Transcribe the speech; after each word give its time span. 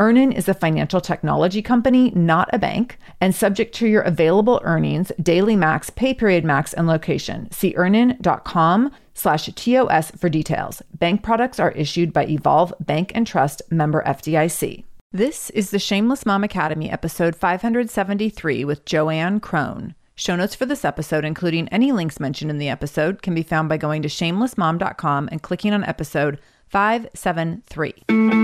EarnIn 0.00 0.34
is 0.34 0.48
a 0.48 0.54
financial 0.54 1.00
technology 1.00 1.62
company, 1.62 2.10
not 2.10 2.48
a 2.52 2.58
bank, 2.58 2.98
and 3.20 3.34
subject 3.34 3.74
to 3.76 3.86
your 3.86 4.02
available 4.02 4.60
earnings, 4.64 5.12
daily 5.22 5.54
max, 5.54 5.88
pay 5.90 6.12
period 6.12 6.44
max, 6.44 6.72
and 6.72 6.86
location. 6.86 7.48
See 7.52 7.74
earnin.com 7.76 8.90
slash 9.14 9.46
TOS 9.54 10.10
for 10.12 10.28
details. 10.28 10.82
Bank 10.94 11.22
products 11.22 11.60
are 11.60 11.70
issued 11.72 12.12
by 12.12 12.26
Evolve 12.26 12.74
Bank 12.80 13.12
and 13.14 13.26
Trust 13.26 13.62
member 13.70 14.02
FDIC. 14.04 14.84
This 15.12 15.50
is 15.50 15.70
the 15.70 15.78
Shameless 15.78 16.26
Mom 16.26 16.42
Academy, 16.42 16.90
episode 16.90 17.36
573 17.36 18.64
with 18.64 18.84
JoAnn 18.84 19.38
Crohn. 19.38 19.94
Show 20.16 20.34
notes 20.34 20.56
for 20.56 20.66
this 20.66 20.84
episode, 20.84 21.24
including 21.24 21.68
any 21.68 21.92
links 21.92 22.18
mentioned 22.18 22.50
in 22.50 22.58
the 22.58 22.68
episode, 22.68 23.22
can 23.22 23.34
be 23.34 23.44
found 23.44 23.68
by 23.68 23.76
going 23.76 24.02
to 24.02 24.08
shamelessmom.com 24.08 25.28
and 25.30 25.42
clicking 25.42 25.72
on 25.72 25.84
episode 25.84 26.40
573. 26.68 28.43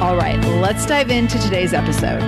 All 0.00 0.16
right, 0.16 0.38
let's 0.60 0.86
dive 0.86 1.10
into 1.10 1.38
today's 1.38 1.72
episode. 1.72 2.20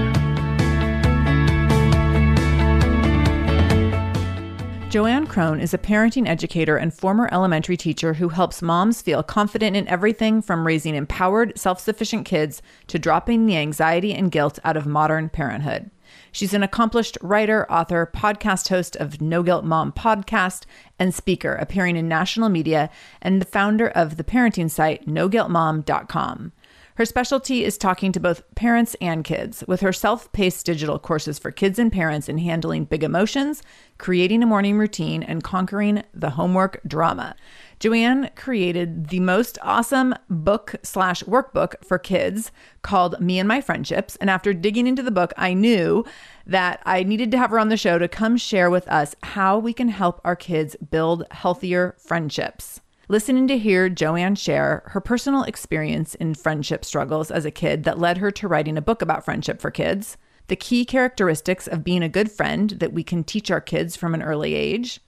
JoAnn 4.95 5.27
Crohn 5.27 5.61
is 5.61 5.75
a 5.75 5.79
parenting 5.79 6.29
educator 6.29 6.77
and 6.77 6.95
former 6.95 7.29
elementary 7.33 7.77
teacher 7.77 8.15
who 8.15 8.29
helps 8.29 8.63
moms 8.63 9.03
feel 9.03 9.25
confident 9.25 9.75
in 9.75 9.89
everything 9.89 10.41
from 10.41 10.65
raising 10.65 10.95
empowered, 10.95 11.59
self 11.59 11.81
sufficient 11.81 12.25
kids 12.25 12.63
to 12.87 12.97
dropping 12.97 13.47
the 13.47 13.57
anxiety 13.57 14.15
and 14.15 14.31
guilt 14.31 14.61
out 14.63 14.77
of 14.77 14.87
modern 14.87 15.29
parenthood. 15.29 15.91
She's 16.31 16.55
an 16.55 16.63
accomplished 16.63 17.19
writer, 17.23 17.69
author, 17.69 18.09
podcast 18.15 18.69
host 18.69 18.95
of 18.95 19.21
No 19.21 19.43
Guilt 19.43 19.65
Mom 19.65 19.91
podcast, 19.91 20.65
and 20.97 21.13
speaker, 21.13 21.55
appearing 21.55 21.97
in 21.97 22.07
national 22.07 22.49
media, 22.49 22.89
and 23.21 23.41
the 23.41 23.47
founder 23.47 23.89
of 23.89 24.17
the 24.17 24.23
parenting 24.23 24.71
site 24.71 25.09
noguiltmom.com. 25.09 26.53
Her 26.97 27.05
specialty 27.05 27.65
is 27.65 27.77
talking 27.77 28.13
to 28.13 28.21
both 28.21 28.55
parents 28.55 28.95
and 29.01 29.25
kids 29.25 29.65
with 29.67 29.81
her 29.81 29.93
self 29.93 30.31
paced 30.31 30.65
digital 30.65 31.01
courses 31.01 31.41
for 31.41 31.51
kids 31.51 31.77
and 31.77 31.91
parents 31.91 32.29
in 32.29 32.39
handling 32.39 32.85
big 32.85 33.03
emotions, 33.03 33.65
creating 33.99 34.45
a 34.45 34.47
morning 34.47 34.79
routine, 34.79 35.25
and 35.25 35.43
conquering 35.43 36.05
the 36.15 36.31
homework 36.31 36.81
drama. 36.87 37.35
JoAnn 37.81 38.33
created 38.37 39.09
the 39.09 39.19
most 39.19 39.59
awesome 39.61 40.15
book 40.31 40.77
slash 40.85 41.25
workbook 41.25 41.85
for 41.85 41.99
kids 41.99 42.53
called 42.83 43.21
Me 43.21 43.41
and 43.41 43.49
My 43.49 43.61
Friendships. 43.61 44.15
And 44.17 44.31
after 44.31 44.55
digging 44.55 44.87
into 44.87 45.03
the 45.03 45.11
book, 45.11 45.33
I 45.37 45.53
knew 45.53 46.05
that 46.47 46.81
I 46.87 47.03
needed 47.03 47.33
to 47.33 47.39
have 47.39 47.51
her 47.51 47.59
on 47.59 47.71
the 47.71 47.77
show 47.77 47.99
to 47.99 48.07
come 48.07 48.37
share 48.37 48.71
with 48.71 48.87
us 48.87 49.17
how 49.25 49.59
we 49.59 49.73
can 49.73 49.89
help 49.89 50.21
our 50.25 50.37
kids 50.37 50.77
build 50.77 51.25
healthier 51.33 51.97
friendships. 51.99 52.81
Listening 53.09 53.47
to 53.49 53.59
hear 53.59 53.91
JoAnn 53.91 54.39
share 54.39 54.83
her 54.87 55.01
personal 55.01 55.43
experience 55.43 56.15
in 56.15 56.35
friendship 56.35 56.87
struggles 56.87 57.31
as 57.31 57.45
a 57.45 57.51
kid 57.51 57.85
that 57.85 57.99
led 57.99 58.17
her 58.19 58.31
to 58.31 58.49
writing 58.49 58.79
a 58.79 58.83
book 58.83 59.03
about 59.03 59.27
friendship 59.27 59.61
for 59.61 59.71
kids, 59.71 60.17
the 60.47 60.57
key 60.57 60.87
characteristics 60.87 61.67
of 61.67 61.85
being 61.85 62.03
a 62.03 62.09
good 62.09 62.33
friend 62.33 62.71
that 62.71 62.95
we 62.95 63.03
can 63.03 63.23
teach 63.23 63.51
our 63.51 63.61
kids 63.61 63.95
from 63.95 64.15
an 64.15 64.23
early 64.23 64.55
age, 64.55 65.01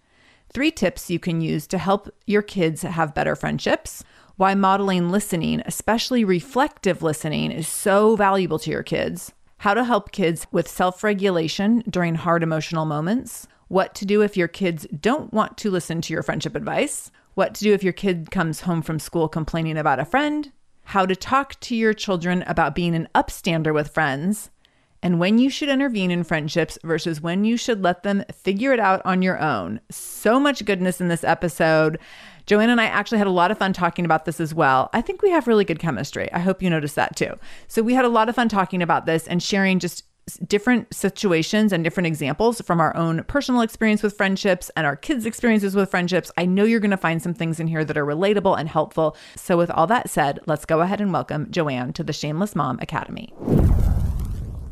three 0.53 0.71
tips 0.71 1.09
you 1.09 1.19
can 1.19 1.41
use 1.41 1.67
to 1.67 1.79
help 1.79 2.11
your 2.27 2.43
kids 2.43 2.83
have 2.83 3.15
better 3.15 3.35
friendships, 3.35 4.05
why 4.37 4.55
modeling 4.55 5.09
listening, 5.09 5.63
especially 5.65 6.23
reflective 6.23 7.03
listening, 7.03 7.51
is 7.51 7.67
so 7.67 8.15
valuable 8.15 8.59
to 8.59 8.71
your 8.71 8.83
kids, 8.83 9.33
how 9.59 9.73
to 9.73 9.85
help 9.85 10.13
kids 10.13 10.47
with 10.53 10.69
self 10.69 11.03
regulation 11.03 11.83
during 11.89 12.15
hard 12.15 12.43
emotional 12.43 12.85
moments, 12.85 13.49
what 13.69 13.95
to 13.95 14.05
do 14.05 14.21
if 14.21 14.37
your 14.37 14.49
kids 14.49 14.87
don't 15.01 15.33
want 15.33 15.57
to 15.57 15.71
listen 15.71 16.03
to 16.03 16.13
your 16.13 16.23
friendship 16.23 16.55
advice, 16.55 17.11
what 17.37 17.55
to 17.55 17.65
do 17.65 17.75
if 17.75 17.85
your 17.85 17.93
kid 17.93 18.31
comes 18.31 18.63
home 18.63 18.81
from 18.81 18.99
school 18.99 19.29
complaining 19.29 19.77
about 19.77 20.01
a 20.01 20.07
friend, 20.07 20.53
how 20.85 21.05
to 21.05 21.15
talk 21.15 21.61
to 21.61 21.77
your 21.77 21.93
children 21.93 22.43
about 22.47 22.75
being 22.75 22.95
an 22.95 23.07
upstander 23.15 23.75
with 23.75 23.93
friends, 23.93 24.51
and 25.03 25.21
when 25.21 25.37
you 25.37 25.51
should 25.51 25.69
intervene 25.69 26.11
in 26.11 26.25
friendships 26.25 26.79
versus 26.83 27.21
when 27.21 27.45
you 27.45 27.59
should 27.59 27.85
let 27.85 28.03
them 28.03 28.25
figure 28.33 28.73
it 28.73 28.81
out 28.81 29.03
on 29.05 29.21
your 29.21 29.39
own. 29.39 29.81
So 29.91 30.41
much 30.41 30.65
goodness 30.65 30.99
in 30.99 31.09
this 31.09 31.25
episode. 31.25 31.99
JoAnn 32.47 32.69
and 32.69 32.81
I 32.81 32.87
actually 32.87 33.19
had 33.19 33.27
a 33.27 33.31
lot 33.31 33.51
of 33.51 33.59
fun 33.59 33.75
talking 33.75 34.07
about 34.07 34.25
this 34.25 34.41
as 34.41 34.55
well. 34.55 34.89
I 34.95 35.03
think 35.03 35.21
we 35.21 35.31
have 35.31 35.47
really 35.47 35.67
good 35.67 35.79
chemistry. 35.79 36.33
I 36.33 36.39
hope 36.39 36.63
you 36.63 36.71
noticed 36.71 36.95
that 36.95 37.17
too. 37.17 37.35
So 37.69 37.83
we 37.83 37.93
had 37.93 38.07
a 38.07 38.09
lot 38.09 38.31
of 38.31 38.35
fun 38.35 38.49
talking 38.49 38.81
about 38.81 39.05
this 39.05 39.29
and 39.29 39.43
sharing 39.43 39.79
just 39.79 40.05
different 40.47 40.93
situations 40.93 41.73
and 41.73 41.85
different 41.85 42.09
examples 42.09 42.61
from 42.61 42.81
our 42.81 42.95
own 42.97 43.23
personal 43.25 43.61
experience 43.61 44.03
with 44.03 44.17
friendships 44.17 44.71
and 44.77 44.85
our 44.85 44.97
kids' 44.97 45.25
experiences 45.25 45.77
with 45.77 45.91
friendships. 45.91 46.33
I 46.37 46.47
know 46.47 46.65
you're 46.65 46.81
going 46.81 46.91
to 46.91 46.97
find 46.97 47.23
some 47.23 47.35
things 47.35 47.61
in 47.61 47.69
here 47.69 47.85
that 47.85 47.97
are 47.97 48.05
relatable 48.05 48.59
and 48.59 48.69
helpful. 48.69 49.17
So, 49.37 49.57
with 49.57 49.71
all 49.71 49.87
that 49.87 50.11
said, 50.11 50.41
let's 50.47 50.65
go 50.65 50.81
ahead 50.81 51.01
and 51.01 51.13
welcome 51.13 51.47
JoAnn 51.47 51.95
to 51.95 52.03
the 52.03 52.13
Shameless 52.13 52.57
Mom 52.57 52.79
Academy. 52.81 53.33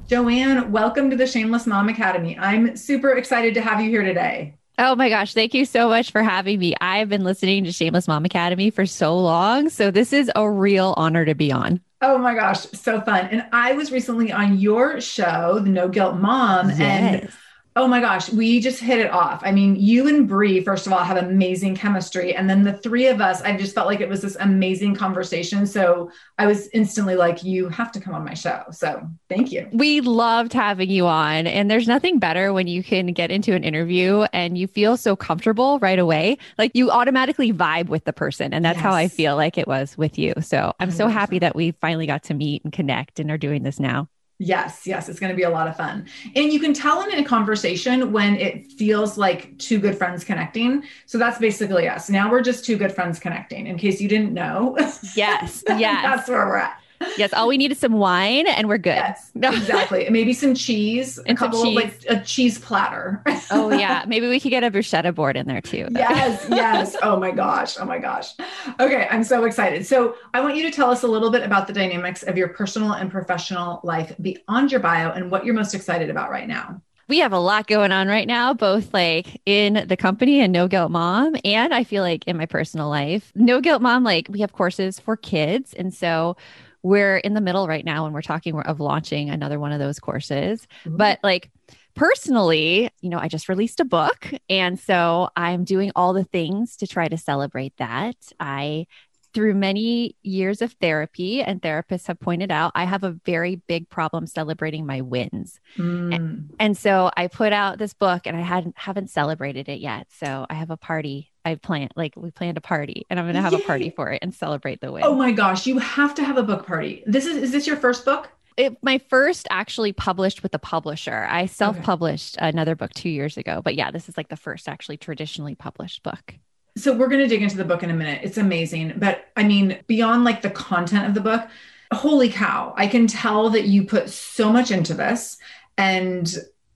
JoAnn, 0.09 0.71
welcome 0.71 1.09
to 1.11 1.17
the 1.17 1.27
Shameless 1.27 1.67
Mom 1.67 1.89
Academy. 1.89 2.37
I'm 2.37 2.77
super 2.77 3.13
excited 3.13 3.55
to 3.55 3.61
have 3.61 3.81
you 3.81 3.89
here 3.89 4.03
today. 4.03 4.55
Oh 4.77 4.97
my 4.97 5.09
gosh, 5.09 5.35
thank 5.35 5.55
you 5.55 5.65
so 5.67 5.89
much 5.89 6.11
for 6.11 6.25
having 6.25 6.59
me. 6.59 6.75
I've 6.81 7.09
been 7.09 7.23
listening 7.23 7.63
to 7.63 7.71
Shameless 7.71 8.09
Mom 8.09 8.25
Academy 8.25 8.71
for 8.71 8.87
so 8.87 9.17
long. 9.17 9.69
So, 9.69 9.93
this 9.93 10.13
is 10.13 10.33
a 10.35 10.51
real 10.51 10.95
honor 10.97 11.25
to 11.25 11.37
be 11.37 11.53
on. 11.53 11.81
Oh 12.07 12.19
my 12.19 12.35
gosh, 12.35 12.67
so 12.73 13.01
fun. 13.01 13.29
And 13.31 13.47
I 13.51 13.73
was 13.73 13.91
recently 13.91 14.31
on 14.31 14.59
your 14.59 15.01
show, 15.01 15.59
The 15.59 15.71
No 15.71 15.89
Guilt 15.89 16.17
Mom, 16.17 16.69
yes. 16.69 16.79
and 16.79 17.33
Oh 17.77 17.89
my 17.89 18.01
gosh, 18.01 18.31
we 18.31 18.61
just 18.61 18.79
hit 18.79 19.01
it 19.01 19.11
off. 19.11 19.43
I 19.45 19.51
mean, 19.51 19.75
you 19.75 20.07
and 20.07 20.29
Brie, 20.29 20.63
first 20.63 20.87
of 20.87 20.93
all, 20.93 21.03
have 21.03 21.17
amazing 21.17 21.75
chemistry. 21.75 22.33
And 22.33 22.49
then 22.49 22.63
the 22.63 22.75
three 22.75 23.09
of 23.09 23.21
us, 23.21 23.43
I 23.43 23.57
just 23.57 23.75
felt 23.75 23.89
like 23.89 24.01
it 24.01 24.09
was 24.09 24.23
this 24.23 24.37
amazing 24.39 24.95
conversation. 24.95 25.67
So 25.67 26.13
I 26.39 26.47
was 26.47 26.69
instantly 26.69 27.17
like, 27.17 27.43
you 27.43 27.69
have 27.69 27.91
to 27.91 28.01
come 28.01 28.15
on 28.15 28.25
my 28.25 28.35
show. 28.35 28.63
So 28.71 29.03
thank 29.29 29.51
you. 29.51 29.69
We 29.73 30.01
loved 30.01 30.53
having 30.53 30.89
you 30.89 31.07
on. 31.09 31.49
And 31.49 31.69
there's 31.69 31.89
nothing 31.89 32.21
better 32.21 32.53
when 32.53 32.69
you 32.69 32.85
can 32.85 33.13
get 33.13 33.33
into 33.33 33.55
an 33.55 33.65
interview 33.65 34.23
and 34.33 34.57
you 34.57 34.69
feel 34.69 34.97
so 34.97 35.17
comfortable 35.17 35.81
right 35.81 35.99
away. 35.99 36.39
Like 36.59 36.71
you 36.75 36.93
automatically 36.93 37.53
vibe 37.53 37.89
with 37.89 38.05
the 38.05 38.13
person. 38.13 38.55
And 38.55 38.65
that's 38.65 38.77
yes. 38.77 38.85
how 38.85 38.93
I 38.93 39.09
feel 39.09 39.35
like 39.35 39.59
it 39.59 39.67
was 39.67 39.99
with 39.99 40.17
you. 40.17 40.33
So 40.43 40.73
I'm 40.79 40.93
so 40.93 41.09
happy 41.09 41.41
that 41.41 41.57
we 41.57 41.73
finally 41.73 42.07
got 42.07 42.23
to 42.25 42.35
meet 42.35 42.63
and 42.63 42.73
connect 42.73 43.19
and 43.19 43.33
are 43.33 43.39
doing 43.39 43.65
this 43.65 43.81
now. 43.81 44.09
Yes, 44.39 44.87
yes, 44.87 45.09
it's 45.09 45.21
going 45.21 45.31
to 45.31 45.37
be 45.37 45.45
a 45.45 45.51
lot 45.51 45.69
of 45.69 45.77
fun. 45.77 46.07
And 46.35 46.53
you 46.53 46.59
can 46.59 46.75
tell 46.75 47.03
in 47.03 47.19
a 47.19 47.25
conversation 47.25 48.11
when 48.11 48.35
it 48.37 48.73
feels 48.73 49.17
like 49.17 49.57
two 49.59 49.79
good 49.79 49.97
friends 49.97 50.25
connecting. 50.25 50.83
So 51.07 51.19
that's 51.19 51.39
basically 51.39 51.89
us. 51.89 52.11
Now 52.11 52.31
we're 52.31 52.43
just 52.43 52.65
two 52.65 52.77
good 52.77 52.93
friends 52.93 53.21
connecting, 53.21 53.69
in 53.69 53.79
case 53.79 54.01
you 54.01 54.09
didn't 54.09 54.35
know. 54.35 54.75
Yes, 55.15 55.63
yes. 55.69 56.03
that's 56.03 56.29
where 56.29 56.47
we're 56.47 56.57
at 56.57 56.81
yes, 57.17 57.33
all 57.33 57.49
we 57.49 57.57
need 57.57 57.73
is 57.73 57.79
some 57.79 57.95
wine 57.95 58.47
and 58.47 58.69
we're 58.69 58.79
good. 58.79 58.97
Yes, 58.97 59.31
no. 59.35 59.51
exactly. 59.51 60.09
Maybe 60.11 60.33
some 60.33 60.55
cheese, 60.55 61.19
and 61.19 61.37
a 61.37 61.39
couple 61.39 61.63
cheese. 61.63 61.77
Like 61.77 62.05
a 62.09 62.21
cheese 62.23 62.59
platter. 62.59 63.23
oh 63.51 63.71
yeah, 63.71 64.05
maybe 64.07 64.29
we 64.29 64.41
could 64.41 64.51
get 64.51 64.65
a 64.65 64.71
bruschetta 64.71 65.15
board 65.15 65.37
in 65.37 65.47
there 65.47 65.61
too. 65.61 65.89
Yes, 66.05 66.47
yes. 66.51 66.97
Oh 67.03 67.19
my 67.19 67.31
gosh. 67.31 67.77
Oh 67.79 67.85
my 67.85 67.99
gosh. 67.99 68.33
Okay, 68.79 69.09
I'm 69.11 69.25
so 69.25 69.45
excited. 69.45 69.87
So 69.87 70.17
I 70.35 70.41
want 70.41 70.55
you 70.55 70.63
to 70.65 70.71
tell 70.71 70.91
us 70.91 71.03
a 71.03 71.09
little 71.09 71.31
bit 71.31 71.43
about 71.43 71.67
the 71.67 71.73
dynamics 71.73 72.23
of 72.25 72.37
your 72.37 72.49
personal 72.49 72.93
and 72.93 73.11
professional 73.11 73.81
life 73.85 74.15
beyond 74.21 74.71
your 74.71 74.81
bio 74.81 75.11
and 75.13 75.31
what 75.31 75.47
you're 75.47 75.55
most 75.55 75.75
excited 75.75 76.11
about 76.11 76.31
right 76.31 76.47
now 76.47 76.81
we 77.09 77.19
have 77.19 77.33
a 77.33 77.39
lot 77.39 77.67
going 77.67 77.93
on 77.93 78.09
right 78.09 78.27
now, 78.27 78.55
both 78.55 78.93
like 78.95 79.41
in 79.45 79.85
the 79.87 79.97
company 79.97 80.41
and 80.41 80.53
No 80.53 80.69
Guilt 80.69 80.91
Mom. 80.91 81.37
And 81.45 81.75
I 81.75 81.85
feel 81.85 82.03
like 82.03 82.25
in 82.27 82.37
my 82.37 82.47
personal 82.47 82.89
life, 82.89 83.33
No 83.35 83.61
Guilt 83.61 83.83
Mom, 83.83 84.05
like 84.05 84.29
we 84.31 84.41
have 84.41 84.53
courses 84.53 84.99
for 84.99 85.17
kids. 85.17 85.75
And 85.75 85.93
so 85.93 86.37
we're 86.85 87.17
in 87.17 87.33
the 87.33 87.41
middle 87.41 87.67
right 87.67 87.85
now 87.85 88.05
and 88.05 88.15
we're 88.15 88.23
talking 88.23 88.61
of 88.61 88.79
launching 88.79 89.31
another 89.31 89.59
one 89.59 89.73
of 89.73 89.79
those 89.79 89.99
courses. 89.99 90.69
Mm-hmm. 90.85 90.99
But 90.99 91.19
like 91.25 91.51
personally, 91.95 92.91
you 93.01 93.09
know, 93.09 93.19
I 93.19 93.27
just 93.27 93.49
released 93.49 93.81
a 93.81 93.87
book. 93.87 94.31
And 94.51 94.79
so 94.79 95.31
I'm 95.35 95.65
doing 95.65 95.93
all 95.97 96.13
the 96.13 96.25
things 96.25 96.77
to 96.77 96.87
try 96.87 97.09
to 97.09 97.17
celebrate 97.17 97.75
that. 97.79 98.17
I 98.39 98.87
through 99.35 99.55
many 99.55 100.15
years 100.23 100.63
of 100.63 100.73
therapy, 100.75 101.43
and 101.43 101.61
therapists 101.61 102.07
have 102.07 102.21
pointed 102.21 102.53
out, 102.53 102.73
I 102.75 102.85
have 102.85 103.03
a 103.03 103.11
very 103.11 103.57
big 103.57 103.91
problem 103.91 104.27
celebrating 104.27 104.87
my 104.87 105.01
wins. 105.01 105.61
Mm. 105.77 106.15
And, 106.15 106.55
and, 106.61 106.79
so 106.79 107.11
I 107.17 107.27
put 107.27 107.53
out 107.53 107.79
this 107.79 107.93
book 107.93 108.27
and 108.27 108.37
I 108.37 108.41
hadn't 108.41 108.79
haven't 108.79 109.11
celebrated 109.11 109.69
it 109.69 109.81
yet. 109.81 110.07
So 110.19 110.47
I 110.49 110.55
have 110.55 110.71
a 110.71 110.77
party. 110.77 111.33
I 111.45 111.57
plan 111.57 111.89
like 111.97 112.15
we 112.17 112.31
planned 112.31 112.57
a 112.57 112.63
party 112.63 113.05
and 113.11 113.19
I'm 113.19 113.27
gonna 113.27 113.43
have 113.43 113.53
Yay. 113.53 113.63
a 113.63 113.67
party 113.67 113.91
for 113.91 114.11
it 114.11 114.21
and 114.23 114.35
celebrate 114.35 114.81
the 114.81 114.93
win. 114.93 115.03
Oh 115.05 115.15
my 115.15 115.33
gosh, 115.33 115.67
you 115.67 115.79
have 115.79 116.15
to 116.15 116.25
have 116.25 116.37
a 116.37 116.43
book 116.43 116.67
party. 116.67 117.03
This 117.07 117.27
is 117.27 117.37
is 117.37 117.53
this 117.53 117.67
your 117.67 117.77
first 117.77 118.05
book? 118.05 118.31
It, 118.57 118.77
my 118.83 118.99
first 118.99 119.49
actually 119.51 119.93
published 119.93 120.45
with 120.45 120.55
a 120.55 120.61
publisher. 120.61 121.27
I 121.29 121.47
self-published 121.47 122.39
okay. 122.39 122.49
another 122.49 122.77
book 122.77 122.93
two 122.95 123.09
years 123.09 123.37
ago, 123.37 123.61
but 123.65 123.75
yeah, 123.75 123.91
this 123.91 124.09
is 124.09 124.17
like 124.17 124.29
the 124.29 124.37
first 124.37 124.69
actually 124.69 124.97
traditionally 124.97 125.57
published 125.57 126.05
book. 126.05 126.37
So 126.77 126.93
we're 126.93 127.09
going 127.09 127.23
to 127.23 127.29
dig 127.29 127.43
into 127.43 127.57
the 127.57 127.65
book 127.65 127.83
in 127.83 127.91
a 127.91 127.95
minute. 127.95 128.21
It's 128.25 128.39
amazing. 128.39 128.95
But 128.97 129.27
I 129.37 129.45
mean, 129.45 129.79
beyond 129.87 130.25
like 130.25 130.43
the 130.43 130.51
content 130.51 131.07
of 131.07 131.15
the 131.15 131.21
book, 131.21 131.49
holy 131.93 132.29
cow, 132.29 132.75
I 132.77 132.87
can 132.87 133.07
tell 133.07 133.51
that 133.51 133.65
you 133.65 133.85
put 133.85 134.11
so 134.11 134.53
much 134.53 134.71
into 134.71 134.95
this. 134.95 135.39
And 135.79 136.33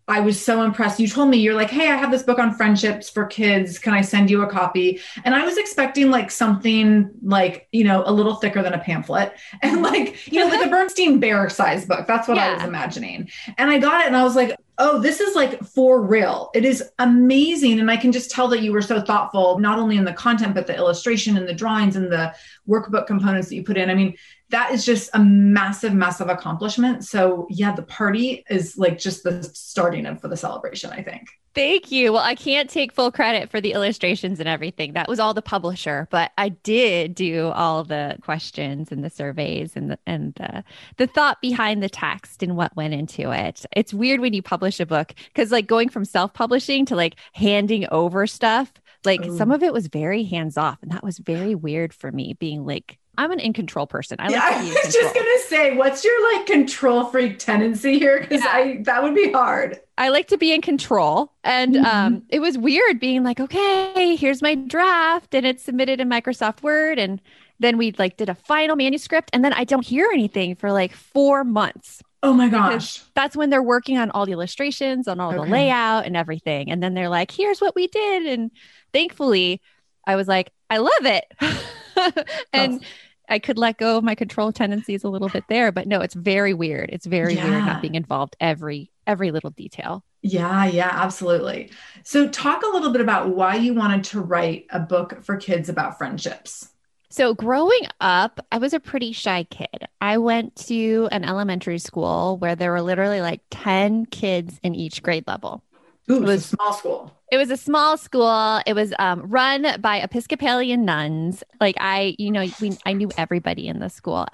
I 0.09 0.21
was 0.21 0.43
so 0.43 0.63
impressed. 0.63 0.99
You 0.99 1.07
told 1.07 1.29
me 1.29 1.37
you're 1.37 1.55
like, 1.55 1.69
"Hey, 1.69 1.91
I 1.91 1.97
have 1.97 2.11
this 2.11 2.23
book 2.23 2.39
on 2.39 2.55
friendships 2.55 3.11
for 3.11 3.27
kids. 3.27 3.79
Can 3.79 3.93
I 3.93 4.01
send 4.01 4.31
you 4.31 4.43
a 4.43 4.47
copy?" 4.47 5.01
And 5.25 5.35
I 5.35 5.45
was 5.45 5.59
expecting 5.59 6.11
like 6.11 6.31
something 6.31 7.11
like, 7.23 7.69
you 7.73 7.85
know, 7.85 8.03
a 8.07 8.13
little 8.13 8.37
thicker 8.37 8.63
than 8.63 8.73
a 8.73 8.79
pamphlet 8.79 9.35
and 9.63 9.83
like, 9.83 10.33
you 10.33 10.41
know, 10.41 10.49
like 10.49 10.67
a 10.67 10.71
Bernstein 10.71 11.21
Bear 11.21 11.51
size 11.51 11.85
book. 11.85 12.07
That's 12.07 12.27
what 12.27 12.39
yeah. 12.39 12.53
I 12.53 12.55
was 12.55 12.65
imagining. 12.65 13.29
And 13.59 13.71
I 13.71 13.79
got 13.79 14.01
it 14.01 14.07
and 14.07 14.17
I 14.17 14.25
was 14.25 14.35
like, 14.35 14.57
"Oh, 14.79 14.99
this 15.01 15.21
is 15.21 15.35
like 15.35 15.63
for 15.65 16.01
real. 16.01 16.51
It 16.55 16.65
is 16.65 16.83
amazing." 16.99 17.81
And 17.81 17.91
I 17.91 17.97
can 17.97 18.13
just 18.13 18.31
tell 18.31 18.49
that 18.49 18.63
you 18.63 18.73
were 18.73 18.83
so 18.83 19.01
thoughtful 19.01 19.59
not 19.59 19.79
only 19.79 19.97
in 19.97 20.05
the 20.05 20.13
content 20.13 20.55
but 20.55 20.67
the 20.67 20.77
illustration 20.77 21.37
and 21.37 21.49
the 21.49 21.55
drawings 21.55 21.97
and 21.97 22.11
the 22.11 22.33
workbook 22.69 23.07
components 23.07 23.49
that 23.49 23.57
you 23.57 23.65
put 23.65 23.77
in. 23.77 23.91
I 23.91 23.95
mean, 23.95 24.17
that 24.51 24.73
is 24.73 24.85
just 24.85 25.11
a 25.15 25.19
massive, 25.19 25.93
massive 25.93 26.29
accomplishment. 26.29 27.05
So 27.05 27.47
yeah, 27.51 27.75
the 27.75 27.83
party 27.83 28.45
is 28.49 28.77
like 28.79 28.99
just 28.99 29.23
the 29.23 29.43
starting 29.43 30.07
of 30.07 30.21
for 30.21 30.29
the 30.29 30.37
celebration, 30.37 30.91
I 30.91 31.03
think. 31.03 31.29
Thank 31.55 31.91
you. 31.91 32.13
Well, 32.13 32.23
I 32.23 32.35
can't 32.35 32.71
take 32.71 32.93
full 32.93 33.11
credit 33.11 33.51
for 33.51 33.61
the 33.61 33.73
illustrations 33.73 34.39
and 34.39 34.49
everything. 34.49 34.93
That 34.93 35.09
was 35.09 35.19
all 35.19 35.35
the 35.35 35.43
publisher, 35.43 36.07
but 36.11 36.31
I 36.39 36.51
did 36.51 37.15
do 37.15 37.49
all 37.49 37.83
the 37.83 38.17
questions 38.23 38.93
and 38.93 39.03
the 39.03 39.11
surveys 39.11 39.75
and 39.75 39.91
the 39.91 39.99
and 40.07 40.35
the, 40.35 40.63
the 40.99 41.09
thought 41.09 41.41
behind 41.41 41.83
the 41.83 41.89
text 41.89 42.43
and 42.43 42.57
what 42.57 42.77
went 42.77 42.95
into 42.95 43.33
it. 43.33 43.67
It's 43.73 43.93
weird 43.93 44.21
when 44.21 44.35
you 44.35 44.43
publish 44.43 44.79
a 44.79 44.87
book 44.87 45.15
because 45.35 45.51
like 45.51 45.67
going 45.67 45.89
from 45.89 46.05
self-publishing 46.05 46.87
to 46.87 46.97
like 46.97 47.17
handing 47.33 47.87
over 47.91 48.27
stuff, 48.27 48.73
like 49.05 49.27
Ooh. 49.27 49.37
some 49.37 49.51
of 49.51 49.63
it 49.63 49.73
was 49.73 49.89
very 49.89 50.23
hands 50.23 50.57
off, 50.57 50.79
and 50.83 50.93
that 50.93 51.03
was 51.03 51.19
very 51.19 51.57
weird 51.57 51.93
for 51.93 52.13
me. 52.13 52.35
Being 52.39 52.65
like 52.65 52.99
I'm 53.19 53.33
an 53.33 53.41
in 53.41 53.53
control 53.53 53.87
person. 53.87 54.17
I 54.21 54.29
like 54.29 54.33
yeah, 54.33 54.51
I 54.53 54.63
was 54.63 54.95
just 54.95 55.15
gonna 55.15 55.39
say, 55.47 55.77
what's 55.77 56.05
your 56.05 56.33
like 56.33 56.47
control 56.47 57.05
freak 57.07 57.39
tendency 57.39 57.99
here? 57.99 58.21
Because 58.21 58.43
yeah. 58.45 58.53
I 58.53 58.79
that 58.85 59.03
would 59.03 59.15
be 59.15 59.31
hard. 59.33 59.81
I 59.99 60.11
like 60.11 60.29
to 60.29 60.39
be 60.39 60.55
in 60.55 60.63
control. 60.63 61.33
And 61.43 61.75
mm-hmm. 61.75 61.85
um, 61.85 62.23
it 62.29 62.39
was 62.39 62.57
weird 62.57 63.01
being 63.01 63.25
like, 63.25 63.41
okay, 63.41 64.17
here's 64.17 64.41
my 64.41 64.55
draft, 64.55 65.35
and 65.35 65.45
it's 65.45 65.65
submitted 65.65 66.01
in 66.01 66.09
Microsoft 66.09 66.63
Word. 66.63 66.99
And 66.99 67.21
then 67.59 67.77
we 67.77 67.93
like 67.99 68.17
did 68.17 68.29
a 68.29 68.35
final 68.37 68.77
manuscript, 68.77 69.31
and 69.33 69.45
then 69.45 69.53
I 69.53 69.65
don't 69.65 69.85
hear 69.85 70.09
anything 70.13 70.55
for 70.55 70.71
like 70.71 70.95
four 70.95 71.43
months. 71.43 72.01
Oh 72.23 72.33
my 72.33 72.49
gosh. 72.49 73.03
That's 73.15 73.37
when 73.37 73.51
they're 73.51 73.63
working 73.63 73.99
on 73.99 74.11
all 74.13 74.27
the 74.27 74.33
illustrations, 74.33 75.09
on 75.09 75.21
all 75.21 75.31
okay. 75.31 75.45
the 75.45 75.51
layout 75.51 76.07
and 76.07 76.17
everything. 76.17 76.71
And 76.71 76.83
then 76.83 76.95
they're 76.95 77.09
like, 77.09 77.31
here's 77.31 77.61
what 77.61 77.75
we 77.77 77.87
did. 77.87 78.27
And 78.27 78.51
thankfully, 78.93 79.61
I 80.05 80.17
was 80.17 80.27
like, 80.27 80.51
I 80.71 80.79
love 80.79 80.91
it. 81.03 81.25
and 82.53 82.83
I 83.29 83.39
could 83.39 83.59
let 83.59 83.79
go 83.79 83.99
of 83.99 84.05
my 84.05 84.15
control 84.15 84.53
tendencies 84.53 85.05
a 85.05 85.09
little 85.09 85.29
bit 85.29 85.45
there, 85.49 85.71
but 85.73 85.87
no, 85.87 86.01
it's 86.01 86.15
very 86.15 86.55
weird. 86.55 86.91
It's 86.93 87.07
very 87.07 87.35
yeah. 87.35 87.49
weird 87.49 87.65
not 87.65 87.83
being 87.83 87.95
involved 87.95 88.37
every 88.41 88.91
every 89.07 89.31
little 89.31 89.51
detail. 89.51 90.05
Yeah, 90.23 90.67
yeah, 90.67 90.91
absolutely. 90.93 91.71
So 92.05 92.29
talk 92.29 92.63
a 92.63 92.69
little 92.69 92.91
bit 92.91 93.01
about 93.01 93.31
why 93.31 93.57
you 93.57 93.75
wanted 93.75 94.05
to 94.05 94.21
write 94.21 94.67
a 94.71 94.81
book 94.81 95.23
for 95.23 95.37
kids 95.37 95.69
about 95.69 95.97
friendships. 95.97 96.69
So, 97.11 97.33
growing 97.33 97.87
up, 98.03 98.45
I 98.53 98.59
was 98.59 98.75
a 98.75 98.81
pretty 98.81 99.13
shy 99.13 99.45
kid. 99.45 99.87
I 99.99 100.19
went 100.19 100.57
to 100.67 101.09
an 101.11 101.25
elementary 101.25 101.79
school 101.79 102.37
where 102.37 102.55
there 102.55 102.71
were 102.71 102.83
literally 102.83 103.23
like 103.23 103.41
10 103.51 104.07
kids 104.07 104.61
in 104.63 104.75
each 104.75 105.03
grade 105.03 105.27
level. 105.27 105.65
Ooh, 106.11 106.17
it 106.17 106.23
was 106.23 106.45
a 106.45 106.49
small 106.49 106.73
school. 106.73 107.15
It 107.31 107.37
was 107.37 107.51
a 107.51 107.57
small 107.57 107.97
school. 107.99 108.61
It 108.67 108.75
was 108.75 108.95
um, 108.99 109.23
run 109.29 109.81
by 109.81 109.99
Episcopalian 109.99 110.85
nuns. 110.85 111.45
Like 111.61 111.77
I, 111.79 112.17
you 112.19 112.31
know, 112.31 112.47
we, 112.61 112.77
I 112.87 112.95
knew 112.95 113.11
everybody 113.19 113.69
in 113.69 113.81
the 113.81 113.91
school, 113.91 114.27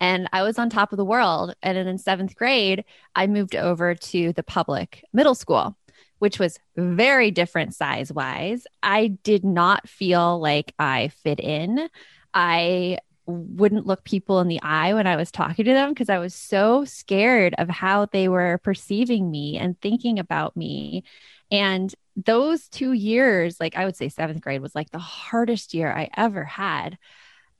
and 0.00 0.28
I 0.32 0.42
was 0.42 0.58
on 0.58 0.68
top 0.68 0.92
of 0.92 0.98
the 0.98 1.04
world. 1.04 1.54
And 1.62 1.76
then 1.76 1.86
in 1.86 1.96
seventh 1.96 2.36
grade, 2.36 2.84
I 3.16 3.26
moved 3.26 3.56
over 3.56 3.94
to 3.94 4.32
the 4.34 4.42
public 4.42 5.04
middle 5.14 5.34
school, 5.34 5.76
which 6.18 6.38
was 6.38 6.58
very 6.76 7.30
different 7.30 7.74
size 7.74 8.12
wise. 8.12 8.66
I 8.82 9.08
did 9.22 9.44
not 9.44 9.88
feel 9.88 10.38
like 10.38 10.74
I 10.78 11.08
fit 11.08 11.40
in. 11.40 11.88
I 12.34 12.98
wouldn't 13.26 13.86
look 13.86 14.04
people 14.04 14.40
in 14.40 14.48
the 14.48 14.60
eye 14.62 14.94
when 14.94 15.06
I 15.06 15.16
was 15.16 15.30
talking 15.30 15.64
to 15.64 15.72
them 15.72 15.90
because 15.90 16.08
I 16.08 16.18
was 16.18 16.34
so 16.34 16.84
scared 16.84 17.54
of 17.58 17.68
how 17.68 18.06
they 18.06 18.28
were 18.28 18.58
perceiving 18.62 19.30
me 19.30 19.58
and 19.58 19.80
thinking 19.80 20.18
about 20.18 20.56
me. 20.56 21.04
And 21.50 21.94
those 22.16 22.68
two 22.68 22.92
years, 22.92 23.60
like 23.60 23.76
I 23.76 23.84
would 23.84 23.96
say 23.96 24.08
seventh 24.08 24.40
grade 24.40 24.62
was 24.62 24.74
like 24.74 24.90
the 24.90 24.98
hardest 24.98 25.74
year 25.74 25.92
I 25.92 26.08
ever 26.16 26.44
had. 26.44 26.98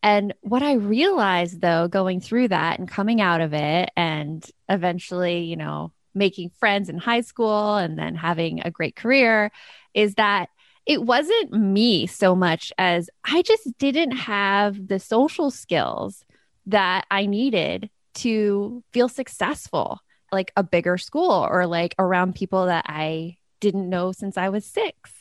And 0.03 0.35
what 0.41 0.63
I 0.63 0.75
realized 0.75 1.61
though, 1.61 1.89
going 1.89 2.21
through 2.21 2.49
that 2.49 2.79
and 2.79 2.89
coming 2.89 3.21
out 3.21 3.41
of 3.41 3.55
it, 3.55 3.91
and 3.97 4.45
eventually, 4.69 5.45
you 5.45 5.57
know, 5.57 5.93
making 6.15 6.51
friends 6.59 6.89
in 6.89 6.99
high 6.99 7.21
school 7.21 7.77
and 7.77 7.99
then 7.99 8.15
having 8.15 8.61
a 8.61 8.71
great 8.71 8.97
career, 8.97 9.53
is 9.95 10.15
that 10.17 10.49
it 10.87 11.03
wasn't 11.03 11.53
me 11.53 12.07
so 12.07 12.35
much 12.35 12.73
as 12.79 13.09
I 13.25 13.43
just 13.43 13.79
didn't 13.79 14.13
have 14.13 14.89
the 14.89 14.99
social 14.99 15.51
skills 15.51 16.25
that 16.67 17.07
I 17.11 17.27
needed 17.27 17.91
to 18.15 18.83
feel 18.93 19.09
successful, 19.09 20.01
like 20.31 20.53
a 20.57 20.63
bigger 20.63 20.99
school 20.99 21.47
or 21.49 21.67
like 21.67 21.95
around 21.99 22.35
people 22.35 22.67
that 22.67 22.85
I 22.89 23.37
didn't 23.61 23.89
know 23.89 24.13
since 24.13 24.37
I 24.37 24.49
was 24.49 24.67
six. 24.67 25.13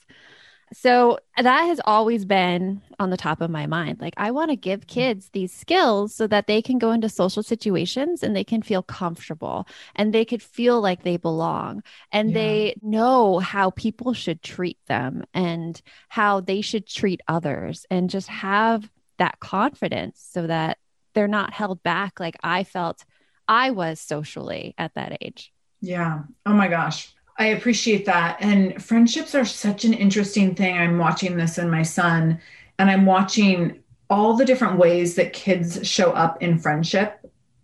So 0.73 1.19
that 1.37 1.63
has 1.63 1.81
always 1.83 2.23
been 2.23 2.81
on 2.99 3.09
the 3.09 3.17
top 3.17 3.41
of 3.41 3.49
my 3.49 3.67
mind. 3.67 3.99
Like, 3.99 4.13
I 4.17 4.31
want 4.31 4.51
to 4.51 4.55
give 4.55 4.81
mm-hmm. 4.81 4.99
kids 4.99 5.29
these 5.33 5.51
skills 5.51 6.15
so 6.15 6.27
that 6.27 6.47
they 6.47 6.61
can 6.61 6.77
go 6.77 6.91
into 6.91 7.09
social 7.09 7.43
situations 7.43 8.23
and 8.23 8.35
they 8.35 8.43
can 8.43 8.61
feel 8.61 8.81
comfortable 8.81 9.67
and 9.95 10.13
they 10.13 10.25
could 10.25 10.41
feel 10.41 10.79
like 10.79 11.03
they 11.03 11.17
belong 11.17 11.83
and 12.11 12.29
yeah. 12.29 12.33
they 12.33 12.75
know 12.81 13.39
how 13.39 13.69
people 13.71 14.13
should 14.13 14.41
treat 14.41 14.77
them 14.87 15.23
and 15.33 15.81
how 16.09 16.39
they 16.39 16.61
should 16.61 16.87
treat 16.87 17.21
others 17.27 17.85
and 17.89 18.09
just 18.09 18.29
have 18.29 18.89
that 19.17 19.39
confidence 19.39 20.25
so 20.31 20.47
that 20.47 20.77
they're 21.13 21.27
not 21.27 21.53
held 21.53 21.83
back 21.83 22.19
like 22.19 22.37
I 22.41 22.63
felt 22.63 23.03
I 23.47 23.71
was 23.71 23.99
socially 23.99 24.73
at 24.77 24.93
that 24.95 25.17
age. 25.19 25.51
Yeah. 25.81 26.23
Oh 26.45 26.53
my 26.53 26.67
gosh. 26.67 27.13
I 27.37 27.47
appreciate 27.47 28.05
that. 28.05 28.37
And 28.39 28.81
friendships 28.83 29.33
are 29.35 29.45
such 29.45 29.85
an 29.85 29.93
interesting 29.93 30.55
thing. 30.55 30.77
I'm 30.77 30.97
watching 30.97 31.37
this 31.37 31.57
in 31.57 31.69
my 31.69 31.83
son, 31.83 32.39
and 32.77 32.89
I'm 32.89 33.05
watching 33.05 33.81
all 34.09 34.35
the 34.35 34.45
different 34.45 34.77
ways 34.77 35.15
that 35.15 35.33
kids 35.33 35.87
show 35.87 36.11
up 36.11 36.41
in 36.43 36.59
friendship 36.59 37.19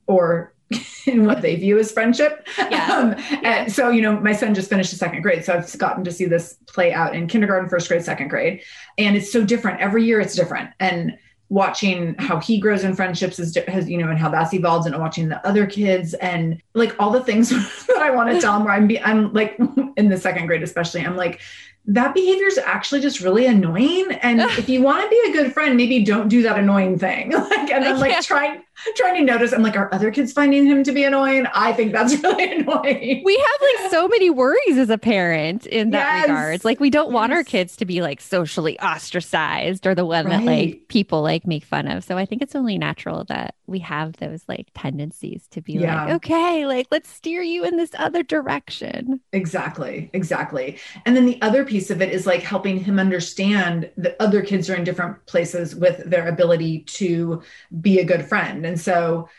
or 0.07 0.53
in 1.05 1.25
what 1.25 1.41
they 1.41 1.55
view 1.55 1.77
as 1.77 1.91
friendship. 1.91 2.47
Yeah. 2.57 2.85
Um, 2.97 3.15
yeah. 3.43 3.67
so, 3.67 3.89
you 3.89 4.01
know, 4.01 4.19
my 4.19 4.31
son 4.31 4.55
just 4.55 4.69
finished 4.69 4.89
the 4.89 4.97
second 4.97 5.21
grade. 5.21 5.45
So 5.45 5.53
I've 5.53 5.77
gotten 5.77 6.03
to 6.05 6.11
see 6.11 6.25
this 6.25 6.57
play 6.67 6.93
out 6.93 7.15
in 7.15 7.27
kindergarten, 7.27 7.69
first 7.69 7.87
grade, 7.89 8.03
second 8.03 8.29
grade. 8.29 8.63
And 8.97 9.15
it's 9.15 9.31
so 9.31 9.43
different. 9.43 9.81
Every 9.81 10.03
year 10.03 10.19
it's 10.19 10.35
different. 10.35 10.71
And 10.79 11.17
watching 11.49 12.13
how 12.15 12.39
he 12.39 12.59
grows 12.59 12.83
in 12.83 12.93
friendships 12.93 13.39
is 13.39 13.57
has 13.67 13.89
you 13.89 13.97
know 13.97 14.09
and 14.09 14.19
how 14.19 14.29
that's 14.29 14.53
evolved 14.53 14.85
and 14.85 14.97
watching 14.99 15.29
the 15.29 15.47
other 15.47 15.65
kids 15.65 16.13
and 16.15 16.61
like 16.73 16.93
all 16.99 17.09
the 17.09 17.23
things 17.23 17.49
that 17.87 18.01
I 18.01 18.11
want 18.11 18.29
to 18.29 18.41
tell 18.41 18.57
him 18.57 18.65
where 18.65 18.73
I'm 18.73 18.87
be 18.87 18.99
I'm 18.99 19.31
like 19.33 19.57
in 19.97 20.09
the 20.09 20.17
second 20.17 20.47
grade 20.47 20.63
especially 20.63 21.05
I'm 21.05 21.15
like 21.15 21.39
that 21.87 22.13
behavior 22.13 22.47
is 22.47 22.57
actually 22.57 22.99
just 22.99 23.21
really 23.21 23.45
annoying. 23.45 24.11
And 24.21 24.41
if 24.41 24.67
you 24.67 24.81
want 24.81 25.03
to 25.03 25.09
be 25.09 25.29
a 25.29 25.31
good 25.31 25.53
friend, 25.53 25.77
maybe 25.77 26.03
don't 26.03 26.27
do 26.27 26.41
that 26.43 26.59
annoying 26.59 26.99
thing. 26.99 27.31
like, 27.31 27.71
and 27.71 27.85
I'm 27.85 27.97
like 27.97 28.11
yeah. 28.11 28.19
trying 28.19 28.61
trying 28.95 29.15
to 29.15 29.23
notice. 29.23 29.53
I'm 29.53 29.63
like, 29.63 29.77
are 29.77 29.93
other 29.93 30.11
kids 30.11 30.33
finding 30.33 30.65
him 30.65 30.83
to 30.83 30.91
be 30.91 31.05
annoying? 31.05 31.47
I 31.53 31.71
think 31.71 31.93
that's 31.93 32.13
really 32.23 32.59
annoying. 32.59 33.21
We 33.23 33.37
have 33.37 33.61
like 33.61 33.91
so 33.91 34.07
many 34.09 34.29
worries 34.29 34.77
as 34.77 34.89
a 34.89 34.97
parent 34.97 35.65
in 35.65 35.91
that 35.91 36.17
yes. 36.17 36.27
regards. 36.27 36.65
Like, 36.65 36.81
we 36.81 36.89
don't 36.89 37.07
yes. 37.07 37.13
want 37.13 37.31
our 37.31 37.43
kids 37.45 37.77
to 37.77 37.85
be 37.85 38.01
like 38.01 38.19
socially 38.19 38.77
ostracized 38.81 39.87
or 39.87 39.95
the 39.95 40.05
one 40.05 40.25
right. 40.25 40.37
that 40.37 40.45
like 40.45 40.87
people 40.89 41.21
like 41.21 41.47
make 41.47 41.63
fun 41.63 41.87
of. 41.87 42.03
So 42.03 42.17
I 42.17 42.25
think 42.25 42.41
it's 42.41 42.55
only 42.55 42.77
natural 42.77 43.23
that 43.25 43.55
we 43.65 43.79
have 43.79 44.13
those 44.17 44.43
like 44.47 44.67
tendencies 44.73 45.47
to 45.51 45.61
be 45.61 45.73
yeah. 45.73 46.05
like, 46.05 46.13
okay, 46.15 46.65
like 46.65 46.87
let's 46.91 47.09
steer 47.09 47.41
you 47.41 47.63
in 47.63 47.77
this 47.77 47.91
other 47.97 48.23
direction. 48.23 49.19
Exactly. 49.31 50.09
Exactly. 50.13 50.77
And 51.05 51.15
then 51.15 51.25
the 51.25 51.41
other 51.41 51.65
piece 51.65 51.76
of 51.91 52.01
it 52.01 52.11
is 52.11 52.25
like 52.25 52.41
helping 52.41 52.79
him 52.79 52.99
understand 52.99 53.89
that 53.97 54.15
other 54.19 54.41
kids 54.41 54.69
are 54.69 54.75
in 54.75 54.83
different 54.83 55.25
places 55.25 55.75
with 55.75 56.09
their 56.09 56.27
ability 56.27 56.81
to 56.81 57.41
be 57.81 57.99
a 57.99 58.05
good 58.05 58.25
friend. 58.25 58.65
And 58.65 58.79
so 58.79 59.29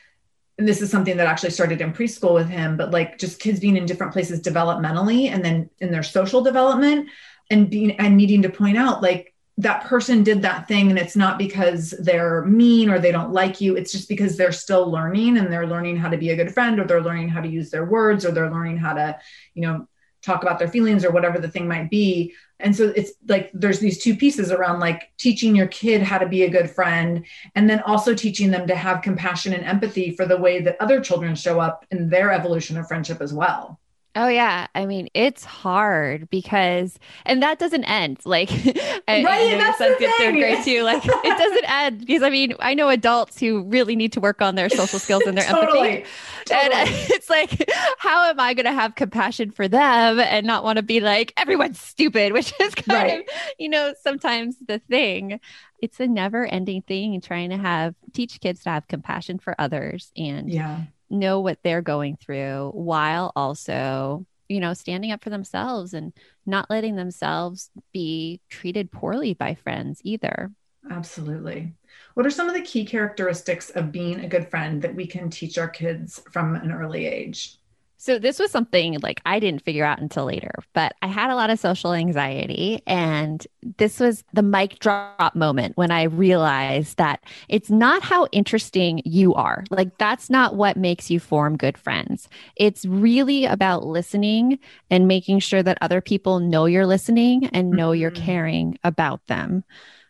and 0.58 0.66
this 0.66 0.82
is 0.82 0.90
something 0.90 1.16
that 1.16 1.28
actually 1.28 1.50
started 1.50 1.80
in 1.80 1.92
preschool 1.92 2.34
with 2.34 2.48
him, 2.48 2.76
but 2.76 2.90
like 2.90 3.16
just 3.16 3.38
kids 3.38 3.60
being 3.60 3.76
in 3.76 3.86
different 3.86 4.12
places 4.12 4.40
developmentally 4.40 5.30
and 5.30 5.44
then 5.44 5.70
in 5.78 5.92
their 5.92 6.02
social 6.02 6.42
development 6.42 7.08
and 7.50 7.70
being 7.70 7.92
and 7.92 8.16
needing 8.16 8.42
to 8.42 8.48
point 8.48 8.76
out 8.76 9.02
like 9.02 9.34
that 9.56 9.84
person 9.84 10.22
did 10.22 10.42
that 10.42 10.68
thing 10.68 10.90
and 10.90 10.98
it's 10.98 11.16
not 11.16 11.38
because 11.38 11.90
they're 12.00 12.44
mean 12.44 12.88
or 12.88 12.98
they 12.98 13.10
don't 13.10 13.32
like 13.32 13.60
you 13.60 13.76
it's 13.76 13.90
just 13.90 14.08
because 14.08 14.36
they're 14.36 14.52
still 14.52 14.90
learning 14.90 15.36
and 15.36 15.52
they're 15.52 15.66
learning 15.66 15.96
how 15.96 16.08
to 16.08 16.16
be 16.16 16.30
a 16.30 16.36
good 16.36 16.52
friend 16.52 16.78
or 16.78 16.84
they're 16.84 17.02
learning 17.02 17.28
how 17.28 17.40
to 17.40 17.48
use 17.48 17.70
their 17.70 17.84
words 17.84 18.24
or 18.24 18.30
they're 18.30 18.50
learning 18.50 18.76
how 18.76 18.92
to 18.92 19.18
you 19.54 19.62
know 19.62 19.88
talk 20.28 20.42
about 20.42 20.58
their 20.58 20.68
feelings 20.68 21.04
or 21.04 21.10
whatever 21.10 21.38
the 21.38 21.48
thing 21.48 21.66
might 21.66 21.90
be. 21.90 22.34
And 22.60 22.74
so 22.74 22.92
it's 22.94 23.12
like 23.26 23.50
there's 23.54 23.78
these 23.78 24.02
two 24.02 24.16
pieces 24.16 24.50
around 24.50 24.80
like 24.80 25.12
teaching 25.16 25.56
your 25.56 25.68
kid 25.68 26.02
how 26.02 26.18
to 26.18 26.28
be 26.28 26.42
a 26.42 26.50
good 26.50 26.70
friend 26.70 27.24
and 27.54 27.68
then 27.68 27.80
also 27.80 28.14
teaching 28.14 28.50
them 28.50 28.66
to 28.66 28.74
have 28.74 29.02
compassion 29.02 29.52
and 29.52 29.64
empathy 29.64 30.10
for 30.10 30.26
the 30.26 30.36
way 30.36 30.60
that 30.60 30.76
other 30.80 31.00
children 31.00 31.34
show 31.34 31.60
up 31.60 31.86
in 31.90 32.08
their 32.08 32.32
evolution 32.32 32.76
of 32.76 32.86
friendship 32.86 33.20
as 33.20 33.32
well 33.32 33.78
Oh 34.16 34.26
yeah, 34.26 34.66
I 34.74 34.86
mean 34.86 35.08
it's 35.14 35.44
hard 35.44 36.28
because, 36.30 36.98
and 37.24 37.42
that 37.42 37.58
doesn't 37.58 37.84
end. 37.84 38.18
Like, 38.24 38.50
right? 39.08 39.22
Know, 39.22 39.58
that's 39.58 39.78
the 39.78 40.12
thing. 40.16 40.40
great 40.40 40.64
too. 40.64 40.82
Like, 40.82 41.04
it 41.04 41.38
doesn't 41.38 41.64
end 41.70 42.00
because 42.00 42.22
I 42.22 42.30
mean 42.30 42.54
I 42.58 42.74
know 42.74 42.88
adults 42.88 43.38
who 43.38 43.62
really 43.64 43.96
need 43.96 44.12
to 44.14 44.20
work 44.20 44.42
on 44.42 44.54
their 44.54 44.70
social 44.70 44.98
skills 44.98 45.22
and 45.24 45.36
their 45.36 45.44
totally. 45.44 45.88
empathy. 45.88 46.10
Totally. 46.46 46.74
And 46.74 46.88
it's 47.10 47.30
like, 47.30 47.70
how 47.98 48.24
am 48.24 48.40
I 48.40 48.54
going 48.54 48.66
to 48.66 48.72
have 48.72 48.94
compassion 48.94 49.50
for 49.50 49.68
them 49.68 50.18
and 50.18 50.46
not 50.46 50.64
want 50.64 50.78
to 50.78 50.82
be 50.82 51.00
like 51.00 51.32
everyone's 51.36 51.80
stupid, 51.80 52.32
which 52.32 52.52
is 52.60 52.74
kind 52.74 52.88
right. 52.88 53.20
of 53.20 53.34
you 53.58 53.68
know 53.68 53.94
sometimes 54.02 54.56
the 54.66 54.78
thing. 54.78 55.40
It's 55.80 56.00
a 56.00 56.08
never-ending 56.08 56.82
thing 56.82 57.20
trying 57.20 57.50
to 57.50 57.56
have 57.56 57.94
teach 58.12 58.40
kids 58.40 58.64
to 58.64 58.70
have 58.70 58.88
compassion 58.88 59.38
for 59.38 59.54
others 59.60 60.10
and 60.16 60.50
yeah 60.50 60.86
know 61.10 61.40
what 61.40 61.58
they're 61.62 61.82
going 61.82 62.16
through 62.16 62.70
while 62.74 63.32
also 63.34 64.26
you 64.48 64.60
know 64.60 64.74
standing 64.74 65.12
up 65.12 65.22
for 65.22 65.30
themselves 65.30 65.94
and 65.94 66.12
not 66.46 66.70
letting 66.70 66.96
themselves 66.96 67.70
be 67.92 68.40
treated 68.48 68.90
poorly 68.90 69.34
by 69.34 69.54
friends 69.54 70.00
either. 70.04 70.50
Absolutely. 70.90 71.74
What 72.14 72.24
are 72.24 72.30
some 72.30 72.48
of 72.48 72.54
the 72.54 72.62
key 72.62 72.84
characteristics 72.84 73.70
of 73.70 73.92
being 73.92 74.20
a 74.20 74.28
good 74.28 74.48
friend 74.48 74.80
that 74.82 74.94
we 74.94 75.06
can 75.06 75.28
teach 75.28 75.58
our 75.58 75.68
kids 75.68 76.22
from 76.30 76.54
an 76.56 76.72
early 76.72 77.06
age 77.06 77.57
so 77.98 78.18
this 78.18 78.38
was 78.38 78.52
something 78.52 78.98
like 79.00 79.20
I 79.26 79.40
didn't 79.40 79.64
figure 79.64 79.84
out 79.84 80.00
until 80.00 80.24
later, 80.24 80.52
but 80.72 80.94
I 81.02 81.08
had 81.08 81.30
a 81.30 81.34
lot 81.34 81.50
of 81.50 81.58
social 81.58 81.92
anxiety 81.92 82.80
and 82.86 83.44
this 83.76 83.98
was 83.98 84.22
the 84.32 84.42
mic 84.42 84.78
drop 84.78 85.34
moment 85.34 85.76
when 85.76 85.90
I 85.90 86.04
realized 86.04 86.96
that 86.98 87.24
it's 87.48 87.70
not 87.70 88.02
how 88.02 88.28
interesting 88.30 89.02
you 89.04 89.34
are. 89.34 89.64
Like 89.70 89.98
that's 89.98 90.30
not 90.30 90.54
what 90.54 90.76
makes 90.76 91.10
you 91.10 91.18
form 91.18 91.56
good 91.56 91.76
friends. 91.76 92.28
It's 92.54 92.86
really 92.86 93.44
about 93.44 93.84
listening 93.84 94.60
and 94.90 95.08
making 95.08 95.40
sure 95.40 95.64
that 95.64 95.78
other 95.80 96.00
people 96.00 96.38
know 96.38 96.66
you're 96.66 96.86
listening 96.86 97.46
and 97.46 97.70
know 97.70 97.90
mm-hmm. 97.90 98.00
you're 98.00 98.10
caring 98.12 98.78
about 98.84 99.26
them. 99.26 99.64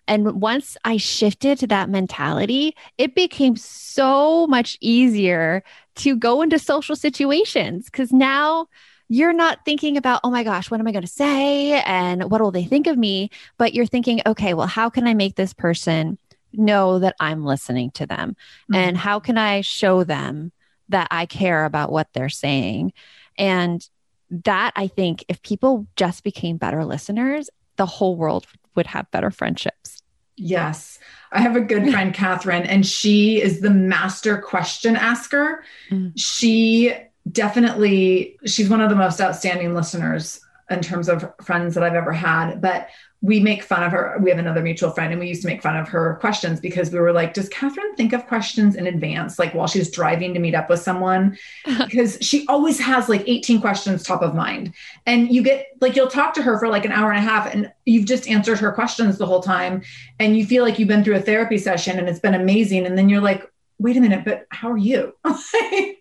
And 0.08 0.40
once 0.40 0.76
I 0.84 0.96
shifted 0.96 1.58
to 1.58 1.66
that 1.68 1.90
mentality, 1.90 2.74
it 2.96 3.14
became 3.14 3.56
so 3.56 4.46
much 4.46 4.78
easier 4.80 5.62
to 5.96 6.16
go 6.16 6.42
into 6.42 6.58
social 6.58 6.96
situations 6.96 7.84
because 7.84 8.12
now 8.12 8.66
you're 9.08 9.32
not 9.32 9.64
thinking 9.64 9.96
about, 9.96 10.20
oh 10.24 10.30
my 10.30 10.44
gosh, 10.44 10.70
what 10.70 10.80
am 10.80 10.86
I 10.86 10.92
going 10.92 11.04
to 11.04 11.08
say? 11.08 11.80
And 11.82 12.30
what 12.30 12.40
will 12.40 12.50
they 12.50 12.64
think 12.64 12.86
of 12.86 12.98
me? 12.98 13.30
But 13.56 13.74
you're 13.74 13.86
thinking, 13.86 14.20
okay, 14.26 14.54
well, 14.54 14.66
how 14.66 14.90
can 14.90 15.06
I 15.06 15.14
make 15.14 15.36
this 15.36 15.52
person 15.52 16.18
know 16.52 16.98
that 16.98 17.14
I'm 17.20 17.44
listening 17.44 17.90
to 17.92 18.06
them? 18.06 18.30
Mm-hmm. 18.30 18.74
And 18.74 18.96
how 18.96 19.20
can 19.20 19.38
I 19.38 19.60
show 19.60 20.04
them 20.04 20.52
that 20.88 21.08
I 21.10 21.26
care 21.26 21.64
about 21.64 21.92
what 21.92 22.08
they're 22.12 22.28
saying? 22.28 22.92
And 23.36 23.86
that 24.30 24.72
I 24.76 24.88
think 24.88 25.24
if 25.28 25.42
people 25.42 25.86
just 25.96 26.22
became 26.22 26.56
better 26.56 26.84
listeners, 26.84 27.48
the 27.76 27.86
whole 27.86 28.16
world 28.16 28.46
would 28.74 28.86
have 28.88 29.10
better 29.10 29.30
friendships. 29.30 29.97
Yes. 30.38 30.98
I 31.30 31.40
have 31.40 31.56
a 31.56 31.60
good 31.60 31.90
friend, 31.90 32.14
Catherine, 32.14 32.64
and 32.64 32.86
she 32.86 33.40
is 33.42 33.60
the 33.60 33.70
master 33.70 34.38
question 34.38 34.96
asker. 34.96 35.62
Mm. 35.90 36.12
She 36.16 36.94
definitely, 37.30 38.38
she's 38.46 38.70
one 38.70 38.80
of 38.80 38.88
the 38.88 38.96
most 38.96 39.20
outstanding 39.20 39.74
listeners 39.74 40.40
in 40.70 40.80
terms 40.80 41.08
of 41.08 41.30
friends 41.42 41.74
that 41.74 41.84
I've 41.84 41.94
ever 41.94 42.12
had. 42.12 42.60
But 42.60 42.88
we 43.20 43.40
make 43.40 43.64
fun 43.64 43.82
of 43.82 43.90
her. 43.90 44.16
We 44.20 44.30
have 44.30 44.38
another 44.38 44.62
mutual 44.62 44.90
friend, 44.90 45.12
and 45.12 45.18
we 45.18 45.28
used 45.28 45.42
to 45.42 45.48
make 45.48 45.60
fun 45.60 45.76
of 45.76 45.88
her 45.88 46.16
questions 46.20 46.60
because 46.60 46.90
we 46.90 47.00
were 47.00 47.12
like, 47.12 47.34
Does 47.34 47.48
Catherine 47.48 47.96
think 47.96 48.12
of 48.12 48.26
questions 48.26 48.76
in 48.76 48.86
advance, 48.86 49.38
like 49.38 49.54
while 49.54 49.66
she's 49.66 49.90
driving 49.90 50.34
to 50.34 50.40
meet 50.40 50.54
up 50.54 50.70
with 50.70 50.80
someone? 50.80 51.36
because 51.78 52.18
she 52.20 52.46
always 52.46 52.78
has 52.78 53.08
like 53.08 53.24
18 53.26 53.60
questions 53.60 54.04
top 54.04 54.22
of 54.22 54.34
mind. 54.34 54.72
And 55.06 55.32
you 55.32 55.42
get 55.42 55.66
like, 55.80 55.96
you'll 55.96 56.08
talk 56.08 56.32
to 56.34 56.42
her 56.42 56.58
for 56.58 56.68
like 56.68 56.84
an 56.84 56.92
hour 56.92 57.10
and 57.10 57.18
a 57.18 57.28
half, 57.28 57.52
and 57.52 57.72
you've 57.86 58.06
just 58.06 58.28
answered 58.28 58.60
her 58.60 58.70
questions 58.70 59.18
the 59.18 59.26
whole 59.26 59.42
time. 59.42 59.82
And 60.20 60.36
you 60.36 60.46
feel 60.46 60.62
like 60.62 60.78
you've 60.78 60.88
been 60.88 61.02
through 61.02 61.16
a 61.16 61.22
therapy 61.22 61.58
session 61.58 61.98
and 61.98 62.08
it's 62.08 62.20
been 62.20 62.34
amazing. 62.34 62.86
And 62.86 62.96
then 62.96 63.08
you're 63.08 63.20
like, 63.20 63.50
wait 63.78 63.96
a 63.96 64.00
minute, 64.00 64.24
but 64.24 64.46
how 64.50 64.70
are 64.70 64.76
you? 64.76 65.14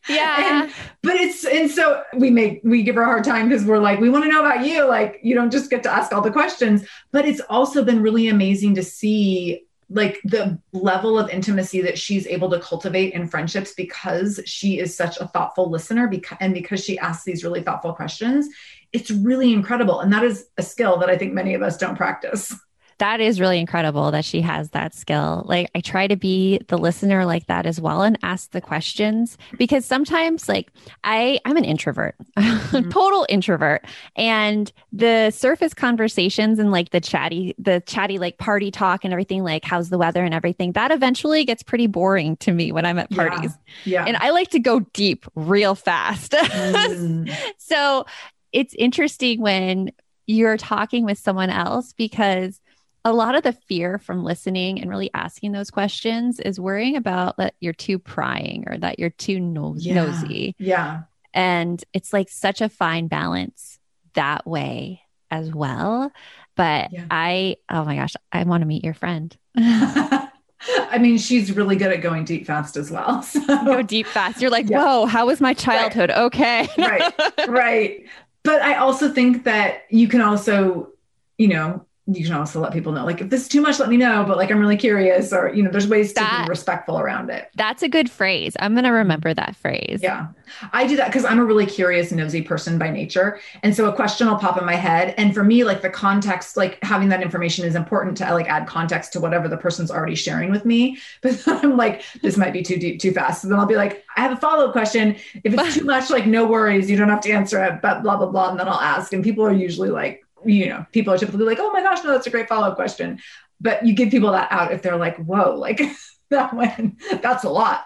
yeah. 0.09 0.63
And, 0.63 0.73
but 1.03 1.15
it's, 1.15 1.45
and 1.45 1.69
so 1.69 2.03
we 2.15 2.31
make, 2.31 2.61
we 2.63 2.83
give 2.83 2.95
her 2.95 3.03
a 3.03 3.05
hard 3.05 3.23
time 3.23 3.49
because 3.49 3.65
we're 3.65 3.77
like, 3.77 3.99
we 3.99 4.09
want 4.09 4.23
to 4.23 4.31
know 4.31 4.39
about 4.39 4.65
you. 4.65 4.85
Like, 4.85 5.19
you 5.21 5.35
don't 5.35 5.51
just 5.51 5.69
get 5.69 5.83
to 5.83 5.91
ask 5.91 6.11
all 6.11 6.21
the 6.21 6.31
questions, 6.31 6.87
but 7.11 7.25
it's 7.25 7.41
also 7.49 7.83
been 7.83 8.01
really 8.01 8.27
amazing 8.29 8.75
to 8.75 8.83
see 8.83 9.63
like 9.89 10.19
the 10.25 10.59
level 10.73 11.17
of 11.17 11.29
intimacy 11.29 11.81
that 11.81 11.97
she's 11.97 12.27
able 12.27 12.49
to 12.49 12.59
cultivate 12.59 13.13
in 13.13 13.27
friendships 13.27 13.73
because 13.73 14.39
she 14.45 14.79
is 14.79 14.95
such 14.95 15.17
a 15.17 15.27
thoughtful 15.27 15.69
listener 15.69 16.07
because, 16.07 16.37
and 16.41 16.53
because 16.53 16.83
she 16.83 16.99
asks 16.99 17.23
these 17.23 17.43
really 17.43 17.61
thoughtful 17.61 17.93
questions. 17.93 18.49
It's 18.91 19.11
really 19.11 19.53
incredible. 19.53 20.01
And 20.01 20.11
that 20.11 20.23
is 20.23 20.47
a 20.57 20.63
skill 20.63 20.97
that 20.97 21.09
I 21.09 21.17
think 21.17 21.33
many 21.33 21.53
of 21.53 21.61
us 21.61 21.77
don't 21.77 21.95
practice. 21.95 22.53
That 22.99 23.19
is 23.19 23.39
really 23.39 23.59
incredible 23.59 24.11
that 24.11 24.25
she 24.25 24.41
has 24.41 24.71
that 24.71 24.93
skill. 24.93 25.43
Like 25.45 25.69
I 25.75 25.81
try 25.81 26.07
to 26.07 26.15
be 26.15 26.59
the 26.67 26.77
listener 26.77 27.25
like 27.25 27.47
that 27.47 27.65
as 27.65 27.79
well 27.79 28.01
and 28.01 28.17
ask 28.23 28.51
the 28.51 28.61
questions 28.61 29.37
because 29.57 29.85
sometimes 29.85 30.49
like 30.49 30.71
I 31.03 31.39
I'm 31.45 31.57
an 31.57 31.65
introvert. 31.65 32.15
Mm-hmm. 32.67 32.89
total 32.89 33.25
introvert 33.29 33.85
and 34.15 34.71
the 34.91 35.31
surface 35.31 35.73
conversations 35.73 36.59
and 36.59 36.71
like 36.71 36.89
the 36.89 36.99
chatty 36.99 37.55
the 37.57 37.81
chatty 37.81 38.17
like 38.19 38.37
party 38.37 38.71
talk 38.71 39.03
and 39.03 39.13
everything 39.13 39.43
like 39.43 39.63
how's 39.63 39.89
the 39.89 39.97
weather 39.97 40.23
and 40.23 40.33
everything 40.33 40.73
that 40.73 40.91
eventually 40.91 41.45
gets 41.45 41.63
pretty 41.63 41.87
boring 41.87 42.35
to 42.37 42.51
me 42.51 42.71
when 42.71 42.85
I'm 42.85 42.99
at 42.99 43.09
parties. 43.11 43.51
Yeah. 43.85 44.01
yeah. 44.01 44.05
And 44.05 44.17
I 44.17 44.31
like 44.31 44.49
to 44.51 44.59
go 44.59 44.81
deep 44.93 45.25
real 45.35 45.75
fast. 45.75 46.31
Mm. 46.31 47.33
so 47.57 48.05
it's 48.51 48.73
interesting 48.75 49.41
when 49.41 49.91
you're 50.25 50.57
talking 50.57 51.05
with 51.05 51.17
someone 51.17 51.49
else 51.49 51.93
because 51.93 52.59
a 53.07 53.13
lot 53.13 53.35
of 53.35 53.43
the 53.43 53.53
fear 53.53 53.97
from 53.97 54.25
listening 54.25 54.81
and 54.81 54.89
really 54.89 55.09
asking 55.13 55.53
those 55.53 55.71
questions 55.71 56.41
is 56.41 56.59
worrying 56.59 56.97
about 56.97 57.37
that 57.37 57.53
you're 57.61 57.71
too 57.71 57.97
prying 57.97 58.65
or 58.67 58.77
that 58.77 58.99
you're 58.99 59.11
too 59.11 59.39
yeah. 59.77 59.93
nosy. 59.93 60.55
Yeah. 60.59 61.03
And 61.33 61.81
it's 61.93 62.11
like 62.11 62.27
such 62.27 62.59
a 62.59 62.67
fine 62.67 63.07
balance 63.07 63.79
that 64.13 64.45
way 64.45 65.03
as 65.31 65.53
well. 65.53 66.11
But 66.57 66.91
yeah. 66.91 67.05
I, 67.09 67.55
oh 67.69 67.85
my 67.85 67.95
gosh, 67.95 68.15
I 68.33 68.43
want 68.43 68.61
to 68.61 68.67
meet 68.67 68.83
your 68.83 68.93
friend. 68.93 69.35
I 69.55 70.97
mean, 70.99 71.17
she's 71.17 71.53
really 71.53 71.77
good 71.77 71.93
at 71.93 72.01
going 72.01 72.25
deep 72.25 72.45
fast 72.45 72.75
as 72.75 72.91
well. 72.91 73.23
So. 73.27 73.39
Go 73.63 73.83
deep 73.83 74.07
fast. 74.07 74.41
You're 74.41 74.51
like, 74.51 74.69
yeah. 74.69 74.83
whoa, 74.83 75.05
how 75.05 75.27
was 75.27 75.39
my 75.39 75.53
childhood? 75.53 76.09
Right. 76.09 76.19
Okay. 76.19 76.67
right. 76.77 77.13
Right. 77.47 78.05
But 78.43 78.61
I 78.61 78.75
also 78.75 79.09
think 79.13 79.45
that 79.45 79.83
you 79.89 80.09
can 80.09 80.19
also, 80.19 80.89
you 81.37 81.47
know, 81.47 81.85
you 82.07 82.23
can 82.23 82.33
also 82.33 82.61
let 82.61 82.71
people 82.71 82.93
know 82.93 83.05
like 83.05 83.19
if 83.19 83.29
this 83.29 83.41
is 83.41 83.47
too 83.49 83.59
much 83.59 83.79
let 83.79 83.89
me 83.89 83.97
know 83.97 84.23
but 84.25 84.37
like 84.37 84.49
i'm 84.49 84.59
really 84.59 84.77
curious 84.77 85.33
or 85.33 85.53
you 85.53 85.61
know 85.61 85.69
there's 85.69 85.87
ways 85.87 86.13
that, 86.13 86.39
to 86.39 86.43
be 86.45 86.49
respectful 86.49 86.99
around 86.99 87.29
it. 87.29 87.49
That's 87.55 87.83
a 87.83 87.89
good 87.89 88.09
phrase. 88.09 88.55
I'm 88.59 88.73
going 88.73 88.85
to 88.85 88.91
remember 88.91 89.33
that 89.33 89.55
phrase. 89.55 89.99
Yeah. 90.01 90.27
I 90.71 90.87
do 90.87 90.95
that 90.95 91.07
because 91.07 91.25
i'm 91.25 91.39
a 91.39 91.45
really 91.45 91.65
curious 91.65 92.11
nosy 92.11 92.41
person 92.41 92.77
by 92.77 92.89
nature 92.89 93.39
and 93.63 93.75
so 93.75 93.89
a 93.89 93.93
question 93.93 94.27
will 94.27 94.37
pop 94.37 94.57
in 94.57 94.65
my 94.65 94.75
head 94.75 95.13
and 95.17 95.33
for 95.33 95.43
me 95.43 95.65
like 95.65 95.81
the 95.81 95.89
context 95.89 96.55
like 96.55 96.81
having 96.83 97.09
that 97.09 97.21
information 97.21 97.65
is 97.65 97.75
important 97.75 98.15
to 98.17 98.33
like 98.33 98.47
add 98.47 98.65
context 98.67 99.11
to 99.13 99.19
whatever 99.19 99.49
the 99.49 99.57
person's 99.57 99.91
already 99.91 100.15
sharing 100.15 100.49
with 100.49 100.63
me 100.63 100.97
but 101.21 101.41
i'm 101.47 101.75
like 101.75 102.03
this 102.21 102.37
might 102.37 102.53
be 102.53 102.61
too 102.61 102.77
deep 102.77 103.01
too 103.01 103.11
fast 103.11 103.41
so 103.41 103.49
then 103.49 103.59
i'll 103.59 103.65
be 103.65 103.75
like 103.75 104.05
i 104.15 104.21
have 104.21 104.31
a 104.31 104.37
follow-up 104.37 104.71
question. 104.71 105.15
If 105.43 105.53
it's 105.53 105.75
too 105.75 105.83
much 105.83 106.09
like 106.09 106.25
no 106.25 106.45
worries 106.47 106.89
you 106.89 106.95
don't 106.95 107.09
have 107.09 107.21
to 107.21 107.31
answer 107.31 107.61
it 107.65 107.81
but 107.81 108.03
blah 108.03 108.15
blah 108.15 108.27
blah 108.27 108.51
and 108.51 108.59
then 108.59 108.69
i'll 108.69 108.79
ask 108.79 109.11
and 109.11 109.23
people 109.23 109.45
are 109.45 109.51
usually 109.51 109.89
like 109.89 110.26
you 110.45 110.69
know, 110.69 110.85
people 110.91 111.13
are 111.13 111.17
typically 111.17 111.45
like, 111.45 111.59
oh 111.59 111.71
my 111.71 111.81
gosh, 111.81 112.03
no, 112.03 112.11
that's 112.11 112.27
a 112.27 112.29
great 112.29 112.47
follow 112.47 112.67
up 112.67 112.75
question. 112.75 113.19
But 113.59 113.85
you 113.85 113.93
give 113.93 114.11
people 114.11 114.31
that 114.31 114.51
out 114.51 114.71
if 114.71 114.81
they're 114.81 114.97
like, 114.97 115.17
whoa, 115.17 115.55
like 115.57 115.81
that 116.29 116.53
one, 116.53 116.97
that's 117.21 117.43
a 117.43 117.49
lot. 117.49 117.83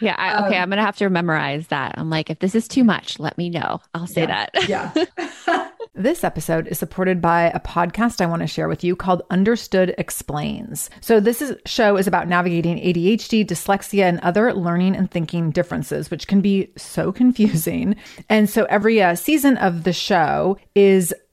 Yeah. 0.00 0.16
I, 0.18 0.46
okay. 0.46 0.56
Um, 0.56 0.62
I'm 0.64 0.68
going 0.70 0.78
to 0.78 0.84
have 0.84 0.96
to 0.96 1.08
memorize 1.08 1.68
that. 1.68 1.94
I'm 1.96 2.10
like, 2.10 2.28
if 2.28 2.40
this 2.40 2.54
is 2.54 2.66
too 2.66 2.82
much, 2.82 3.20
let 3.20 3.38
me 3.38 3.50
know. 3.50 3.80
I'll 3.94 4.06
say 4.06 4.22
yeah, 4.22 4.50
that. 4.52 4.68
yeah. 5.46 5.66
This 5.92 6.22
episode 6.22 6.68
is 6.68 6.78
supported 6.78 7.20
by 7.20 7.50
a 7.50 7.58
podcast 7.58 8.20
I 8.20 8.26
want 8.26 8.42
to 8.42 8.46
share 8.46 8.68
with 8.68 8.84
you 8.84 8.94
called 8.94 9.22
Understood 9.28 9.92
Explains. 9.98 10.88
So 11.00 11.18
this 11.18 11.42
is, 11.42 11.56
show 11.66 11.96
is 11.96 12.06
about 12.06 12.28
navigating 12.28 12.78
ADHD, 12.78 13.44
dyslexia, 13.44 14.04
and 14.04 14.20
other 14.20 14.54
learning 14.54 14.94
and 14.94 15.10
thinking 15.10 15.50
differences, 15.50 16.10
which 16.10 16.28
can 16.28 16.40
be 16.40 16.72
so 16.76 17.10
confusing. 17.12 17.96
And 18.28 18.48
so 18.48 18.64
every 18.66 19.02
uh, 19.02 19.16
season 19.16 19.56
of 19.58 19.82
the 19.82 19.92
show 19.92 20.58
is 20.76 21.12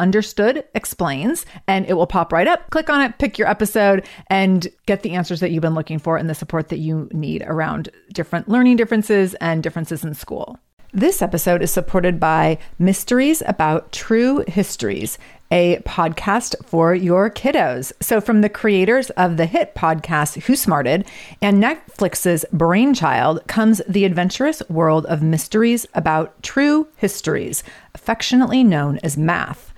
Understood 0.00 0.64
Explains, 0.74 1.46
and 1.68 1.86
it 1.86 1.94
will 1.94 2.06
pop 2.06 2.32
right 2.32 2.48
up. 2.48 2.68
Click 2.70 2.90
on 2.90 3.02
it, 3.02 3.18
pick 3.18 3.38
your 3.38 3.48
episode, 3.48 4.06
and 4.28 4.66
get 4.86 5.02
the 5.02 5.12
answers 5.12 5.40
that 5.40 5.50
you've 5.50 5.62
been 5.62 5.74
looking 5.74 5.98
for 5.98 6.16
and 6.16 6.28
the 6.28 6.34
support 6.34 6.68
that 6.70 6.78
you 6.78 7.08
need 7.12 7.42
around 7.46 7.90
different 8.12 8.48
learning 8.48 8.76
differences 8.76 9.34
and 9.34 9.62
differences 9.62 10.02
in 10.02 10.14
school. 10.14 10.58
This 10.92 11.22
episode 11.22 11.62
is 11.62 11.70
supported 11.70 12.18
by 12.18 12.58
Mysteries 12.80 13.44
About 13.46 13.92
True 13.92 14.42
Histories, 14.48 15.18
a 15.52 15.76
podcast 15.86 16.56
for 16.64 16.96
your 16.96 17.30
kiddos. 17.30 17.92
So, 18.00 18.20
from 18.20 18.40
the 18.40 18.48
creators 18.48 19.10
of 19.10 19.36
the 19.36 19.46
hit 19.46 19.76
podcast 19.76 20.42
Who 20.42 20.56
Smarted 20.56 21.06
and 21.40 21.62
Netflix's 21.62 22.44
Brainchild 22.52 23.46
comes 23.46 23.80
the 23.88 24.04
adventurous 24.04 24.62
world 24.68 25.06
of 25.06 25.22
mysteries 25.22 25.86
about 25.94 26.42
true 26.42 26.88
histories, 26.96 27.62
affectionately 27.94 28.64
known 28.64 28.98
as 29.04 29.16
math. 29.16 29.69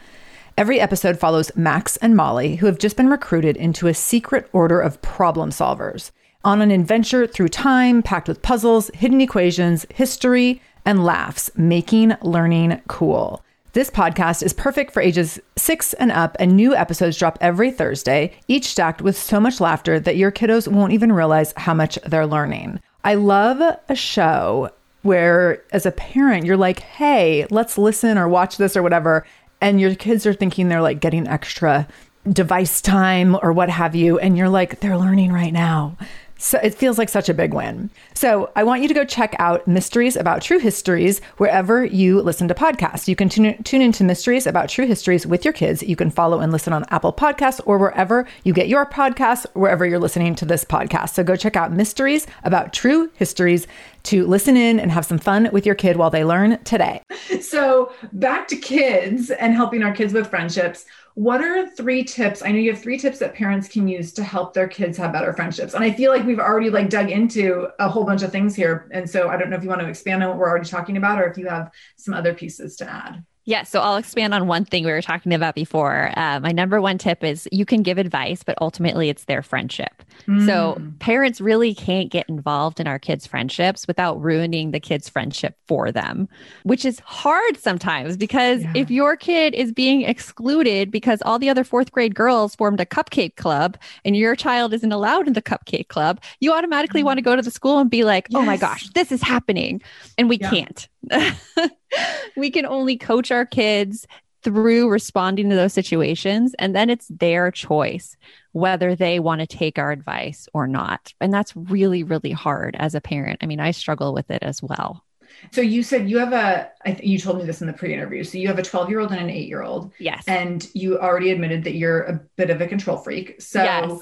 Every 0.58 0.80
episode 0.80 1.18
follows 1.18 1.50
Max 1.56 1.96
and 1.96 2.14
Molly, 2.14 2.56
who 2.56 2.66
have 2.66 2.78
just 2.78 2.96
been 2.96 3.08
recruited 3.08 3.56
into 3.56 3.86
a 3.86 3.94
secret 3.94 4.50
order 4.52 4.80
of 4.80 5.00
problem 5.00 5.48
solvers 5.48 6.10
on 6.44 6.60
an 6.60 6.70
adventure 6.70 7.26
through 7.26 7.48
time 7.48 8.02
packed 8.02 8.28
with 8.28 8.42
puzzles, 8.42 8.90
hidden 8.92 9.22
equations, 9.22 9.86
history, 9.94 10.60
and 10.84 11.04
laughs, 11.04 11.50
making 11.56 12.14
learning 12.20 12.82
cool. 12.86 13.42
This 13.72 13.88
podcast 13.88 14.42
is 14.42 14.52
perfect 14.52 14.92
for 14.92 15.00
ages 15.00 15.40
six 15.56 15.94
and 15.94 16.12
up, 16.12 16.36
and 16.38 16.54
new 16.54 16.76
episodes 16.76 17.16
drop 17.16 17.38
every 17.40 17.70
Thursday, 17.70 18.32
each 18.46 18.66
stacked 18.66 19.00
with 19.00 19.16
so 19.16 19.40
much 19.40 19.58
laughter 19.58 19.98
that 20.00 20.16
your 20.16 20.30
kiddos 20.30 20.68
won't 20.68 20.92
even 20.92 21.12
realize 21.12 21.54
how 21.56 21.72
much 21.72 21.98
they're 22.04 22.26
learning. 22.26 22.78
I 23.04 23.14
love 23.14 23.78
a 23.88 23.94
show 23.94 24.70
where, 25.00 25.62
as 25.72 25.86
a 25.86 25.92
parent, 25.92 26.44
you're 26.44 26.56
like, 26.56 26.80
hey, 26.80 27.46
let's 27.50 27.78
listen 27.78 28.18
or 28.18 28.28
watch 28.28 28.56
this 28.56 28.76
or 28.76 28.82
whatever. 28.82 29.24
And 29.62 29.80
your 29.80 29.94
kids 29.94 30.26
are 30.26 30.34
thinking 30.34 30.68
they're 30.68 30.82
like 30.82 31.00
getting 31.00 31.26
extra 31.28 31.86
device 32.28 32.82
time 32.82 33.36
or 33.42 33.52
what 33.52 33.70
have 33.70 33.94
you. 33.94 34.18
And 34.18 34.36
you're 34.36 34.48
like, 34.48 34.80
they're 34.80 34.98
learning 34.98 35.32
right 35.32 35.52
now. 35.52 35.96
So 36.42 36.58
it 36.60 36.74
feels 36.74 36.98
like 36.98 37.08
such 37.08 37.28
a 37.28 37.34
big 37.34 37.54
win. 37.54 37.88
So 38.14 38.50
I 38.56 38.64
want 38.64 38.82
you 38.82 38.88
to 38.88 38.94
go 38.94 39.04
check 39.04 39.36
out 39.38 39.68
Mysteries 39.68 40.16
About 40.16 40.42
True 40.42 40.58
Histories 40.58 41.20
wherever 41.36 41.84
you 41.84 42.20
listen 42.20 42.48
to 42.48 42.54
podcasts. 42.54 43.06
You 43.06 43.14
can 43.14 43.28
tune, 43.28 43.62
tune 43.62 43.80
into 43.80 44.02
Mysteries 44.02 44.44
About 44.44 44.68
True 44.68 44.84
Histories 44.84 45.24
with 45.24 45.44
your 45.44 45.54
kids. 45.54 45.84
You 45.84 45.94
can 45.94 46.10
follow 46.10 46.40
and 46.40 46.50
listen 46.50 46.72
on 46.72 46.84
Apple 46.90 47.12
Podcasts 47.12 47.60
or 47.64 47.78
wherever 47.78 48.26
you 48.42 48.52
get 48.52 48.66
your 48.66 48.84
podcasts, 48.84 49.46
wherever 49.54 49.86
you're 49.86 50.00
listening 50.00 50.34
to 50.34 50.44
this 50.44 50.64
podcast. 50.64 51.10
So 51.10 51.22
go 51.22 51.36
check 51.36 51.54
out 51.54 51.70
Mysteries 51.70 52.26
About 52.42 52.72
True 52.72 53.08
Histories 53.14 53.68
to 54.04 54.26
listen 54.26 54.56
in 54.56 54.80
and 54.80 54.90
have 54.90 55.06
some 55.06 55.18
fun 55.18 55.48
with 55.52 55.64
your 55.64 55.76
kid 55.76 55.96
while 55.96 56.10
they 56.10 56.24
learn 56.24 56.58
today. 56.64 57.02
So 57.40 57.92
back 58.12 58.48
to 58.48 58.56
kids 58.56 59.30
and 59.30 59.54
helping 59.54 59.84
our 59.84 59.92
kids 59.92 60.12
with 60.12 60.28
friendships 60.28 60.86
what 61.14 61.42
are 61.42 61.68
three 61.68 62.04
tips? 62.04 62.42
I 62.42 62.52
know 62.52 62.58
you 62.58 62.72
have 62.72 62.82
three 62.82 62.98
tips 62.98 63.18
that 63.18 63.34
parents 63.34 63.68
can 63.68 63.86
use 63.86 64.12
to 64.14 64.24
help 64.24 64.54
their 64.54 64.68
kids 64.68 64.96
have 64.98 65.12
better 65.12 65.32
friendships. 65.32 65.74
And 65.74 65.84
I 65.84 65.92
feel 65.92 66.10
like 66.10 66.24
we've 66.24 66.38
already 66.38 66.70
like 66.70 66.88
dug 66.88 67.10
into 67.10 67.68
a 67.78 67.88
whole 67.88 68.04
bunch 68.04 68.22
of 68.22 68.32
things 68.32 68.54
here. 68.54 68.88
And 68.92 69.08
so 69.08 69.28
I 69.28 69.36
don't 69.36 69.50
know 69.50 69.56
if 69.56 69.62
you 69.62 69.68
want 69.68 69.82
to 69.82 69.88
expand 69.88 70.22
on 70.22 70.30
what 70.30 70.38
we're 70.38 70.48
already 70.48 70.68
talking 70.68 70.96
about 70.96 71.20
or 71.20 71.30
if 71.30 71.36
you 71.36 71.48
have 71.48 71.70
some 71.96 72.14
other 72.14 72.32
pieces 72.32 72.76
to 72.76 72.90
add. 72.90 73.24
Yeah, 73.44 73.64
so 73.64 73.80
I'll 73.80 73.96
expand 73.96 74.34
on 74.34 74.46
one 74.46 74.64
thing 74.64 74.84
we 74.84 74.92
were 74.92 75.02
talking 75.02 75.34
about 75.34 75.56
before. 75.56 76.12
Uh, 76.16 76.38
my 76.38 76.52
number 76.52 76.80
one 76.80 76.96
tip 76.96 77.24
is 77.24 77.48
you 77.50 77.64
can 77.64 77.82
give 77.82 77.98
advice, 77.98 78.44
but 78.44 78.56
ultimately 78.60 79.08
it's 79.08 79.24
their 79.24 79.42
friendship. 79.42 80.04
Mm. 80.28 80.46
So 80.46 80.80
parents 81.00 81.40
really 81.40 81.74
can't 81.74 82.08
get 82.08 82.28
involved 82.28 82.78
in 82.78 82.86
our 82.86 83.00
kids' 83.00 83.26
friendships 83.26 83.88
without 83.88 84.20
ruining 84.20 84.70
the 84.70 84.78
kids' 84.78 85.08
friendship 85.08 85.56
for 85.66 85.90
them, 85.90 86.28
which 86.62 86.84
is 86.84 87.00
hard 87.00 87.56
sometimes 87.56 88.16
because 88.16 88.62
yeah. 88.62 88.72
if 88.76 88.90
your 88.92 89.16
kid 89.16 89.54
is 89.54 89.72
being 89.72 90.02
excluded 90.02 90.92
because 90.92 91.20
all 91.22 91.40
the 91.40 91.50
other 91.50 91.64
fourth 91.64 91.90
grade 91.90 92.14
girls 92.14 92.54
formed 92.54 92.80
a 92.80 92.86
cupcake 92.86 93.34
club 93.34 93.76
and 94.04 94.16
your 94.16 94.36
child 94.36 94.72
isn't 94.72 94.92
allowed 94.92 95.26
in 95.26 95.32
the 95.32 95.42
cupcake 95.42 95.88
club, 95.88 96.20
you 96.38 96.52
automatically 96.52 97.02
mm. 97.02 97.06
want 97.06 97.18
to 97.18 97.22
go 97.22 97.34
to 97.34 97.42
the 97.42 97.50
school 97.50 97.80
and 97.80 97.90
be 97.90 98.04
like, 98.04 98.28
yes. 98.30 98.40
oh 98.40 98.44
my 98.44 98.56
gosh, 98.56 98.88
this 98.90 99.10
is 99.10 99.20
happening. 99.20 99.82
And 100.16 100.28
we 100.28 100.38
yeah. 100.38 100.50
can't. 100.50 100.88
we 102.36 102.50
can 102.50 102.66
only 102.66 102.96
coach 102.96 103.30
our 103.30 103.46
kids 103.46 104.06
through 104.42 104.88
responding 104.88 105.48
to 105.50 105.56
those 105.56 105.72
situations. 105.72 106.54
And 106.58 106.74
then 106.74 106.90
it's 106.90 107.06
their 107.08 107.50
choice 107.50 108.16
whether 108.52 108.94
they 108.94 109.20
want 109.20 109.40
to 109.40 109.46
take 109.46 109.78
our 109.78 109.92
advice 109.92 110.48
or 110.52 110.66
not. 110.66 111.12
And 111.20 111.32
that's 111.32 111.54
really, 111.56 112.02
really 112.02 112.32
hard 112.32 112.76
as 112.78 112.94
a 112.94 113.00
parent. 113.00 113.38
I 113.42 113.46
mean, 113.46 113.60
I 113.60 113.70
struggle 113.70 114.12
with 114.12 114.30
it 114.30 114.42
as 114.42 114.62
well. 114.62 115.04
So 115.50 115.60
you 115.62 115.82
said 115.82 116.10
you 116.10 116.18
have 116.18 116.32
a, 116.32 116.70
I 116.84 116.92
th- 116.92 117.08
you 117.08 117.18
told 117.18 117.38
me 117.38 117.44
this 117.44 117.62
in 117.62 117.66
the 117.66 117.72
pre-interview. 117.72 118.22
So 118.24 118.36
you 118.36 118.48
have 118.48 118.58
a 118.58 118.62
12 118.62 118.90
year 118.90 119.00
old 119.00 119.12
and 119.12 119.20
an 119.20 119.30
eight 119.30 119.48
year 119.48 119.62
old. 119.62 119.92
Yes. 119.98 120.24
And 120.26 120.68
you 120.74 120.98
already 120.98 121.30
admitted 121.30 121.64
that 121.64 121.74
you're 121.74 122.02
a 122.02 122.20
bit 122.36 122.50
of 122.50 122.60
a 122.60 122.66
control 122.66 122.98
freak. 122.98 123.40
So 123.40 123.62
yes 123.62 124.00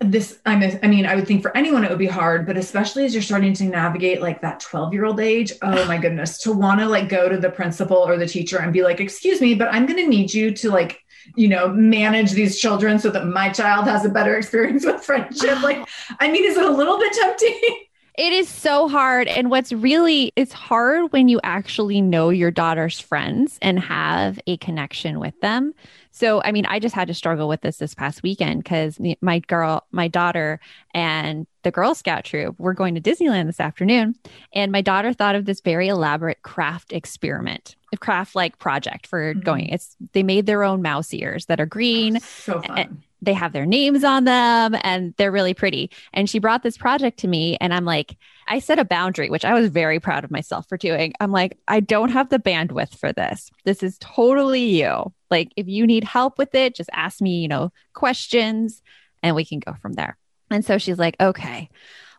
this 0.00 0.38
I'm 0.44 0.62
a, 0.62 0.78
I 0.82 0.88
mean 0.88 1.06
I 1.06 1.14
would 1.14 1.26
think 1.26 1.42
for 1.42 1.56
anyone 1.56 1.84
it 1.84 1.90
would 1.90 1.98
be 1.98 2.06
hard 2.06 2.46
but 2.46 2.56
especially 2.56 3.04
as 3.04 3.14
you're 3.14 3.22
starting 3.22 3.52
to 3.54 3.64
navigate 3.64 4.20
like 4.20 4.42
that 4.42 4.60
12 4.60 4.92
year 4.92 5.04
old 5.04 5.20
age 5.20 5.52
oh 5.62 5.86
my 5.86 5.96
goodness 5.98 6.38
to 6.38 6.52
want 6.52 6.80
to 6.80 6.86
like 6.86 7.08
go 7.08 7.28
to 7.28 7.38
the 7.38 7.50
principal 7.50 7.96
or 7.96 8.16
the 8.16 8.26
teacher 8.26 8.58
and 8.58 8.72
be 8.72 8.82
like 8.82 9.00
excuse 9.00 9.40
me 9.40 9.54
but 9.54 9.72
I'm 9.72 9.86
going 9.86 10.02
to 10.02 10.08
need 10.08 10.34
you 10.34 10.52
to 10.52 10.70
like 10.70 11.00
you 11.34 11.48
know 11.48 11.68
manage 11.68 12.32
these 12.32 12.58
children 12.58 12.98
so 12.98 13.10
that 13.10 13.26
my 13.26 13.48
child 13.48 13.86
has 13.86 14.04
a 14.04 14.10
better 14.10 14.36
experience 14.36 14.84
with 14.84 15.02
friendship 15.02 15.62
like 15.62 15.86
I 16.20 16.30
mean 16.30 16.44
is 16.44 16.56
it 16.56 16.64
a 16.64 16.70
little 16.70 16.98
bit 16.98 17.12
tempting 17.12 17.60
It 18.18 18.32
is 18.32 18.48
so 18.48 18.88
hard. 18.88 19.28
And 19.28 19.50
what's 19.50 19.72
really, 19.72 20.32
it's 20.36 20.54
hard 20.54 21.12
when 21.12 21.28
you 21.28 21.38
actually 21.44 22.00
know 22.00 22.30
your 22.30 22.50
daughter's 22.50 22.98
friends 22.98 23.58
and 23.60 23.78
have 23.78 24.40
a 24.46 24.56
connection 24.56 25.20
with 25.20 25.38
them. 25.42 25.74
So, 26.16 26.40
I 26.42 26.50
mean, 26.50 26.64
I 26.64 26.78
just 26.78 26.94
had 26.94 27.08
to 27.08 27.14
struggle 27.14 27.46
with 27.46 27.60
this 27.60 27.76
this 27.76 27.94
past 27.94 28.22
weekend 28.22 28.64
because 28.64 28.98
my 29.20 29.40
girl, 29.40 29.86
my 29.92 30.08
daughter, 30.08 30.60
and 30.94 31.46
the 31.62 31.70
Girl 31.70 31.94
Scout 31.94 32.24
troop 32.24 32.58
were 32.58 32.72
going 32.72 32.94
to 32.94 33.02
Disneyland 33.02 33.44
this 33.44 33.60
afternoon. 33.60 34.14
And 34.54 34.72
my 34.72 34.80
daughter 34.80 35.12
thought 35.12 35.34
of 35.34 35.44
this 35.44 35.60
very 35.60 35.88
elaborate 35.88 36.40
craft 36.40 36.94
experiment, 36.94 37.75
craft 38.00 38.34
like 38.34 38.58
project 38.58 39.06
for 39.06 39.34
mm-hmm. 39.34 39.40
going. 39.40 39.68
It's 39.68 39.96
they 40.12 40.22
made 40.22 40.46
their 40.46 40.64
own 40.64 40.82
mouse 40.82 41.12
ears 41.14 41.46
that 41.46 41.60
are 41.60 41.66
green. 41.66 42.20
So 42.20 42.60
fun 42.62 43.02
they 43.22 43.32
have 43.32 43.52
their 43.52 43.66
names 43.66 44.04
on 44.04 44.24
them 44.24 44.76
and 44.82 45.14
they're 45.16 45.32
really 45.32 45.54
pretty. 45.54 45.90
And 46.12 46.28
she 46.28 46.38
brought 46.38 46.62
this 46.62 46.76
project 46.76 47.18
to 47.20 47.28
me 47.28 47.56
and 47.60 47.72
I'm 47.72 47.84
like, 47.84 48.16
I 48.46 48.58
set 48.58 48.78
a 48.78 48.84
boundary, 48.84 49.30
which 49.30 49.44
I 49.44 49.54
was 49.54 49.68
very 49.68 49.98
proud 49.98 50.24
of 50.24 50.30
myself 50.30 50.68
for 50.68 50.76
doing. 50.76 51.12
I'm 51.20 51.32
like, 51.32 51.58
I 51.66 51.80
don't 51.80 52.10
have 52.10 52.28
the 52.28 52.38
bandwidth 52.38 52.96
for 52.96 53.12
this. 53.12 53.50
This 53.64 53.82
is 53.82 53.98
totally 53.98 54.64
you. 54.64 55.12
Like, 55.30 55.52
if 55.56 55.66
you 55.66 55.86
need 55.86 56.04
help 56.04 56.38
with 56.38 56.54
it, 56.54 56.76
just 56.76 56.90
ask 56.92 57.20
me, 57.20 57.40
you 57.40 57.48
know, 57.48 57.72
questions 57.94 58.82
and 59.22 59.34
we 59.34 59.44
can 59.44 59.58
go 59.58 59.74
from 59.80 59.94
there. 59.94 60.16
And 60.50 60.64
so 60.64 60.78
she's 60.78 60.98
like, 60.98 61.16
okay, 61.20 61.68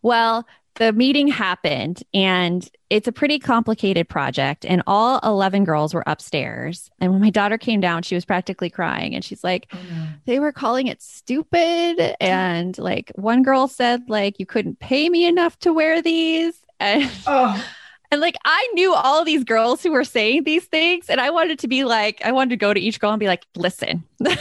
well, 0.02 0.46
the 0.78 0.94
meeting 0.94 1.28
happened 1.28 2.04
and 2.14 2.70
it's 2.90 3.08
a 3.08 3.12
pretty 3.12 3.40
complicated 3.40 4.08
project 4.08 4.66
and 4.66 4.82
all 4.88 5.20
11 5.24 5.64
girls 5.64 5.94
were 5.94 6.04
upstairs 6.08 6.90
and 7.00 7.12
when 7.12 7.22
my 7.22 7.30
daughter 7.30 7.58
came 7.58 7.82
down 7.82 8.04
she 8.04 8.16
was 8.16 8.26
practically 8.26 8.70
crying 8.70 9.14
and 9.14 9.26
she's 9.26 9.44
like 9.44 9.68
oh, 9.74 9.80
no. 9.90 10.08
they 10.26 10.40
were 10.40 10.52
calling 10.52 10.88
it 10.88 11.02
stupid 11.02 12.16
and 12.22 12.78
like 12.78 13.12
one 13.16 13.44
girl 13.44 13.68
said 13.68 14.02
like 14.08 14.40
you 14.40 14.46
couldn't 14.46 14.80
pay 14.80 15.10
me 15.10 15.26
enough 15.26 15.58
to 15.60 15.74
wear 15.74 16.02
these 16.02 16.56
and 16.80 17.12
oh. 17.26 17.64
And 18.10 18.22
like 18.22 18.38
I 18.46 18.70
knew 18.74 18.94
all 18.94 19.26
these 19.26 19.44
girls 19.44 19.84
who 19.84 19.92
were 19.92 20.06
saying 20.06 20.46
these 20.46 20.64
things, 20.64 21.10
and 21.10 21.20
I 21.20 21.30
wanted 21.30 21.60
to 21.60 21.68
be 21.68 21.84
like, 21.84 22.22
I 22.24 22.32
wanted 22.32 22.52
to 22.52 22.56
go 22.56 22.74
to 22.74 22.80
each 22.80 23.02
girl 23.02 23.12
and 23.12 23.20
be 23.20 23.28
like, 23.28 23.46
listen. 23.58 24.02
but 24.20 24.38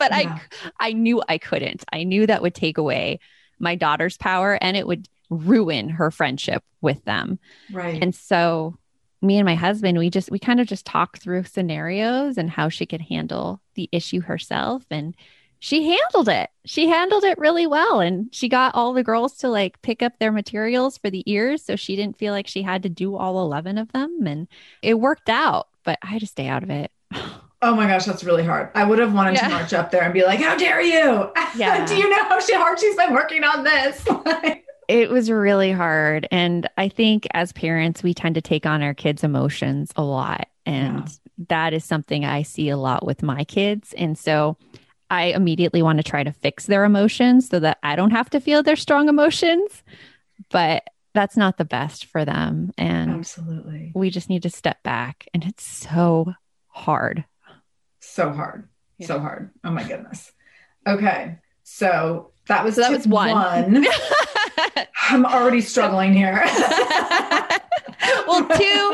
yeah. 0.00 0.08
I 0.10 0.42
I 0.78 0.92
knew 0.92 1.22
I 1.26 1.38
couldn't. 1.38 1.84
I 1.90 2.04
knew 2.04 2.26
that 2.26 2.42
would 2.42 2.54
take 2.54 2.76
away 2.76 3.20
my 3.58 3.76
daughter's 3.76 4.18
power 4.18 4.58
and 4.60 4.76
it 4.76 4.86
would 4.86 5.08
ruin 5.30 5.88
her 5.88 6.10
friendship 6.10 6.62
with 6.80 7.04
them. 7.04 7.38
Right. 7.72 8.02
And 8.02 8.14
so 8.14 8.78
me 9.20 9.38
and 9.38 9.46
my 9.46 9.54
husband, 9.54 9.98
we 9.98 10.10
just 10.10 10.30
we 10.30 10.38
kind 10.38 10.60
of 10.60 10.66
just 10.66 10.86
talked 10.86 11.20
through 11.22 11.44
scenarios 11.44 12.38
and 12.38 12.50
how 12.50 12.68
she 12.68 12.86
could 12.86 13.00
handle 13.00 13.60
the 13.74 13.88
issue 13.92 14.20
herself 14.20 14.84
and 14.90 15.14
she 15.60 15.88
handled 15.88 16.28
it. 16.28 16.50
She 16.66 16.86
handled 16.86 17.24
it 17.24 17.38
really 17.38 17.66
well 17.66 18.00
and 18.00 18.32
she 18.32 18.48
got 18.48 18.74
all 18.76 18.92
the 18.92 19.02
girls 19.02 19.38
to 19.38 19.48
like 19.48 19.82
pick 19.82 20.02
up 20.02 20.18
their 20.18 20.30
materials 20.30 20.98
for 20.98 21.10
the 21.10 21.28
ears 21.30 21.64
so 21.64 21.74
she 21.74 21.96
didn't 21.96 22.16
feel 22.16 22.32
like 22.32 22.46
she 22.46 22.62
had 22.62 22.84
to 22.84 22.88
do 22.88 23.16
all 23.16 23.40
11 23.40 23.76
of 23.76 23.90
them 23.92 24.24
and 24.26 24.46
it 24.82 24.94
worked 24.94 25.28
out, 25.28 25.68
but 25.84 25.98
I 26.02 26.06
had 26.06 26.20
to 26.20 26.26
stay 26.26 26.46
out 26.46 26.62
of 26.62 26.70
it. 26.70 26.92
Oh 27.60 27.74
my 27.74 27.88
gosh, 27.88 28.04
that's 28.04 28.22
really 28.22 28.44
hard. 28.44 28.70
I 28.76 28.84
would 28.84 29.00
have 29.00 29.12
wanted 29.12 29.34
yeah. 29.34 29.48
to 29.48 29.54
march 29.54 29.72
up 29.72 29.90
there 29.90 30.02
and 30.02 30.14
be 30.14 30.24
like, 30.24 30.38
"How 30.38 30.56
dare 30.56 30.80
you? 30.80 31.32
Yeah. 31.56 31.84
Do 31.84 31.96
you 31.96 32.08
know 32.08 32.22
how 32.22 32.38
hard 32.40 32.78
she's 32.78 32.94
been 32.94 33.12
working 33.12 33.42
on 33.42 33.64
this?" 33.64 34.06
it 34.88 35.10
was 35.10 35.30
really 35.30 35.70
hard. 35.70 36.26
And 36.30 36.68
I 36.78 36.88
think 36.88 37.26
as 37.34 37.52
parents, 37.52 38.02
we 38.02 38.14
tend 38.14 38.34
to 38.36 38.40
take 38.40 38.64
on 38.64 38.82
our 38.82 38.94
kids' 38.94 39.22
emotions 39.22 39.92
a 39.96 40.02
lot. 40.02 40.48
And 40.64 41.00
yeah. 41.00 41.44
that 41.48 41.74
is 41.74 41.84
something 41.84 42.24
I 42.24 42.42
see 42.42 42.70
a 42.70 42.76
lot 42.76 43.04
with 43.04 43.22
my 43.22 43.44
kids. 43.44 43.92
And 43.92 44.18
so 44.18 44.56
I 45.10 45.26
immediately 45.26 45.82
want 45.82 45.98
to 45.98 46.02
try 46.02 46.24
to 46.24 46.32
fix 46.32 46.66
their 46.66 46.84
emotions 46.84 47.48
so 47.48 47.60
that 47.60 47.78
I 47.82 47.96
don't 47.96 48.10
have 48.10 48.30
to 48.30 48.40
feel 48.40 48.62
their 48.62 48.76
strong 48.76 49.08
emotions. 49.10 49.82
But 50.50 50.84
that's 51.14 51.36
not 51.36 51.58
the 51.58 51.64
best 51.64 52.06
for 52.06 52.24
them. 52.24 52.72
And 52.78 53.10
absolutely, 53.10 53.92
we 53.94 54.10
just 54.10 54.30
need 54.30 54.42
to 54.44 54.50
step 54.50 54.82
back. 54.82 55.26
And 55.34 55.44
it's 55.44 55.64
so 55.64 56.32
hard. 56.68 57.24
So 58.00 58.30
hard. 58.30 58.68
Yeah. 58.98 59.06
So 59.08 59.18
hard. 59.18 59.50
Oh 59.64 59.70
my 59.70 59.82
goodness. 59.82 60.32
Okay. 60.86 61.38
So 61.62 62.30
that 62.46 62.64
was 62.64 62.76
so 62.76 62.82
that 62.82 62.92
was 62.92 63.06
one. 63.06 63.32
one. 63.32 63.86
I'm 65.10 65.26
already 65.26 65.60
struggling 65.60 66.12
here. 66.12 66.42
well, 68.26 68.46
two 68.48 68.92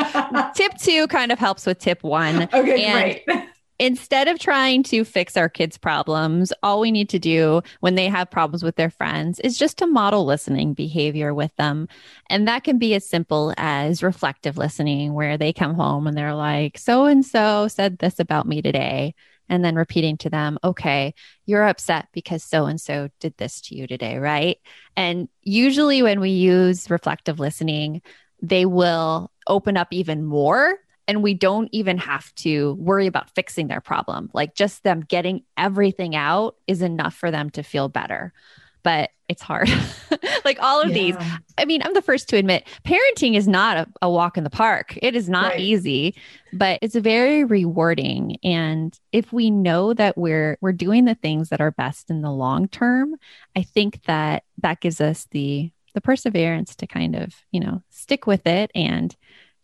tip 0.55 0.79
two 0.79 1.07
kind 1.09 1.33
of 1.33 1.39
helps 1.39 1.67
with 1.67 1.79
tip 1.79 2.03
one. 2.03 2.49
Okay, 2.53 2.85
and 2.85 3.21
great. 3.27 3.49
Instead 3.81 4.29
of 4.29 4.39
trying 4.39 4.85
to 4.85 5.05
fix 5.05 5.37
our 5.37 5.49
kids' 5.49 5.77
problems, 5.77 6.53
all 6.63 6.79
we 6.79 6.93
need 6.93 7.09
to 7.09 7.19
do 7.19 7.61
when 7.81 7.97
they 7.97 8.09
have 8.09 8.31
problems 8.31 8.63
with 8.63 8.77
their 8.77 8.91
friends 8.91 9.41
is 9.41 9.59
just 9.59 9.79
to 9.79 9.87
model 9.87 10.25
listening 10.25 10.75
behavior 10.75 11.35
with 11.35 11.55
them. 11.57 11.89
And 12.31 12.47
that 12.47 12.63
can 12.63 12.79
be 12.79 12.95
as 12.95 13.09
simple 13.09 13.53
as 13.57 14.01
reflective 14.01 14.57
listening, 14.57 15.13
where 15.13 15.37
they 15.37 15.53
come 15.53 15.75
home 15.75 16.07
and 16.07 16.17
they're 16.17 16.37
like, 16.37 16.79
so 16.79 17.07
and 17.07 17.27
so 17.27 17.67
said 17.67 17.99
this 17.99 18.21
about 18.21 18.47
me 18.47 18.63
today 18.63 19.15
and 19.49 19.65
then 19.65 19.75
repeating 19.75 20.17
to 20.19 20.31
them, 20.31 20.59
okay, 20.65 21.15
you're 21.47 21.67
upset 21.67 22.09
because 22.13 22.43
so 22.43 22.67
and 22.67 22.81
so 22.81 23.09
did 23.21 23.37
this 23.37 23.61
to 23.63 23.77
you 23.77 23.87
today, 23.87 24.19
right? 24.19 24.59
And 24.97 25.29
usually 25.43 26.03
when 26.03 26.21
we 26.21 26.31
use 26.31 26.91
reflective 26.91 27.39
listening, 27.39 28.03
they 28.43 28.67
will 28.67 29.31
open 29.47 29.77
up 29.77 29.89
even 29.91 30.25
more. 30.25 30.79
And 31.07 31.23
we 31.23 31.35
don't 31.35 31.69
even 31.73 31.99
have 31.99 32.35
to 32.37 32.75
worry 32.75 33.07
about 33.07 33.29
fixing 33.35 33.69
their 33.69 33.83
problem. 33.83 34.31
Like 34.33 34.55
just 34.55 34.83
them 34.85 35.01
getting 35.01 35.43
everything 35.57 36.17
out 36.17 36.57
is 36.67 36.81
enough 36.81 37.15
for 37.15 37.31
them 37.31 37.51
to 37.51 37.63
feel 37.63 37.91
better 37.91 38.33
but 38.85 39.11
it's 39.29 39.43
hard. 39.43 39.69
like 40.45 40.59
all 40.61 40.81
of 40.81 40.91
yeah. 40.91 40.95
these. 40.95 41.17
I 41.59 41.65
mean, 41.65 41.83
I'm 41.83 41.95
the 41.95 42.03
first 42.03 42.29
to 42.29 42.37
admit 42.37 42.69
parenting 42.85 43.35
is 43.35 43.49
not 43.49 43.77
a, 43.77 43.87
a 44.03 44.11
walk 44.11 44.37
in 44.37 44.45
the 44.45 44.51
park. 44.51 44.97
It 45.03 45.17
is 45.17 45.29
not 45.29 45.53
right. 45.53 45.61
easy, 45.61 46.15
but 46.53 46.79
it's 46.83 46.95
very 46.95 47.43
rewarding. 47.43 48.37
And 48.45 48.97
if 49.11 49.33
we 49.33 49.51
know 49.51 49.95
that 49.95 50.17
we're 50.17 50.59
we're 50.61 50.73
doing 50.73 51.07
the 51.07 51.17
things 51.17 51.49
that 51.49 51.61
are 51.61 51.73
best 51.73 52.11
in 52.11 52.21
the 52.21 52.31
long 52.31 52.69
term, 52.69 53.17
I 53.57 53.63
think 53.63 54.05
that 54.05 54.45
that 54.59 54.81
gives 54.81 55.01
us 55.01 55.27
the 55.33 55.73
the 55.95 56.01
perseverance 56.01 56.77
to 56.77 56.87
kind 56.87 57.17
of, 57.17 57.35
you 57.51 57.61
know, 57.61 57.83
stick 57.89 58.27
with 58.27 58.47
it 58.47 58.71
and 58.75 59.17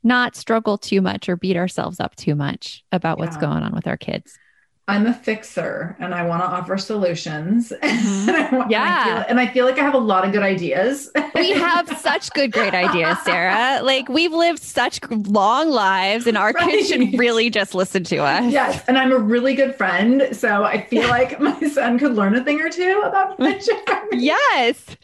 not 0.02 0.36
struggle 0.36 0.78
too 0.78 1.02
much 1.02 1.28
or 1.28 1.36
beat 1.36 1.56
ourselves 1.56 2.00
up 2.00 2.16
too 2.16 2.34
much 2.34 2.82
about 2.92 3.18
yeah. 3.18 3.24
what's 3.24 3.36
going 3.36 3.62
on 3.62 3.74
with 3.74 3.86
our 3.86 3.96
kids. 3.98 4.38
I'm 4.90 5.06
a 5.06 5.14
fixer 5.14 5.96
and 6.00 6.12
I 6.12 6.24
want 6.24 6.42
to 6.42 6.46
offer 6.46 6.76
solutions. 6.76 7.72
Mm-hmm. 7.90 8.30
and 8.30 8.70
yeah. 8.70 8.80
And 8.80 8.88
I, 8.90 9.04
feel, 9.04 9.30
and 9.30 9.40
I, 9.40 9.52
feel, 9.52 9.64
like 9.66 9.78
I 9.78 9.82
have 9.82 9.94
a 9.94 9.98
lot 9.98 10.24
of 10.24 10.32
good 10.32 10.42
ideas. 10.42 11.10
we 11.34 11.50
have 11.50 11.88
such 11.98 12.30
good, 12.30 12.52
great 12.52 12.72
ideas, 12.74 13.18
Sarah. 13.24 13.80
Like 13.90 14.08
we've 14.08 14.32
lived 14.32 14.60
such 14.60 15.00
long 15.10 15.70
lives 15.70 16.26
and 16.26 16.36
our 16.36 16.52
right. 16.52 16.70
kids 16.70 16.88
should 16.88 17.18
really 17.18 17.50
just 17.50 17.74
listen 17.74 18.04
to 18.04 18.18
us. 18.18 18.52
Yes. 18.52 18.82
And 18.88 18.96
I'm 18.96 19.12
a 19.12 19.18
really 19.18 19.54
good 19.54 19.74
friend. 19.74 20.28
So 20.32 20.64
I 20.64 20.86
feel 20.86 21.08
like 21.08 21.40
my 21.40 21.60
son 21.68 21.98
could 21.98 22.14
learn 22.14 22.34
a 22.34 22.44
thing 22.44 22.60
or 22.60 22.70
two 22.70 23.02
about 23.04 23.36
friendship. 23.36 23.76
yes. 24.12 24.96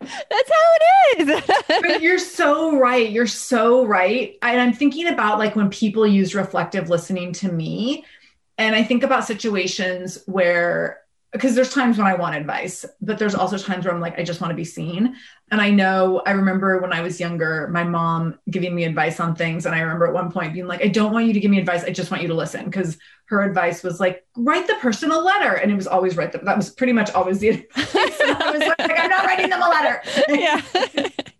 That's 0.00 0.50
how 0.50 0.68
it 0.74 1.20
is. 1.20 1.42
but 1.82 2.02
you're 2.02 2.18
so 2.18 2.78
right. 2.78 3.10
You're 3.10 3.26
so 3.26 3.84
right. 3.84 4.36
And 4.42 4.60
I'm 4.60 4.72
thinking 4.72 5.08
about 5.08 5.38
like 5.38 5.54
when 5.56 5.70
people 5.70 6.06
use 6.06 6.34
reflective 6.34 6.88
listening 6.88 7.32
to 7.34 7.52
me, 7.52 8.04
and 8.60 8.76
I 8.76 8.84
think 8.84 9.02
about 9.02 9.24
situations 9.24 10.22
where 10.26 11.00
because 11.32 11.54
there's 11.54 11.72
times 11.72 11.96
when 11.96 12.08
I 12.08 12.14
want 12.14 12.34
advice, 12.34 12.84
but 13.00 13.16
there's 13.16 13.36
also 13.36 13.56
times 13.56 13.84
where 13.84 13.94
I'm 13.94 14.00
like, 14.00 14.18
I 14.18 14.24
just 14.24 14.40
want 14.40 14.50
to 14.50 14.56
be 14.56 14.64
seen. 14.64 15.14
And 15.52 15.60
I 15.60 15.70
know 15.70 16.22
I 16.26 16.32
remember 16.32 16.78
when 16.80 16.92
I 16.92 17.02
was 17.02 17.20
younger, 17.20 17.68
my 17.68 17.84
mom 17.84 18.38
giving 18.50 18.74
me 18.74 18.82
advice 18.82 19.20
on 19.20 19.36
things. 19.36 19.64
And 19.64 19.74
I 19.74 19.80
remember 19.80 20.06
at 20.08 20.12
one 20.12 20.32
point 20.32 20.54
being 20.54 20.66
like, 20.66 20.84
I 20.84 20.88
don't 20.88 21.12
want 21.12 21.26
you 21.26 21.32
to 21.32 21.38
give 21.38 21.50
me 21.50 21.58
advice. 21.58 21.84
I 21.84 21.90
just 21.90 22.10
want 22.10 22.22
you 22.22 22.28
to 22.28 22.34
listen. 22.34 22.64
Because 22.64 22.98
her 23.26 23.42
advice 23.42 23.84
was 23.84 24.00
like, 24.00 24.26
write 24.36 24.66
the 24.66 24.74
person 24.74 25.12
a 25.12 25.18
letter. 25.18 25.54
And 25.54 25.70
it 25.70 25.76
was 25.76 25.86
always 25.86 26.16
write 26.16 26.32
them. 26.32 26.44
That 26.44 26.56
was 26.56 26.70
pretty 26.70 26.92
much 26.92 27.12
always 27.12 27.38
the 27.38 27.48
advice. 27.50 27.94
I 27.96 28.50
was 28.50 28.68
like, 28.78 28.98
I'm 28.98 29.08
not 29.08 29.24
writing 29.24 29.50
them 29.50 29.62
a 29.62 29.68
letter. 29.68 30.02
Yeah. 30.28 30.60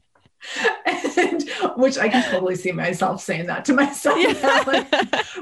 and, 1.17 1.49
which 1.77 1.99
I 1.99 2.09
can 2.09 2.29
totally 2.31 2.57
see 2.57 2.73
myself 2.73 3.23
saying 3.23 3.47
that 3.47 3.65
to 3.67 3.75
myself. 3.75 4.19
Yeah. 4.19 4.65
Like, 4.67 4.91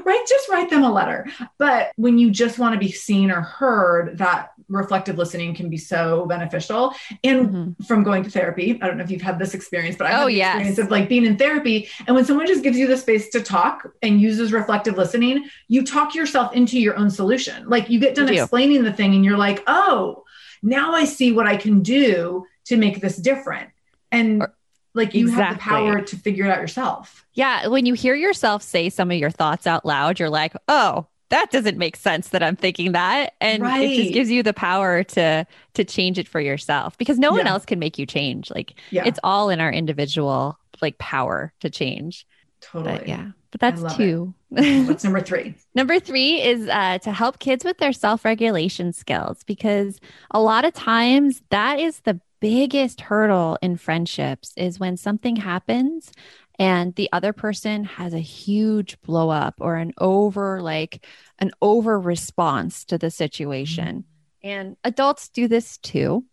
right, 0.09 0.25
just 0.27 0.49
write 0.49 0.69
them 0.69 0.83
a 0.83 0.91
letter. 0.91 1.27
But 1.57 1.91
when 1.95 2.17
you 2.17 2.31
just 2.31 2.59
want 2.59 2.73
to 2.73 2.79
be 2.79 2.91
seen 2.91 3.31
or 3.31 3.41
heard, 3.41 4.17
that 4.17 4.51
reflective 4.67 5.17
listening 5.17 5.55
can 5.55 5.69
be 5.69 5.77
so 5.77 6.25
beneficial. 6.25 6.93
And 7.23 7.49
mm-hmm. 7.49 7.83
from 7.83 8.03
going 8.03 8.23
to 8.23 8.29
therapy, 8.29 8.79
I 8.81 8.87
don't 8.87 8.97
know 8.97 9.03
if 9.03 9.11
you've 9.11 9.21
had 9.21 9.39
this 9.39 9.53
experience, 9.53 9.95
but 9.95 10.07
I 10.07 10.11
have 10.11 10.21
oh, 10.23 10.25
the 10.25 10.33
yes. 10.33 10.55
experience 10.55 10.79
of 10.79 10.91
like 10.91 11.09
being 11.09 11.25
in 11.25 11.37
therapy. 11.37 11.89
And 12.07 12.15
when 12.15 12.25
someone 12.25 12.47
just 12.47 12.63
gives 12.63 12.77
you 12.77 12.87
the 12.87 12.97
space 12.97 13.29
to 13.29 13.41
talk 13.41 13.87
and 14.01 14.21
uses 14.21 14.51
reflective 14.51 14.97
listening, 14.97 15.49
you 15.67 15.85
talk 15.85 16.15
yourself 16.15 16.53
into 16.53 16.79
your 16.79 16.97
own 16.97 17.09
solution. 17.09 17.67
Like 17.69 17.89
you 17.89 17.99
get 17.99 18.15
done 18.15 18.29
explaining 18.29 18.83
the 18.83 18.93
thing 18.93 19.15
and 19.15 19.23
you're 19.23 19.37
like, 19.37 19.63
oh, 19.67 20.23
now 20.61 20.93
I 20.93 21.05
see 21.05 21.31
what 21.31 21.47
I 21.47 21.57
can 21.57 21.81
do 21.81 22.45
to 22.65 22.77
make 22.77 23.01
this 23.01 23.17
different. 23.17 23.69
And 24.11 24.43
or- 24.43 24.53
like 24.93 25.13
you 25.13 25.27
exactly. 25.27 25.43
have 25.43 25.55
the 25.55 25.61
power 25.61 26.01
to 26.01 26.15
figure 26.15 26.45
it 26.45 26.51
out 26.51 26.59
yourself. 26.59 27.25
Yeah. 27.33 27.67
When 27.67 27.85
you 27.85 27.93
hear 27.93 28.15
yourself 28.15 28.63
say 28.63 28.89
some 28.89 29.11
of 29.11 29.17
your 29.17 29.29
thoughts 29.29 29.67
out 29.67 29.85
loud, 29.85 30.19
you're 30.19 30.29
like, 30.29 30.53
oh, 30.67 31.07
that 31.29 31.51
doesn't 31.51 31.77
make 31.77 31.95
sense 31.95 32.29
that 32.29 32.41
I'm 32.41 32.55
thinking 32.55 32.93
that. 32.93 33.33
And 33.39 33.63
right. 33.63 33.83
it 33.83 33.95
just 33.95 34.13
gives 34.13 34.31
you 34.31 34.43
the 34.43 34.53
power 34.53 35.03
to 35.03 35.45
to 35.75 35.83
change 35.83 36.17
it 36.17 36.27
for 36.27 36.39
yourself 36.39 36.97
because 36.97 37.19
no 37.19 37.31
yeah. 37.31 37.37
one 37.37 37.47
else 37.47 37.65
can 37.65 37.79
make 37.79 37.97
you 37.97 38.05
change. 38.05 38.49
Like 38.49 38.73
yeah. 38.89 39.03
it's 39.05 39.19
all 39.23 39.49
in 39.49 39.59
our 39.59 39.71
individual 39.71 40.57
like 40.81 40.97
power 40.97 41.53
to 41.59 41.69
change. 41.69 42.25
Totally. 42.61 42.97
But, 42.97 43.07
yeah. 43.07 43.27
But 43.51 43.61
that's 43.61 43.95
two. 43.95 44.33
What's 44.49 45.03
number 45.03 45.21
three? 45.21 45.55
number 45.73 45.99
three 45.99 46.41
is 46.41 46.67
uh, 46.67 46.99
to 46.99 47.11
help 47.11 47.39
kids 47.39 47.63
with 47.63 47.77
their 47.77 47.93
self 47.93 48.25
regulation 48.25 48.93
skills 48.93 49.43
because 49.43 49.99
a 50.31 50.39
lot 50.39 50.65
of 50.65 50.73
times 50.73 51.41
that 51.49 51.79
is 51.79 52.01
the 52.01 52.19
biggest 52.39 53.01
hurdle 53.01 53.57
in 53.61 53.77
friendships 53.77 54.53
is 54.55 54.79
when 54.79 54.97
something 54.97 55.35
happens 55.35 56.11
and 56.59 56.93
the 56.95 57.09
other 57.13 57.31
person 57.31 57.85
has 57.85 58.13
a 58.13 58.19
huge 58.19 58.99
blow 59.01 59.29
up 59.29 59.55
or 59.59 59.77
an 59.77 59.93
over 59.97 60.61
like 60.61 61.05
an 61.39 61.51
over 61.61 61.97
response 61.99 62.83
to 62.85 62.97
the 62.97 63.09
situation. 63.09 64.03
Mm-hmm. 64.43 64.49
And 64.49 64.77
adults 64.83 65.29
do 65.29 65.47
this 65.47 65.77
too. 65.77 66.25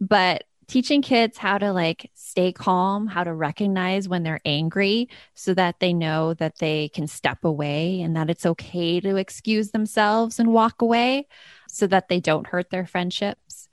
But 0.00 0.44
teaching 0.68 1.02
kids 1.02 1.36
how 1.36 1.58
to 1.58 1.72
like 1.72 2.10
stay 2.14 2.52
calm, 2.52 3.06
how 3.06 3.24
to 3.24 3.34
recognize 3.34 4.08
when 4.08 4.22
they're 4.22 4.40
angry 4.44 5.08
so 5.34 5.52
that 5.52 5.80
they 5.80 5.92
know 5.92 6.32
that 6.34 6.58
they 6.58 6.88
can 6.88 7.06
step 7.06 7.44
away 7.44 8.00
and 8.00 8.16
that 8.16 8.30
it's 8.30 8.46
okay 8.46 9.00
to 9.00 9.16
excuse 9.16 9.70
themselves 9.70 10.38
and 10.38 10.52
walk 10.52 10.80
away 10.80 11.26
so 11.68 11.86
that 11.86 12.08
they 12.08 12.20
don't 12.20 12.46
hurt 12.46 12.70
their 12.70 12.86
friendships. 12.86 13.68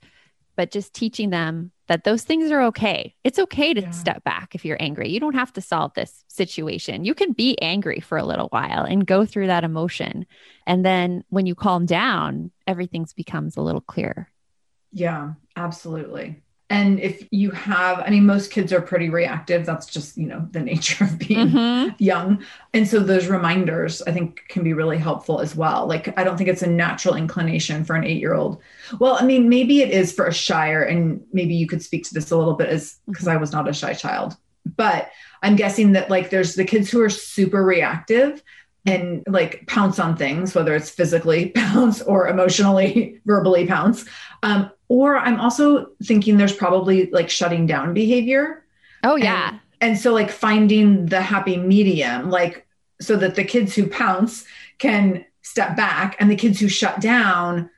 But 0.56 0.70
just 0.70 0.92
teaching 0.92 1.30
them 1.30 1.70
that 1.90 2.04
those 2.04 2.22
things 2.22 2.52
are 2.52 2.62
okay. 2.62 3.16
It's 3.24 3.40
okay 3.40 3.74
to 3.74 3.80
yeah. 3.80 3.90
step 3.90 4.22
back 4.22 4.54
if 4.54 4.64
you're 4.64 4.80
angry. 4.80 5.10
You 5.10 5.18
don't 5.18 5.34
have 5.34 5.52
to 5.54 5.60
solve 5.60 5.92
this 5.94 6.24
situation. 6.28 7.04
You 7.04 7.14
can 7.14 7.32
be 7.32 7.60
angry 7.60 7.98
for 7.98 8.16
a 8.16 8.24
little 8.24 8.46
while 8.50 8.84
and 8.84 9.04
go 9.04 9.26
through 9.26 9.48
that 9.48 9.64
emotion. 9.64 10.24
And 10.68 10.84
then 10.84 11.24
when 11.30 11.46
you 11.46 11.56
calm 11.56 11.86
down, 11.86 12.52
everything 12.64 13.08
becomes 13.16 13.56
a 13.56 13.60
little 13.60 13.80
clearer. 13.80 14.28
Yeah, 14.92 15.32
absolutely. 15.56 16.40
And 16.70 17.00
if 17.00 17.26
you 17.32 17.50
have, 17.50 17.98
I 17.98 18.10
mean, 18.10 18.24
most 18.24 18.52
kids 18.52 18.72
are 18.72 18.80
pretty 18.80 19.10
reactive. 19.10 19.66
That's 19.66 19.86
just, 19.86 20.16
you 20.16 20.26
know, 20.26 20.48
the 20.52 20.60
nature 20.72 21.04
of 21.04 21.18
being 21.18 21.48
mm-hmm. 21.48 21.94
young. 21.98 22.44
And 22.72 22.86
so 22.86 23.00
those 23.00 23.26
reminders, 23.26 24.00
I 24.02 24.12
think, 24.12 24.44
can 24.48 24.62
be 24.62 24.72
really 24.72 24.96
helpful 24.96 25.40
as 25.40 25.56
well. 25.56 25.86
Like, 25.86 26.16
I 26.16 26.22
don't 26.22 26.36
think 26.36 26.48
it's 26.48 26.62
a 26.62 26.68
natural 26.68 27.16
inclination 27.16 27.84
for 27.84 27.96
an 27.96 28.04
eight 28.04 28.20
year 28.20 28.34
old. 28.34 28.62
Well, 29.00 29.16
I 29.20 29.24
mean, 29.24 29.48
maybe 29.48 29.82
it 29.82 29.90
is 29.90 30.12
for 30.12 30.26
a 30.26 30.32
shyer, 30.32 30.82
and 30.84 31.22
maybe 31.32 31.54
you 31.54 31.66
could 31.66 31.82
speak 31.82 32.04
to 32.04 32.14
this 32.14 32.30
a 32.30 32.36
little 32.36 32.54
bit 32.54 32.68
as 32.68 33.00
because 33.06 33.26
mm-hmm. 33.26 33.36
I 33.36 33.40
was 33.40 33.52
not 33.52 33.68
a 33.68 33.72
shy 33.72 33.92
child. 33.92 34.36
But 34.76 35.10
I'm 35.42 35.56
guessing 35.56 35.92
that, 35.92 36.08
like, 36.08 36.30
there's 36.30 36.54
the 36.54 36.64
kids 36.64 36.88
who 36.88 37.02
are 37.02 37.10
super 37.10 37.64
reactive 37.64 38.42
and 38.86 39.22
like 39.26 39.66
pounce 39.66 39.98
on 39.98 40.16
things, 40.16 40.54
whether 40.54 40.74
it's 40.74 40.88
physically 40.88 41.48
pounce 41.54 42.00
or 42.00 42.28
emotionally, 42.28 43.20
verbally 43.26 43.66
pounce. 43.66 44.04
Um, 44.42 44.70
or 44.90 45.16
I'm 45.16 45.40
also 45.40 45.86
thinking 46.02 46.36
there's 46.36 46.52
probably 46.52 47.08
like 47.12 47.30
shutting 47.30 47.64
down 47.64 47.94
behavior. 47.94 48.64
Oh, 49.04 49.14
yeah. 49.14 49.50
And, 49.50 49.60
and 49.80 49.98
so, 49.98 50.12
like, 50.12 50.30
finding 50.30 51.06
the 51.06 51.22
happy 51.22 51.56
medium, 51.56 52.28
like, 52.28 52.66
so 53.00 53.16
that 53.16 53.36
the 53.36 53.44
kids 53.44 53.72
who 53.74 53.86
pounce 53.86 54.44
can 54.78 55.24
step 55.42 55.76
back 55.76 56.16
and 56.18 56.28
the 56.28 56.36
kids 56.36 56.58
who 56.58 56.68
shut 56.68 57.00
down 57.00 57.70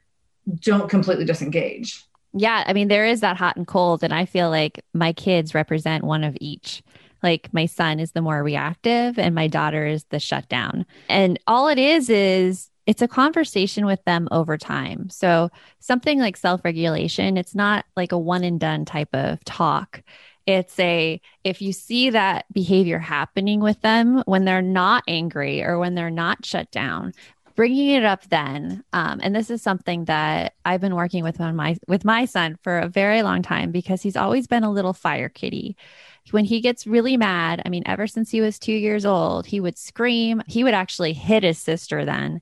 don't 0.60 0.88
completely 0.88 1.26
disengage. 1.26 2.02
Yeah. 2.32 2.64
I 2.66 2.72
mean, 2.72 2.88
there 2.88 3.04
is 3.04 3.20
that 3.20 3.36
hot 3.36 3.56
and 3.56 3.66
cold. 3.66 4.02
And 4.02 4.14
I 4.14 4.24
feel 4.24 4.48
like 4.48 4.82
my 4.94 5.12
kids 5.12 5.54
represent 5.54 6.04
one 6.04 6.24
of 6.24 6.36
each. 6.40 6.82
Like 7.22 7.52
my 7.52 7.66
son 7.66 8.00
is 8.00 8.12
the 8.12 8.22
more 8.22 8.42
reactive 8.42 9.18
and 9.18 9.34
my 9.34 9.48
daughter 9.48 9.86
is 9.86 10.04
the 10.04 10.18
shutdown. 10.18 10.86
And 11.10 11.38
all 11.46 11.68
it 11.68 11.78
is 11.78 12.08
is 12.08 12.70
it's 12.86 13.02
a 13.02 13.08
conversation 13.08 13.86
with 13.86 14.02
them 14.04 14.28
over 14.30 14.58
time. 14.58 15.08
So, 15.10 15.50
something 15.78 16.18
like 16.18 16.36
self 16.36 16.64
regulation, 16.64 17.36
it's 17.36 17.54
not 17.54 17.84
like 17.96 18.12
a 18.12 18.18
one 18.18 18.44
and 18.44 18.58
done 18.58 18.84
type 18.84 19.14
of 19.14 19.42
talk. 19.44 20.02
It's 20.46 20.76
a, 20.80 21.20
if 21.44 21.62
you 21.62 21.72
see 21.72 22.10
that 22.10 22.46
behavior 22.52 22.98
happening 22.98 23.60
with 23.60 23.80
them 23.80 24.24
when 24.26 24.44
they're 24.44 24.60
not 24.60 25.04
angry 25.06 25.62
or 25.62 25.78
when 25.78 25.94
they're 25.94 26.10
not 26.10 26.44
shut 26.44 26.68
down, 26.72 27.12
bringing 27.54 27.90
it 27.90 28.04
up 28.04 28.28
then 28.28 28.82
um, 28.92 29.20
and 29.22 29.34
this 29.34 29.50
is 29.50 29.62
something 29.62 30.04
that 30.06 30.54
i've 30.64 30.80
been 30.80 30.94
working 30.94 31.22
with 31.22 31.40
on 31.40 31.54
my 31.54 31.76
with 31.86 32.04
my 32.04 32.24
son 32.24 32.56
for 32.62 32.78
a 32.78 32.88
very 32.88 33.22
long 33.22 33.42
time 33.42 33.70
because 33.70 34.02
he's 34.02 34.16
always 34.16 34.46
been 34.46 34.64
a 34.64 34.70
little 34.70 34.92
fire 34.92 35.28
kitty 35.28 35.76
when 36.30 36.44
he 36.44 36.60
gets 36.60 36.86
really 36.86 37.16
mad 37.16 37.60
i 37.64 37.68
mean 37.68 37.82
ever 37.86 38.06
since 38.06 38.30
he 38.30 38.40
was 38.40 38.58
two 38.58 38.72
years 38.72 39.04
old 39.04 39.46
he 39.46 39.60
would 39.60 39.76
scream 39.76 40.42
he 40.46 40.64
would 40.64 40.74
actually 40.74 41.12
hit 41.12 41.42
his 41.42 41.58
sister 41.58 42.04
then 42.04 42.40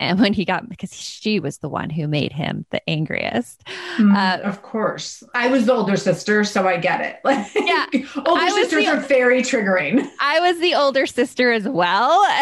and 0.00 0.18
when 0.18 0.32
he 0.32 0.44
got 0.44 0.68
because 0.68 0.94
she 0.94 1.38
was 1.38 1.58
the 1.58 1.68
one 1.68 1.90
who 1.90 2.08
made 2.08 2.32
him 2.32 2.64
the 2.70 2.88
angriest. 2.88 3.62
Mm, 3.98 4.16
uh, 4.16 4.42
of 4.42 4.62
course. 4.62 5.22
I 5.34 5.48
was 5.48 5.66
the 5.66 5.74
older 5.74 5.96
sister 5.96 6.42
so 6.42 6.66
i 6.66 6.78
get 6.78 7.00
it. 7.02 7.20
Like 7.24 7.46
yeah. 7.54 7.86
older 8.26 8.50
sisters 8.50 8.84
the, 8.84 8.90
are 8.90 9.00
very 9.00 9.42
triggering. 9.42 10.08
I 10.20 10.40
was 10.40 10.58
the 10.58 10.74
older 10.74 11.06
sister 11.06 11.52
as 11.52 11.68
well. 11.68 12.26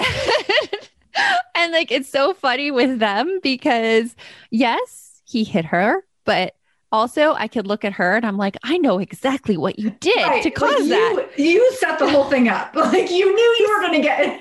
And 1.56 1.72
like 1.72 1.90
it's 1.90 2.08
so 2.08 2.32
funny 2.32 2.70
with 2.70 3.00
them 3.00 3.40
because 3.42 4.14
yes 4.52 5.20
he 5.24 5.42
hit 5.42 5.64
her 5.64 6.04
but 6.24 6.54
also 6.92 7.32
I 7.32 7.48
could 7.48 7.66
look 7.66 7.84
at 7.84 7.94
her 7.94 8.14
and 8.14 8.24
I'm 8.24 8.36
like, 8.36 8.56
I 8.62 8.78
know 8.78 9.00
exactly 9.00 9.56
what 9.56 9.80
you 9.80 9.90
did 9.90 10.16
right. 10.16 10.42
to 10.44 10.50
cause 10.50 10.70
like 10.74 10.82
you, 10.84 11.16
that. 11.16 11.38
You 11.38 11.72
set 11.72 11.98
the 11.98 12.08
whole 12.08 12.26
thing 12.26 12.48
up. 12.48 12.72
Like 12.76 13.10
you 13.10 13.34
knew 13.34 13.56
you 13.58 13.74
were 13.74 13.80
going 13.80 14.00
to 14.00 14.06
get 14.06 14.20
it 14.20 14.40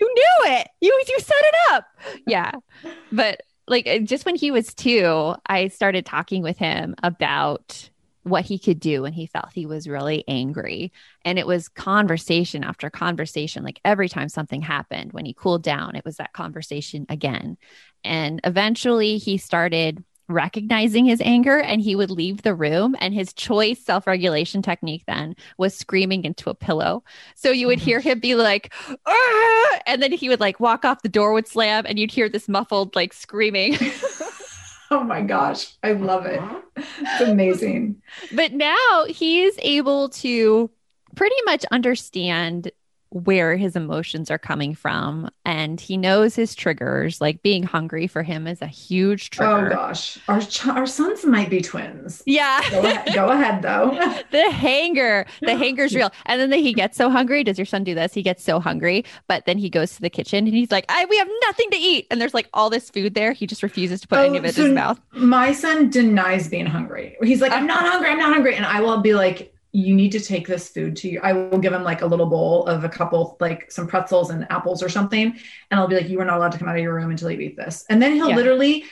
you 0.00 0.14
knew 0.14 0.52
it. 0.54 0.68
You 0.80 1.04
you 1.08 1.18
set 1.20 1.36
it 1.40 1.54
up. 1.72 1.84
Yeah. 2.26 2.52
But 3.12 3.42
like 3.66 3.86
uh, 3.86 3.98
just 3.98 4.24
when 4.24 4.36
he 4.36 4.50
was 4.50 4.74
2, 4.74 5.34
I 5.46 5.68
started 5.68 6.06
talking 6.06 6.42
with 6.42 6.58
him 6.58 6.94
about 7.02 7.90
what 8.22 8.44
he 8.44 8.58
could 8.58 8.78
do 8.78 9.02
when 9.02 9.12
he 9.12 9.26
felt 9.26 9.52
he 9.52 9.66
was 9.66 9.88
really 9.88 10.24
angry. 10.28 10.92
And 11.24 11.38
it 11.38 11.46
was 11.46 11.68
conversation 11.68 12.62
after 12.62 12.90
conversation. 12.90 13.64
Like 13.64 13.80
every 13.84 14.08
time 14.08 14.28
something 14.28 14.60
happened, 14.60 15.12
when 15.12 15.24
he 15.24 15.32
cooled 15.32 15.62
down, 15.62 15.96
it 15.96 16.04
was 16.04 16.16
that 16.16 16.32
conversation 16.32 17.06
again. 17.08 17.56
And 18.04 18.40
eventually 18.44 19.18
he 19.18 19.38
started 19.38 20.04
recognizing 20.28 21.04
his 21.04 21.20
anger 21.22 21.58
and 21.58 21.80
he 21.80 21.96
would 21.96 22.10
leave 22.10 22.42
the 22.42 22.54
room 22.54 22.94
and 23.00 23.14
his 23.14 23.32
choice 23.32 23.80
self-regulation 23.80 24.62
technique 24.62 25.04
then 25.06 25.34
was 25.56 25.74
screaming 25.74 26.24
into 26.24 26.50
a 26.50 26.54
pillow. 26.54 27.02
So 27.34 27.50
you 27.50 27.66
would 27.66 27.78
hear 27.78 28.00
mm. 28.00 28.04
him 28.04 28.20
be 28.20 28.34
like 28.34 28.72
Argh! 28.88 29.80
and 29.86 30.02
then 30.02 30.12
he 30.12 30.28
would 30.28 30.40
like 30.40 30.60
walk 30.60 30.84
off 30.84 31.02
the 31.02 31.08
door 31.08 31.32
would 31.32 31.48
slam 31.48 31.84
and 31.86 31.98
you'd 31.98 32.10
hear 32.10 32.28
this 32.28 32.48
muffled 32.48 32.94
like 32.94 33.12
screaming. 33.12 33.76
Oh 34.90 35.04
my 35.04 35.20
gosh. 35.20 35.76
I 35.82 35.92
love 35.92 36.24
it. 36.24 36.40
It's 36.76 37.20
amazing. 37.20 38.00
But 38.32 38.52
now 38.52 39.04
he's 39.06 39.54
able 39.60 40.08
to 40.10 40.70
pretty 41.14 41.36
much 41.44 41.64
understand 41.70 42.70
where 43.10 43.56
his 43.56 43.74
emotions 43.74 44.30
are 44.30 44.38
coming 44.38 44.74
from 44.74 45.30
and 45.44 45.80
he 45.80 45.96
knows 45.96 46.34
his 46.34 46.54
triggers 46.54 47.20
like 47.20 47.42
being 47.42 47.62
hungry 47.62 48.06
for 48.06 48.22
him 48.22 48.46
is 48.46 48.60
a 48.60 48.66
huge 48.66 49.30
oh, 49.32 49.36
trigger. 49.36 49.66
oh 49.66 49.74
gosh. 49.74 50.18
Our 50.28 50.40
ch- 50.40 50.66
our 50.66 50.86
sons 50.86 51.24
might 51.24 51.48
be 51.48 51.62
twins. 51.62 52.22
Yeah. 52.26 52.60
Go 52.70 52.80
ahead, 52.80 53.14
go 53.14 53.28
ahead 53.28 53.62
though. 53.62 53.98
The 54.30 54.50
hanger 54.50 55.26
the 55.40 55.56
hanger's 55.56 55.94
real. 55.94 56.10
And 56.26 56.40
then 56.40 56.50
the, 56.50 56.58
he 56.58 56.74
gets 56.74 56.96
so 56.96 57.08
hungry. 57.08 57.44
Does 57.44 57.58
your 57.58 57.66
son 57.66 57.82
do 57.82 57.94
this? 57.94 58.12
He 58.12 58.22
gets 58.22 58.44
so 58.44 58.60
hungry 58.60 59.04
but 59.26 59.46
then 59.46 59.58
he 59.58 59.70
goes 59.70 59.94
to 59.96 60.02
the 60.02 60.10
kitchen 60.10 60.46
and 60.46 60.54
he's 60.54 60.70
like 60.70 60.84
I, 60.88 61.06
we 61.06 61.16
have 61.16 61.28
nothing 61.42 61.70
to 61.70 61.78
eat. 61.78 62.06
And 62.10 62.20
there's 62.20 62.34
like 62.34 62.48
all 62.52 62.68
this 62.68 62.90
food 62.90 63.14
there. 63.14 63.32
He 63.32 63.46
just 63.46 63.62
refuses 63.62 64.02
to 64.02 64.08
put 64.08 64.18
oh, 64.18 64.22
any 64.24 64.38
of 64.38 64.44
it 64.44 64.54
so 64.54 64.62
in 64.62 64.68
his 64.68 64.74
mouth. 64.74 65.00
my 65.12 65.52
son 65.52 65.88
denies 65.88 66.48
being 66.48 66.66
hungry. 66.66 67.16
He's 67.22 67.40
like 67.40 67.52
uh, 67.52 67.56
i'm 67.56 67.66
not 67.66 67.80
hungry. 67.80 68.10
I'm 68.10 68.18
not 68.18 68.32
hungry. 68.32 68.54
And 68.54 68.66
i 68.66 68.80
will 68.80 69.00
be 69.00 69.14
like 69.14 69.54
you 69.72 69.94
need 69.94 70.12
to 70.12 70.20
take 70.20 70.46
this 70.46 70.68
food 70.68 70.96
to 70.96 71.08
you. 71.08 71.20
I 71.22 71.32
will 71.32 71.58
give 71.58 71.72
him 71.72 71.82
like 71.82 72.00
a 72.00 72.06
little 72.06 72.26
bowl 72.26 72.66
of 72.66 72.84
a 72.84 72.88
couple, 72.88 73.36
like 73.40 73.70
some 73.70 73.86
pretzels 73.86 74.30
and 74.30 74.50
apples 74.50 74.82
or 74.82 74.88
something. 74.88 75.38
And 75.70 75.80
I'll 75.80 75.88
be 75.88 75.96
like, 75.96 76.08
you 76.08 76.20
are 76.20 76.24
not 76.24 76.38
allowed 76.38 76.52
to 76.52 76.58
come 76.58 76.68
out 76.68 76.76
of 76.76 76.82
your 76.82 76.94
room 76.94 77.10
until 77.10 77.30
you 77.30 77.40
eat 77.40 77.56
this. 77.56 77.84
And 77.90 78.00
then 78.00 78.14
he'll 78.14 78.30
yeah. 78.30 78.36
literally, 78.36 78.84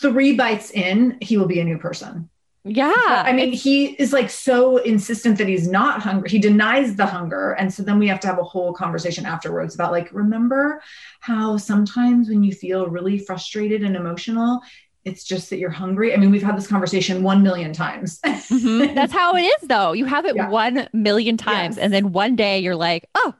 three 0.00 0.34
bites 0.34 0.70
in, 0.70 1.18
he 1.20 1.36
will 1.36 1.46
be 1.46 1.60
a 1.60 1.64
new 1.64 1.76
person. 1.76 2.30
Yeah. 2.66 2.94
But, 2.94 3.26
I 3.26 3.32
mean, 3.34 3.52
he 3.52 3.88
is 3.88 4.14
like 4.14 4.30
so 4.30 4.78
insistent 4.78 5.36
that 5.36 5.48
he's 5.48 5.68
not 5.68 6.00
hungry. 6.00 6.30
He 6.30 6.38
denies 6.38 6.96
the 6.96 7.04
hunger. 7.04 7.52
And 7.52 7.72
so 7.72 7.82
then 7.82 7.98
we 7.98 8.08
have 8.08 8.20
to 8.20 8.26
have 8.26 8.38
a 8.38 8.42
whole 8.42 8.72
conversation 8.72 9.26
afterwards 9.26 9.74
about 9.74 9.92
like, 9.92 10.10
remember 10.14 10.80
how 11.20 11.58
sometimes 11.58 12.30
when 12.30 12.42
you 12.42 12.52
feel 12.52 12.88
really 12.88 13.18
frustrated 13.18 13.82
and 13.82 13.94
emotional, 13.94 14.62
it's 15.04 15.24
just 15.24 15.50
that 15.50 15.58
you're 15.58 15.70
hungry. 15.70 16.14
I 16.14 16.16
mean, 16.16 16.30
we've 16.30 16.42
had 16.42 16.56
this 16.56 16.66
conversation 16.66 17.22
1 17.22 17.42
million 17.42 17.72
times. 17.72 18.20
mm-hmm. 18.24 18.94
That's 18.94 19.12
how 19.12 19.34
it 19.36 19.42
is, 19.42 19.68
though. 19.68 19.92
You 19.92 20.06
have 20.06 20.24
it 20.24 20.34
yeah. 20.34 20.48
1 20.48 20.88
million 20.92 21.36
times. 21.36 21.76
Yes. 21.76 21.84
And 21.84 21.92
then 21.92 22.12
one 22.12 22.36
day 22.36 22.58
you're 22.58 22.76
like, 22.76 23.08
oh, 23.14 23.34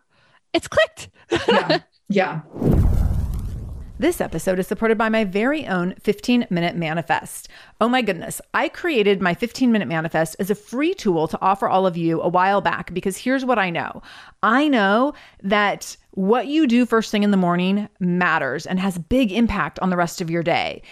it's 0.53 0.69
clicked. 0.69 1.09
yeah. 1.49 1.79
Yeah. 2.09 2.43
This 3.99 4.21
episode 4.21 4.59
is 4.59 4.67
supported 4.67 4.99
by 4.99 5.09
my 5.09 5.25
very 5.25 5.67
own 5.67 5.95
15 6.03 6.49
minute 6.51 6.77
manifest. 6.77 7.49
Oh 7.81 7.89
my 7.89 8.03
goodness, 8.03 8.41
I 8.53 8.69
created 8.69 9.23
my 9.23 9.35
15 9.35 9.73
minute 9.73 9.89
manifest 9.89 10.37
as 10.39 10.51
a 10.51 10.55
free 10.55 10.95
tool 10.95 11.29
to 11.29 11.41
offer 11.41 11.69
all 11.69 11.87
of 11.87 11.97
you 11.97 12.21
a 12.21 12.29
while 12.29 12.61
back 12.61 12.93
because 12.93 13.17
here's 13.17 13.45
what 13.45 13.59
I 13.59 13.71
know 13.71 14.03
I 14.43 14.69
know 14.69 15.15
that 15.43 15.97
what 16.11 16.49
you 16.49 16.67
do 16.67 16.85
first 16.87 17.11
thing 17.11 17.23
in 17.23 17.31
the 17.31 17.37
morning 17.37 17.89
matters 18.01 18.67
and 18.67 18.79
has 18.81 18.99
big 18.99 19.33
impact 19.33 19.79
on 19.79 19.91
the 19.91 19.97
rest 19.97 20.21
of 20.21 20.29
your 20.29 20.43
day. 20.43 20.83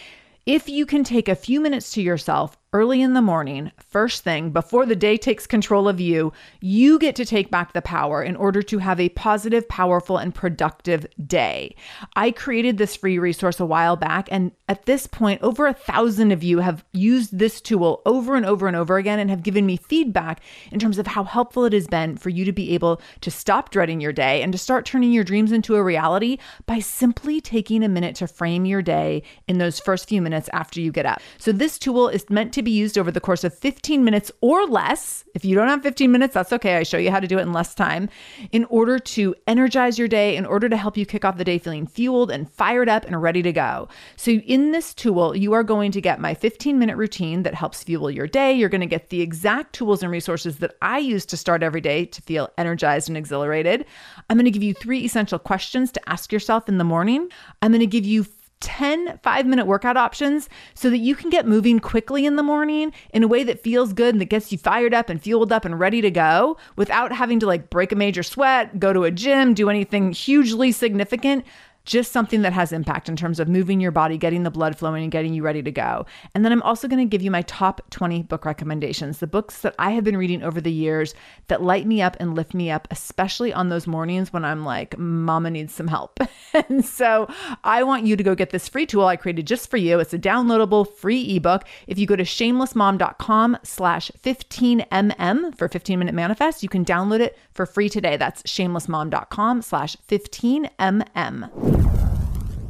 If 0.46 0.68
you 0.68 0.86
can 0.86 1.04
take 1.04 1.28
a 1.28 1.36
few 1.36 1.60
minutes 1.60 1.92
to 1.92 2.02
yourself 2.02 2.56
early 2.74 3.02
in 3.02 3.12
the 3.12 3.20
morning, 3.20 3.70
first 3.76 4.24
thing, 4.24 4.50
before 4.50 4.86
the 4.86 4.96
day 4.96 5.18
takes 5.18 5.46
control 5.46 5.88
of 5.88 6.00
you, 6.00 6.32
you 6.62 6.98
get 6.98 7.14
to 7.16 7.24
take 7.24 7.50
back 7.50 7.74
the 7.74 7.82
power 7.82 8.22
in 8.22 8.34
order 8.34 8.62
to 8.62 8.78
have 8.78 8.98
a 8.98 9.10
positive, 9.10 9.68
powerful, 9.68 10.16
and 10.16 10.34
productive 10.34 11.06
day. 11.26 11.76
I 12.16 12.30
created 12.30 12.78
this 12.78 12.96
free 12.96 13.18
resource 13.18 13.60
a 13.60 13.66
while 13.66 13.96
back, 13.96 14.26
and 14.30 14.52
at 14.68 14.86
this 14.86 15.06
point, 15.06 15.42
over 15.42 15.66
a 15.66 15.74
thousand 15.74 16.32
of 16.32 16.42
you 16.42 16.60
have 16.60 16.82
used 16.92 17.38
this 17.38 17.60
tool 17.60 18.00
over 18.06 18.36
and 18.36 18.46
over 18.46 18.66
and 18.66 18.76
over 18.76 18.96
again 18.96 19.18
and 19.18 19.28
have 19.28 19.42
given 19.42 19.66
me 19.66 19.76
feedback 19.76 20.40
in 20.70 20.78
terms 20.78 20.98
of 20.98 21.06
how 21.06 21.24
helpful 21.24 21.66
it 21.66 21.74
has 21.74 21.86
been 21.86 22.16
for 22.16 22.30
you 22.30 22.46
to 22.46 22.52
be 22.52 22.72
able 22.72 23.02
to 23.20 23.30
stop 23.30 23.70
dreading 23.70 24.00
your 24.00 24.14
day 24.14 24.42
and 24.42 24.50
to 24.52 24.58
start 24.58 24.86
turning 24.86 25.12
your 25.12 25.24
dreams 25.24 25.52
into 25.52 25.74
a 25.74 25.82
reality 25.82 26.38
by 26.64 26.78
simply 26.78 27.38
taking 27.38 27.84
a 27.84 27.88
minute 27.88 28.14
to 28.14 28.26
frame 28.26 28.64
your 28.64 28.80
day 28.80 29.22
in 29.46 29.58
those 29.58 29.78
first 29.78 30.08
few 30.08 30.22
minutes 30.22 30.48
after 30.54 30.80
you 30.80 30.90
get 30.90 31.04
up. 31.04 31.20
So, 31.36 31.52
this 31.52 31.78
tool 31.78 32.08
is 32.08 32.30
meant 32.30 32.54
to 32.62 32.70
be 32.70 32.70
used 32.70 32.96
over 32.96 33.10
the 33.10 33.20
course 33.20 33.44
of 33.44 33.56
15 33.56 34.04
minutes 34.04 34.30
or 34.40 34.66
less. 34.66 35.24
If 35.34 35.44
you 35.44 35.54
don't 35.54 35.68
have 35.68 35.82
15 35.82 36.10
minutes, 36.10 36.34
that's 36.34 36.52
okay. 36.52 36.76
I 36.76 36.82
show 36.82 36.96
you 36.96 37.10
how 37.10 37.20
to 37.20 37.26
do 37.26 37.38
it 37.38 37.42
in 37.42 37.52
less 37.52 37.74
time 37.74 38.08
in 38.52 38.64
order 38.66 38.98
to 38.98 39.34
energize 39.46 39.98
your 39.98 40.08
day, 40.08 40.36
in 40.36 40.46
order 40.46 40.68
to 40.68 40.76
help 40.76 40.96
you 40.96 41.04
kick 41.04 41.24
off 41.24 41.38
the 41.38 41.44
day 41.44 41.58
feeling 41.58 41.86
fueled 41.86 42.30
and 42.30 42.50
fired 42.50 42.88
up 42.88 43.04
and 43.04 43.20
ready 43.20 43.42
to 43.42 43.52
go. 43.52 43.88
So, 44.16 44.32
in 44.32 44.72
this 44.72 44.94
tool, 44.94 45.36
you 45.36 45.52
are 45.52 45.64
going 45.64 45.92
to 45.92 46.00
get 46.00 46.20
my 46.20 46.34
15 46.34 46.78
minute 46.78 46.96
routine 46.96 47.42
that 47.42 47.54
helps 47.54 47.82
fuel 47.82 48.10
your 48.10 48.26
day. 48.26 48.52
You're 48.52 48.68
going 48.68 48.80
to 48.80 48.86
get 48.86 49.10
the 49.10 49.20
exact 49.20 49.74
tools 49.74 50.02
and 50.02 50.12
resources 50.12 50.58
that 50.58 50.76
I 50.80 50.98
use 50.98 51.26
to 51.26 51.36
start 51.36 51.62
every 51.62 51.80
day 51.80 52.06
to 52.06 52.22
feel 52.22 52.50
energized 52.58 53.08
and 53.08 53.16
exhilarated. 53.16 53.84
I'm 54.30 54.36
going 54.36 54.44
to 54.44 54.50
give 54.50 54.62
you 54.62 54.74
three 54.74 55.04
essential 55.04 55.38
questions 55.38 55.92
to 55.92 56.08
ask 56.08 56.32
yourself 56.32 56.68
in 56.68 56.78
the 56.78 56.84
morning. 56.84 57.28
I'm 57.60 57.72
going 57.72 57.80
to 57.80 57.86
give 57.86 58.04
you 58.04 58.24
10 58.62 59.18
five 59.22 59.44
minute 59.44 59.66
workout 59.66 59.96
options 59.96 60.48
so 60.74 60.88
that 60.88 60.98
you 60.98 61.14
can 61.14 61.28
get 61.28 61.46
moving 61.46 61.78
quickly 61.78 62.24
in 62.24 62.36
the 62.36 62.42
morning 62.42 62.92
in 63.12 63.22
a 63.22 63.28
way 63.28 63.44
that 63.44 63.60
feels 63.60 63.92
good 63.92 64.14
and 64.14 64.20
that 64.20 64.26
gets 64.26 64.50
you 64.50 64.56
fired 64.56 64.94
up 64.94 65.10
and 65.10 65.20
fueled 65.20 65.52
up 65.52 65.64
and 65.64 65.78
ready 65.78 66.00
to 66.00 66.10
go 66.10 66.56
without 66.76 67.12
having 67.12 67.38
to 67.40 67.46
like 67.46 67.68
break 67.68 67.92
a 67.92 67.96
major 67.96 68.22
sweat, 68.22 68.78
go 68.78 68.92
to 68.92 69.04
a 69.04 69.10
gym, 69.10 69.52
do 69.52 69.68
anything 69.68 70.12
hugely 70.12 70.72
significant 70.72 71.44
just 71.84 72.12
something 72.12 72.42
that 72.42 72.52
has 72.52 72.72
impact 72.72 73.08
in 73.08 73.16
terms 73.16 73.40
of 73.40 73.48
moving 73.48 73.80
your 73.80 73.90
body, 73.90 74.16
getting 74.16 74.42
the 74.42 74.50
blood 74.50 74.78
flowing, 74.78 75.02
and 75.02 75.12
getting 75.12 75.34
you 75.34 75.42
ready 75.42 75.62
to 75.62 75.70
go. 75.70 76.06
And 76.34 76.44
then 76.44 76.52
I'm 76.52 76.62
also 76.62 76.88
going 76.88 76.98
to 77.04 77.10
give 77.10 77.22
you 77.22 77.30
my 77.30 77.42
top 77.42 77.80
20 77.90 78.22
book 78.24 78.44
recommendations, 78.44 79.18
the 79.18 79.26
books 79.26 79.60
that 79.60 79.74
I 79.78 79.92
have 79.92 80.04
been 80.04 80.16
reading 80.16 80.42
over 80.42 80.60
the 80.60 80.72
years 80.72 81.14
that 81.48 81.62
light 81.62 81.86
me 81.86 82.00
up 82.00 82.16
and 82.20 82.34
lift 82.34 82.54
me 82.54 82.70
up, 82.70 82.86
especially 82.90 83.52
on 83.52 83.68
those 83.68 83.86
mornings 83.86 84.32
when 84.32 84.44
I'm 84.44 84.64
like, 84.64 84.96
mama 84.98 85.50
needs 85.50 85.74
some 85.74 85.88
help. 85.88 86.20
and 86.68 86.84
so 86.84 87.28
I 87.64 87.82
want 87.82 88.06
you 88.06 88.16
to 88.16 88.22
go 88.22 88.34
get 88.34 88.50
this 88.50 88.68
free 88.68 88.86
tool 88.86 89.06
I 89.06 89.16
created 89.16 89.46
just 89.46 89.70
for 89.70 89.76
you. 89.76 89.98
It's 89.98 90.14
a 90.14 90.18
downloadable 90.18 90.88
free 90.88 91.36
ebook. 91.36 91.64
If 91.86 91.98
you 91.98 92.06
go 92.06 92.16
to 92.16 92.24
shamelessmom.com 92.24 93.58
slash 93.62 94.10
15mm 94.22 95.56
for 95.56 95.68
15 95.68 95.98
minute 95.98 96.14
manifest, 96.14 96.62
you 96.62 96.68
can 96.68 96.84
download 96.84 97.20
it 97.20 97.36
for 97.52 97.66
free 97.66 97.88
today. 97.88 98.16
That's 98.16 98.42
shamelessmom.com 98.42 99.62
slash 99.62 99.96
15mm. 100.08 101.71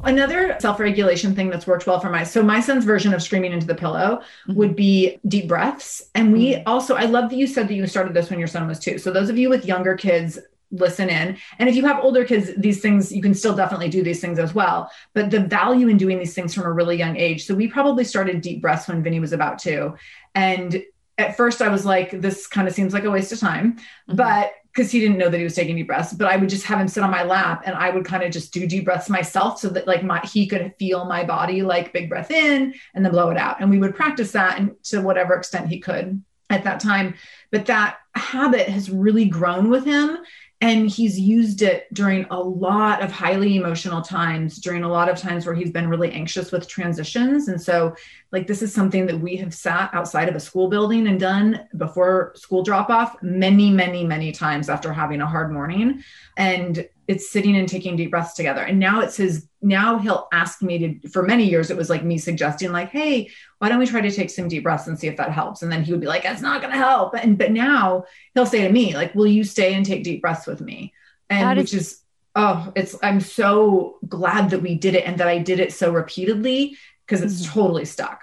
Another 0.04 0.56
self-regulation 0.58 1.36
thing 1.36 1.48
that's 1.48 1.66
worked 1.66 1.86
well 1.86 2.00
for 2.00 2.10
my 2.10 2.24
so 2.24 2.42
my 2.42 2.60
son's 2.60 2.84
version 2.84 3.14
of 3.14 3.22
screaming 3.22 3.52
into 3.52 3.66
the 3.66 3.74
pillow 3.74 4.20
mm-hmm. 4.48 4.54
would 4.54 4.74
be 4.74 5.20
deep 5.28 5.46
breaths. 5.46 6.02
And 6.14 6.32
we 6.32 6.54
mm-hmm. 6.54 6.62
also 6.66 6.96
I 6.96 7.04
love 7.04 7.30
that 7.30 7.36
you 7.36 7.46
said 7.46 7.68
that 7.68 7.74
you 7.74 7.86
started 7.86 8.12
this 8.12 8.28
when 8.28 8.38
your 8.38 8.48
son 8.48 8.66
was 8.66 8.80
two. 8.80 8.98
So 8.98 9.12
those 9.12 9.30
of 9.30 9.38
you 9.38 9.48
with 9.48 9.64
younger 9.64 9.94
kids 9.94 10.38
listen 10.72 11.08
in. 11.08 11.36
And 11.58 11.68
if 11.68 11.76
you 11.76 11.84
have 11.86 12.02
older 12.02 12.24
kids, 12.24 12.50
these 12.56 12.80
things, 12.80 13.12
you 13.12 13.22
can 13.22 13.34
still 13.34 13.54
definitely 13.54 13.90
do 13.90 14.02
these 14.02 14.20
things 14.20 14.38
as 14.38 14.54
well. 14.54 14.90
But 15.12 15.30
the 15.30 15.40
value 15.40 15.88
in 15.88 15.98
doing 15.98 16.18
these 16.18 16.34
things 16.34 16.54
from 16.54 16.64
a 16.64 16.72
really 16.72 16.96
young 16.96 17.16
age. 17.16 17.44
So 17.44 17.54
we 17.54 17.68
probably 17.68 18.04
started 18.04 18.40
deep 18.40 18.62
breaths 18.62 18.88
when 18.88 19.02
Vinny 19.02 19.20
was 19.20 19.32
about 19.32 19.58
two. 19.58 19.94
And 20.34 20.82
at 21.18 21.36
first 21.36 21.60
I 21.60 21.68
was 21.68 21.84
like, 21.84 22.10
this 22.20 22.46
kind 22.46 22.66
of 22.66 22.74
seems 22.74 22.94
like 22.94 23.04
a 23.04 23.10
waste 23.10 23.32
of 23.32 23.38
time. 23.38 23.74
Mm-hmm. 23.74 24.16
But 24.16 24.52
because 24.72 24.90
he 24.90 25.00
didn't 25.00 25.18
know 25.18 25.28
that 25.28 25.36
he 25.36 25.44
was 25.44 25.54
taking 25.54 25.76
deep 25.76 25.86
breaths, 25.86 26.14
but 26.14 26.26
I 26.26 26.36
would 26.36 26.48
just 26.48 26.64
have 26.64 26.80
him 26.80 26.88
sit 26.88 27.02
on 27.02 27.10
my 27.10 27.24
lap 27.24 27.62
and 27.66 27.74
I 27.74 27.90
would 27.90 28.06
kind 28.06 28.22
of 28.22 28.32
just 28.32 28.52
do 28.54 28.66
deep 28.66 28.86
breaths 28.86 29.10
myself 29.10 29.58
so 29.58 29.68
that 29.68 29.86
like 29.86 30.02
my 30.02 30.20
he 30.20 30.46
could 30.46 30.74
feel 30.78 31.04
my 31.04 31.24
body 31.24 31.62
like 31.62 31.92
big 31.92 32.08
breath 32.08 32.30
in 32.30 32.74
and 32.94 33.04
then 33.04 33.12
blow 33.12 33.30
it 33.30 33.36
out. 33.36 33.60
And 33.60 33.70
we 33.70 33.78
would 33.78 33.94
practice 33.94 34.32
that 34.32 34.58
and 34.58 34.72
to 34.84 35.02
whatever 35.02 35.34
extent 35.34 35.68
he 35.68 35.78
could 35.78 36.22
at 36.48 36.64
that 36.64 36.80
time. 36.80 37.14
But 37.50 37.66
that 37.66 37.98
habit 38.14 38.68
has 38.68 38.90
really 38.90 39.26
grown 39.26 39.68
with 39.68 39.84
him 39.84 40.18
and 40.62 40.88
he's 40.88 41.18
used 41.18 41.60
it 41.60 41.92
during 41.92 42.24
a 42.30 42.40
lot 42.40 43.02
of 43.02 43.12
highly 43.12 43.56
emotional 43.56 44.00
times 44.00 44.56
during 44.56 44.84
a 44.84 44.88
lot 44.88 45.10
of 45.10 45.18
times 45.18 45.44
where 45.44 45.54
he's 45.54 45.70
been 45.70 45.88
really 45.88 46.10
anxious 46.12 46.50
with 46.50 46.66
transitions 46.66 47.48
and 47.48 47.60
so 47.60 47.94
like 48.30 48.46
this 48.46 48.62
is 48.62 48.72
something 48.72 49.04
that 49.04 49.20
we 49.20 49.36
have 49.36 49.52
sat 49.52 49.90
outside 49.92 50.28
of 50.28 50.34
a 50.34 50.40
school 50.40 50.68
building 50.68 51.08
and 51.08 51.20
done 51.20 51.68
before 51.76 52.32
school 52.36 52.62
drop 52.62 52.88
off 52.88 53.20
many 53.22 53.70
many 53.70 54.04
many 54.04 54.32
times 54.32 54.70
after 54.70 54.92
having 54.92 55.20
a 55.20 55.26
hard 55.26 55.52
morning 55.52 56.02
and 56.38 56.88
it's 57.08 57.30
sitting 57.30 57.56
and 57.56 57.68
taking 57.68 57.96
deep 57.96 58.10
breaths 58.10 58.34
together. 58.34 58.62
And 58.62 58.78
now 58.78 59.00
it's 59.00 59.16
his, 59.16 59.48
now 59.62 59.98
he'll 59.98 60.28
ask 60.32 60.60
me 60.60 60.78
to, 61.00 61.08
for 61.08 61.22
many 61.22 61.48
years, 61.48 61.70
it 61.70 61.76
was 61.76 61.88
like 61.88 62.04
me 62.04 62.18
suggesting, 62.18 62.72
like, 62.72 62.90
hey, 62.90 63.30
why 63.58 63.68
don't 63.68 63.78
we 63.78 63.86
try 63.86 64.00
to 64.00 64.10
take 64.10 64.30
some 64.30 64.48
deep 64.48 64.64
breaths 64.64 64.88
and 64.88 64.98
see 64.98 65.06
if 65.06 65.16
that 65.16 65.30
helps? 65.30 65.62
And 65.62 65.70
then 65.70 65.84
he 65.84 65.92
would 65.92 66.00
be 66.00 66.06
like, 66.06 66.24
it's 66.24 66.42
not 66.42 66.60
going 66.60 66.72
to 66.72 66.78
help. 66.78 67.14
And, 67.14 67.38
but 67.38 67.52
now 67.52 68.04
he'll 68.34 68.46
say 68.46 68.62
to 68.62 68.72
me, 68.72 68.94
like, 68.94 69.14
will 69.14 69.26
you 69.26 69.44
stay 69.44 69.74
and 69.74 69.86
take 69.86 70.04
deep 70.04 70.20
breaths 70.20 70.46
with 70.46 70.60
me? 70.60 70.92
And 71.30 71.58
which 71.58 71.72
is, 71.72 72.00
oh, 72.34 72.72
it's, 72.74 72.96
I'm 73.02 73.20
so 73.20 73.98
glad 74.08 74.50
that 74.50 74.62
we 74.62 74.74
did 74.74 74.94
it 74.94 75.06
and 75.06 75.18
that 75.18 75.28
I 75.28 75.38
did 75.38 75.60
it 75.60 75.72
so 75.72 75.92
repeatedly 75.92 76.76
because 77.06 77.22
it's 77.22 77.42
mm-hmm. 77.46 77.60
totally 77.60 77.84
stuck. 77.84 78.22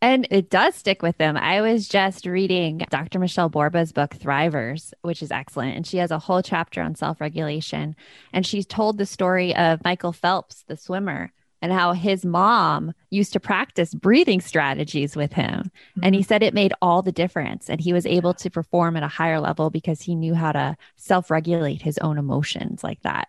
And 0.00 0.28
it 0.30 0.48
does 0.48 0.76
stick 0.76 1.02
with 1.02 1.18
them. 1.18 1.36
I 1.36 1.60
was 1.60 1.88
just 1.88 2.24
reading 2.24 2.84
Dr. 2.90 3.18
Michelle 3.18 3.50
Borba's 3.50 3.92
book, 3.92 4.14
Thrivers, 4.14 4.92
which 5.02 5.22
is 5.22 5.32
excellent. 5.32 5.74
And 5.76 5.86
she 5.86 5.96
has 5.98 6.12
a 6.12 6.20
whole 6.20 6.40
chapter 6.40 6.80
on 6.82 6.94
self 6.94 7.20
regulation. 7.20 7.96
And 8.32 8.46
she's 8.46 8.66
told 8.66 8.96
the 8.96 9.06
story 9.06 9.56
of 9.56 9.82
Michael 9.84 10.12
Phelps, 10.12 10.62
the 10.68 10.76
swimmer, 10.76 11.32
and 11.60 11.72
how 11.72 11.92
his 11.94 12.24
mom 12.24 12.92
used 13.10 13.32
to 13.32 13.40
practice 13.40 13.92
breathing 13.92 14.40
strategies 14.40 15.16
with 15.16 15.32
him. 15.32 15.64
Mm-hmm. 15.64 16.00
And 16.04 16.14
he 16.14 16.20
mm-hmm. 16.20 16.28
said 16.28 16.42
it 16.44 16.54
made 16.54 16.72
all 16.80 17.02
the 17.02 17.10
difference. 17.10 17.68
And 17.68 17.80
he 17.80 17.92
was 17.92 18.06
able 18.06 18.34
to 18.34 18.50
perform 18.50 18.96
at 18.96 19.02
a 19.02 19.08
higher 19.08 19.40
level 19.40 19.68
because 19.68 20.00
he 20.00 20.14
knew 20.14 20.34
how 20.34 20.52
to 20.52 20.76
self 20.96 21.30
regulate 21.30 21.82
his 21.82 21.98
own 21.98 22.18
emotions 22.18 22.84
like 22.84 23.02
that. 23.02 23.28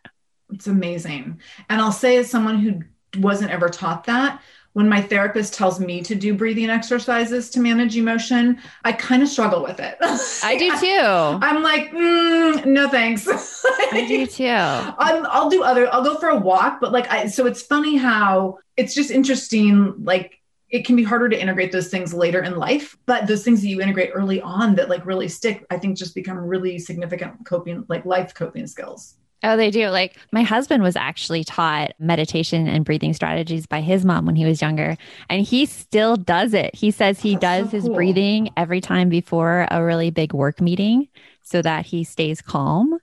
It's 0.51 0.67
amazing. 0.67 1.41
And 1.67 1.81
I'll 1.81 1.91
say, 1.91 2.17
as 2.17 2.29
someone 2.29 2.59
who 2.59 2.83
wasn't 3.19 3.51
ever 3.51 3.69
taught 3.69 4.05
that, 4.05 4.41
when 4.79 4.87
my 4.87 5.01
therapist 5.01 5.53
tells 5.53 5.77
me 5.77 6.01
to 6.01 6.15
do 6.15 6.33
breathing 6.33 6.69
exercises 6.69 7.49
to 7.49 7.59
manage 7.59 7.97
emotion, 7.97 8.57
I 8.85 8.93
kind 8.93 9.21
of 9.21 9.27
struggle 9.27 9.61
with 9.61 9.77
it. 9.81 9.97
I 10.01 10.57
do 10.57 10.71
too. 10.79 11.45
I'm 11.45 11.61
like, 11.61 11.91
mm, 11.91 12.65
no 12.65 12.87
thanks. 12.87 13.27
I 13.27 14.05
do 14.07 14.25
too. 14.37 14.45
I'm, 14.45 15.25
I'll 15.25 15.49
do 15.49 15.63
other, 15.63 15.93
I'll 15.93 16.01
go 16.01 16.15
for 16.15 16.29
a 16.29 16.37
walk, 16.37 16.79
but 16.79 16.93
like, 16.93 17.11
I, 17.11 17.27
so 17.27 17.45
it's 17.45 17.61
funny 17.61 17.97
how 17.97 18.59
it's 18.77 18.95
just 18.95 19.11
interesting. 19.11 19.95
Like, 20.01 20.39
it 20.69 20.85
can 20.85 20.95
be 20.95 21.03
harder 21.03 21.27
to 21.27 21.37
integrate 21.37 21.73
those 21.73 21.89
things 21.89 22.13
later 22.13 22.41
in 22.41 22.55
life, 22.55 22.95
but 23.05 23.27
those 23.27 23.43
things 23.43 23.59
that 23.59 23.67
you 23.67 23.81
integrate 23.81 24.11
early 24.13 24.39
on 24.39 24.75
that 24.75 24.87
like 24.87 25.05
really 25.05 25.27
stick, 25.27 25.65
I 25.69 25.77
think 25.77 25.97
just 25.97 26.15
become 26.15 26.37
really 26.37 26.79
significant 26.79 27.45
coping, 27.45 27.83
like 27.89 28.05
life 28.05 28.33
coping 28.33 28.65
skills. 28.65 29.15
Oh, 29.41 29.55
they 29.55 29.71
do. 29.71 29.87
Like 29.87 30.17
my 30.31 30.43
husband 30.43 30.83
was 30.83 30.95
actually 30.95 31.43
taught 31.43 31.93
meditation 31.99 32.67
and 32.67 32.83
breathing 32.83 33.13
strategies 33.13 33.65
by 33.65 33.79
his 33.81 34.03
mom 34.03 34.25
when 34.25 34.35
he 34.35 34.45
was 34.45 34.61
younger, 34.61 34.97
and 35.29 35.45
he 35.45 35.65
still 35.65 36.17
does 36.17 36.53
it. 36.53 36.75
He 36.75 36.91
says 36.91 37.19
he 37.19 37.35
That's 37.35 37.41
does 37.41 37.65
so 37.67 37.71
his 37.77 37.85
cool. 37.85 37.95
breathing 37.95 38.49
every 38.57 38.81
time 38.81 39.07
before 39.09 39.67
a 39.71 39.83
really 39.83 40.09
big 40.11 40.33
work 40.33 40.59
meeting 40.59 41.07
so 41.41 41.61
that 41.61 41.85
he 41.85 42.03
stays 42.03 42.41
calm. 42.41 42.99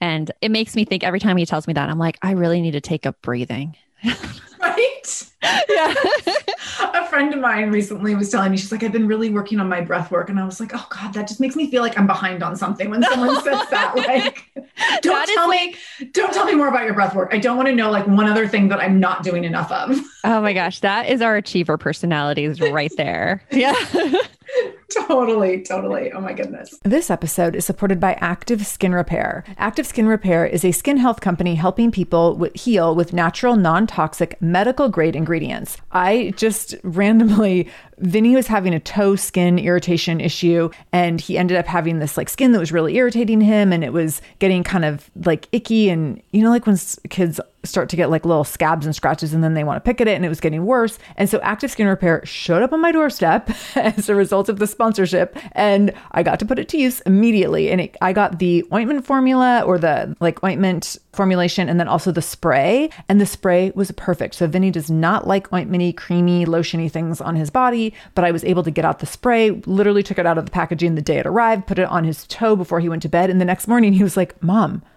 And 0.00 0.30
it 0.40 0.50
makes 0.50 0.76
me 0.76 0.84
think 0.84 1.04
every 1.04 1.20
time 1.20 1.36
he 1.36 1.44
tells 1.44 1.66
me 1.66 1.74
that, 1.74 1.90
I'm 1.90 1.98
like, 1.98 2.18
I 2.22 2.32
really 2.32 2.60
need 2.62 2.70
to 2.70 2.80
take 2.80 3.04
up 3.04 3.20
breathing. 3.20 3.76
right? 4.60 5.30
Yeah. 5.68 5.94
a 6.80 7.06
friend 7.06 7.32
of 7.32 7.40
mine 7.40 7.70
recently 7.70 8.14
was 8.14 8.30
telling 8.30 8.50
me, 8.50 8.56
she's 8.56 8.70
like, 8.70 8.82
I've 8.82 8.92
been 8.92 9.06
really 9.06 9.30
working 9.30 9.58
on 9.60 9.68
my 9.68 9.80
breath 9.80 10.10
work. 10.10 10.28
And 10.28 10.38
I 10.38 10.44
was 10.44 10.60
like, 10.60 10.72
oh 10.74 10.86
God, 10.90 11.14
that 11.14 11.28
just 11.28 11.40
makes 11.40 11.56
me 11.56 11.70
feel 11.70 11.82
like 11.82 11.98
I'm 11.98 12.06
behind 12.06 12.42
on 12.42 12.56
something 12.56 12.90
when 12.90 13.02
someone 13.02 13.34
says 13.42 13.68
that. 13.70 13.94
Like, 13.96 14.50
don't 15.02 15.14
that 15.14 15.28
tell 15.34 15.48
me, 15.48 15.76
like, 16.00 16.12
don't 16.12 16.32
tell 16.32 16.44
me 16.44 16.54
more 16.54 16.68
about 16.68 16.84
your 16.84 16.94
breath 16.94 17.14
work. 17.14 17.30
I 17.32 17.38
don't 17.38 17.56
want 17.56 17.68
to 17.68 17.74
know 17.74 17.90
like 17.90 18.06
one 18.06 18.26
other 18.26 18.46
thing 18.46 18.68
that 18.68 18.80
I'm 18.80 19.00
not 19.00 19.22
doing 19.22 19.44
enough 19.44 19.70
of. 19.70 19.98
Oh 20.22 20.42
my 20.42 20.52
gosh, 20.52 20.80
that 20.80 21.08
is 21.08 21.22
our 21.22 21.38
achiever 21.38 21.78
personalities 21.78 22.60
right 22.60 22.92
there. 22.98 23.42
Yeah. 23.50 23.74
totally, 24.90 25.62
totally. 25.62 26.12
Oh 26.12 26.20
my 26.20 26.34
goodness. 26.34 26.78
This 26.82 27.10
episode 27.10 27.56
is 27.56 27.64
supported 27.64 28.00
by 28.00 28.14
Active 28.14 28.66
Skin 28.66 28.92
Repair. 28.92 29.44
Active 29.56 29.86
Skin 29.86 30.06
Repair 30.06 30.44
is 30.44 30.62
a 30.62 30.72
skin 30.72 30.98
health 30.98 31.20
company 31.20 31.54
helping 31.54 31.90
people 31.90 32.48
heal 32.54 32.94
with 32.94 33.14
natural, 33.14 33.56
non 33.56 33.86
toxic, 33.86 34.40
medical 34.52 34.88
grade 34.88 35.16
ingredients. 35.16 35.76
I 35.92 36.32
just 36.36 36.74
randomly 36.82 37.68
Vinny 38.00 38.34
was 38.34 38.46
having 38.46 38.74
a 38.74 38.80
toe 38.80 39.16
skin 39.16 39.58
irritation 39.58 40.20
issue 40.20 40.70
and 40.92 41.20
he 41.20 41.36
ended 41.36 41.56
up 41.56 41.66
having 41.66 41.98
this 41.98 42.16
like 42.16 42.28
skin 42.28 42.52
that 42.52 42.58
was 42.58 42.72
really 42.72 42.96
irritating 42.96 43.40
him 43.40 43.72
and 43.72 43.84
it 43.84 43.92
was 43.92 44.22
getting 44.38 44.64
kind 44.64 44.84
of 44.84 45.10
like 45.24 45.48
icky 45.52 45.90
and 45.90 46.22
you 46.32 46.42
know 46.42 46.50
like 46.50 46.66
when 46.66 46.78
kids 47.10 47.40
start 47.64 47.88
to 47.90 47.96
get 47.96 48.10
like 48.10 48.24
little 48.24 48.44
scabs 48.44 48.86
and 48.86 48.94
scratches 48.94 49.34
and 49.34 49.44
then 49.44 49.54
they 49.54 49.64
want 49.64 49.76
to 49.76 49.86
pick 49.86 50.00
at 50.00 50.08
it 50.08 50.14
and 50.14 50.24
it 50.24 50.28
was 50.28 50.40
getting 50.40 50.64
worse. 50.64 50.98
And 51.16 51.28
so 51.28 51.40
Active 51.40 51.70
Skin 51.70 51.86
Repair 51.86 52.24
showed 52.24 52.62
up 52.62 52.72
on 52.72 52.80
my 52.80 52.92
doorstep 52.92 53.50
as 53.76 54.08
a 54.08 54.14
result 54.14 54.48
of 54.48 54.58
the 54.58 54.66
sponsorship 54.66 55.36
and 55.52 55.92
I 56.12 56.22
got 56.22 56.38
to 56.40 56.46
put 56.46 56.58
it 56.58 56.68
to 56.70 56.78
use 56.78 57.00
immediately 57.00 57.70
and 57.70 57.82
it, 57.82 57.96
I 58.00 58.12
got 58.12 58.38
the 58.38 58.64
ointment 58.72 59.04
formula 59.04 59.62
or 59.62 59.78
the 59.78 60.16
like 60.20 60.42
ointment 60.42 60.96
formulation 61.12 61.68
and 61.68 61.78
then 61.78 61.88
also 61.88 62.12
the 62.12 62.22
spray 62.22 62.88
and 63.08 63.20
the 63.20 63.26
spray 63.26 63.72
was 63.74 63.90
perfect. 63.92 64.36
So 64.36 64.46
Vinny 64.46 64.70
does 64.70 64.90
not 64.90 65.26
like 65.26 65.50
ointmenty, 65.50 65.94
creamy, 65.94 66.46
lotiony 66.46 66.90
things 66.90 67.20
on 67.20 67.36
his 67.36 67.50
body 67.50 67.89
but 68.14 68.24
I 68.24 68.30
was 68.30 68.44
able 68.44 68.62
to 68.62 68.70
get 68.70 68.84
out 68.84 68.98
the 68.98 69.06
spray, 69.06 69.50
literally 69.66 70.02
took 70.02 70.18
it 70.18 70.26
out 70.26 70.38
of 70.38 70.44
the 70.44 70.50
packaging 70.50 70.94
the 70.94 71.02
day 71.02 71.18
it 71.18 71.26
arrived, 71.26 71.66
put 71.66 71.78
it 71.78 71.88
on 71.88 72.04
his 72.04 72.26
toe 72.26 72.56
before 72.56 72.80
he 72.80 72.88
went 72.88 73.02
to 73.02 73.08
bed. 73.08 73.30
And 73.30 73.40
the 73.40 73.44
next 73.44 73.68
morning 73.68 73.92
he 73.92 74.02
was 74.02 74.16
like, 74.16 74.40
Mom, 74.42 74.82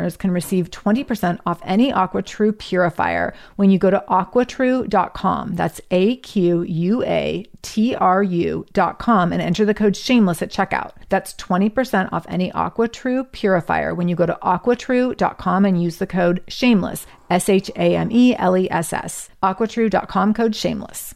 listeners 0.00 0.16
can 0.16 0.30
receive 0.30 0.70
20% 0.70 1.38
off 1.46 1.60
any 1.64 1.92
AquaTrue 1.92 2.58
purifier 2.58 3.34
when 3.56 3.70
you 3.70 3.78
go 3.78 3.90
to 3.90 4.02
aquatrue.com. 4.08 5.54
That's 5.56 5.80
A 5.90 6.16
Q 6.16 6.62
U 6.62 7.02
A 7.04 7.44
T 7.62 7.94
R 7.94 8.22
U.com 8.22 9.32
and 9.32 9.42
enter 9.42 9.64
the 9.64 9.74
code 9.74 9.96
shameless 9.96 10.42
at 10.42 10.50
checkout. 10.50 10.92
That's 11.08 11.34
20% 11.34 12.12
off 12.12 12.26
any 12.28 12.50
AquaTrue 12.52 13.32
purifier 13.32 13.94
when 13.94 14.08
you 14.08 14.16
go 14.16 14.26
to 14.26 14.38
aquatrue.com 14.42 15.64
and 15.64 15.82
use 15.82 15.96
the 15.96 16.06
code 16.06 16.42
shameless, 16.48 17.06
S 17.28 17.48
H 17.48 17.70
A 17.76 17.96
M 17.96 18.10
E 18.10 18.34
L 18.36 18.56
E 18.56 18.70
S 18.70 18.92
S. 18.92 19.30
AquaTrue.com 19.42 20.34
code 20.34 20.56
shameless. 20.56 21.14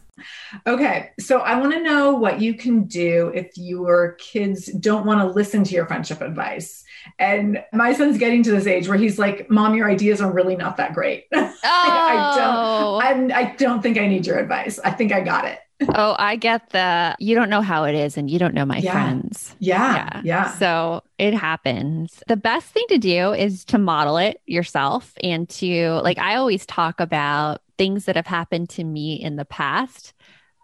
Okay, 0.65 1.11
so 1.19 1.39
I 1.39 1.59
want 1.59 1.73
to 1.73 1.83
know 1.83 2.13
what 2.13 2.39
you 2.39 2.53
can 2.53 2.85
do 2.85 3.31
if 3.35 3.51
your 3.57 4.13
kids 4.13 4.67
don't 4.67 5.05
want 5.05 5.19
to 5.19 5.27
listen 5.27 5.63
to 5.65 5.73
your 5.73 5.85
friendship 5.87 6.21
advice. 6.21 6.84
And 7.19 7.63
my 7.73 7.93
son's 7.93 8.17
getting 8.17 8.43
to 8.43 8.51
this 8.51 8.67
age 8.67 8.87
where 8.87 8.97
he's 8.97 9.17
like, 9.19 9.49
"Mom, 9.49 9.75
your 9.75 9.89
ideas 9.89 10.21
are 10.21 10.31
really 10.31 10.55
not 10.55 10.77
that 10.77 10.93
great. 10.93 11.25
Oh. 11.33 11.51
I 11.63 12.33
don't, 12.35 12.55
oh. 12.55 12.99
I'm, 13.01 13.31
I 13.31 13.55
don't 13.57 13.81
think 13.81 13.97
I 13.97 14.07
need 14.07 14.25
your 14.25 14.37
advice. 14.37 14.79
I 14.83 14.91
think 14.91 15.11
I 15.11 15.21
got 15.21 15.45
it." 15.45 15.59
oh, 15.93 16.15
I 16.17 16.37
get 16.37 16.69
the 16.69 17.17
you 17.19 17.35
don't 17.35 17.49
know 17.49 17.59
how 17.61 17.83
it 17.83 17.95
is 17.95 18.15
and 18.15 18.29
you 18.29 18.39
don't 18.39 18.53
know 18.53 18.65
my 18.65 18.77
Yeah. 18.77 18.93
friends. 18.93 19.55
Yeah, 19.59 20.21
yeah, 20.23 20.51
So 20.51 21.03
it 21.17 21.33
happens. 21.33 22.23
The 22.29 22.37
best 22.37 22.67
thing 22.67 22.85
to 22.89 22.97
do 22.97 23.33
is 23.33 23.65
to 23.65 23.77
model 23.77 24.15
it 24.17 24.39
yourself 24.45 25.11
and 25.21 25.49
to, 25.49 25.99
like, 26.01 26.17
I 26.17 26.35
always 26.35 26.65
talk 26.65 27.01
about 27.01 27.61
things 27.77 28.05
that 28.05 28.15
have 28.15 28.25
happened 28.25 28.69
to 28.69 28.85
me 28.85 29.15
in 29.21 29.35
the 29.35 29.43
past 29.43 30.13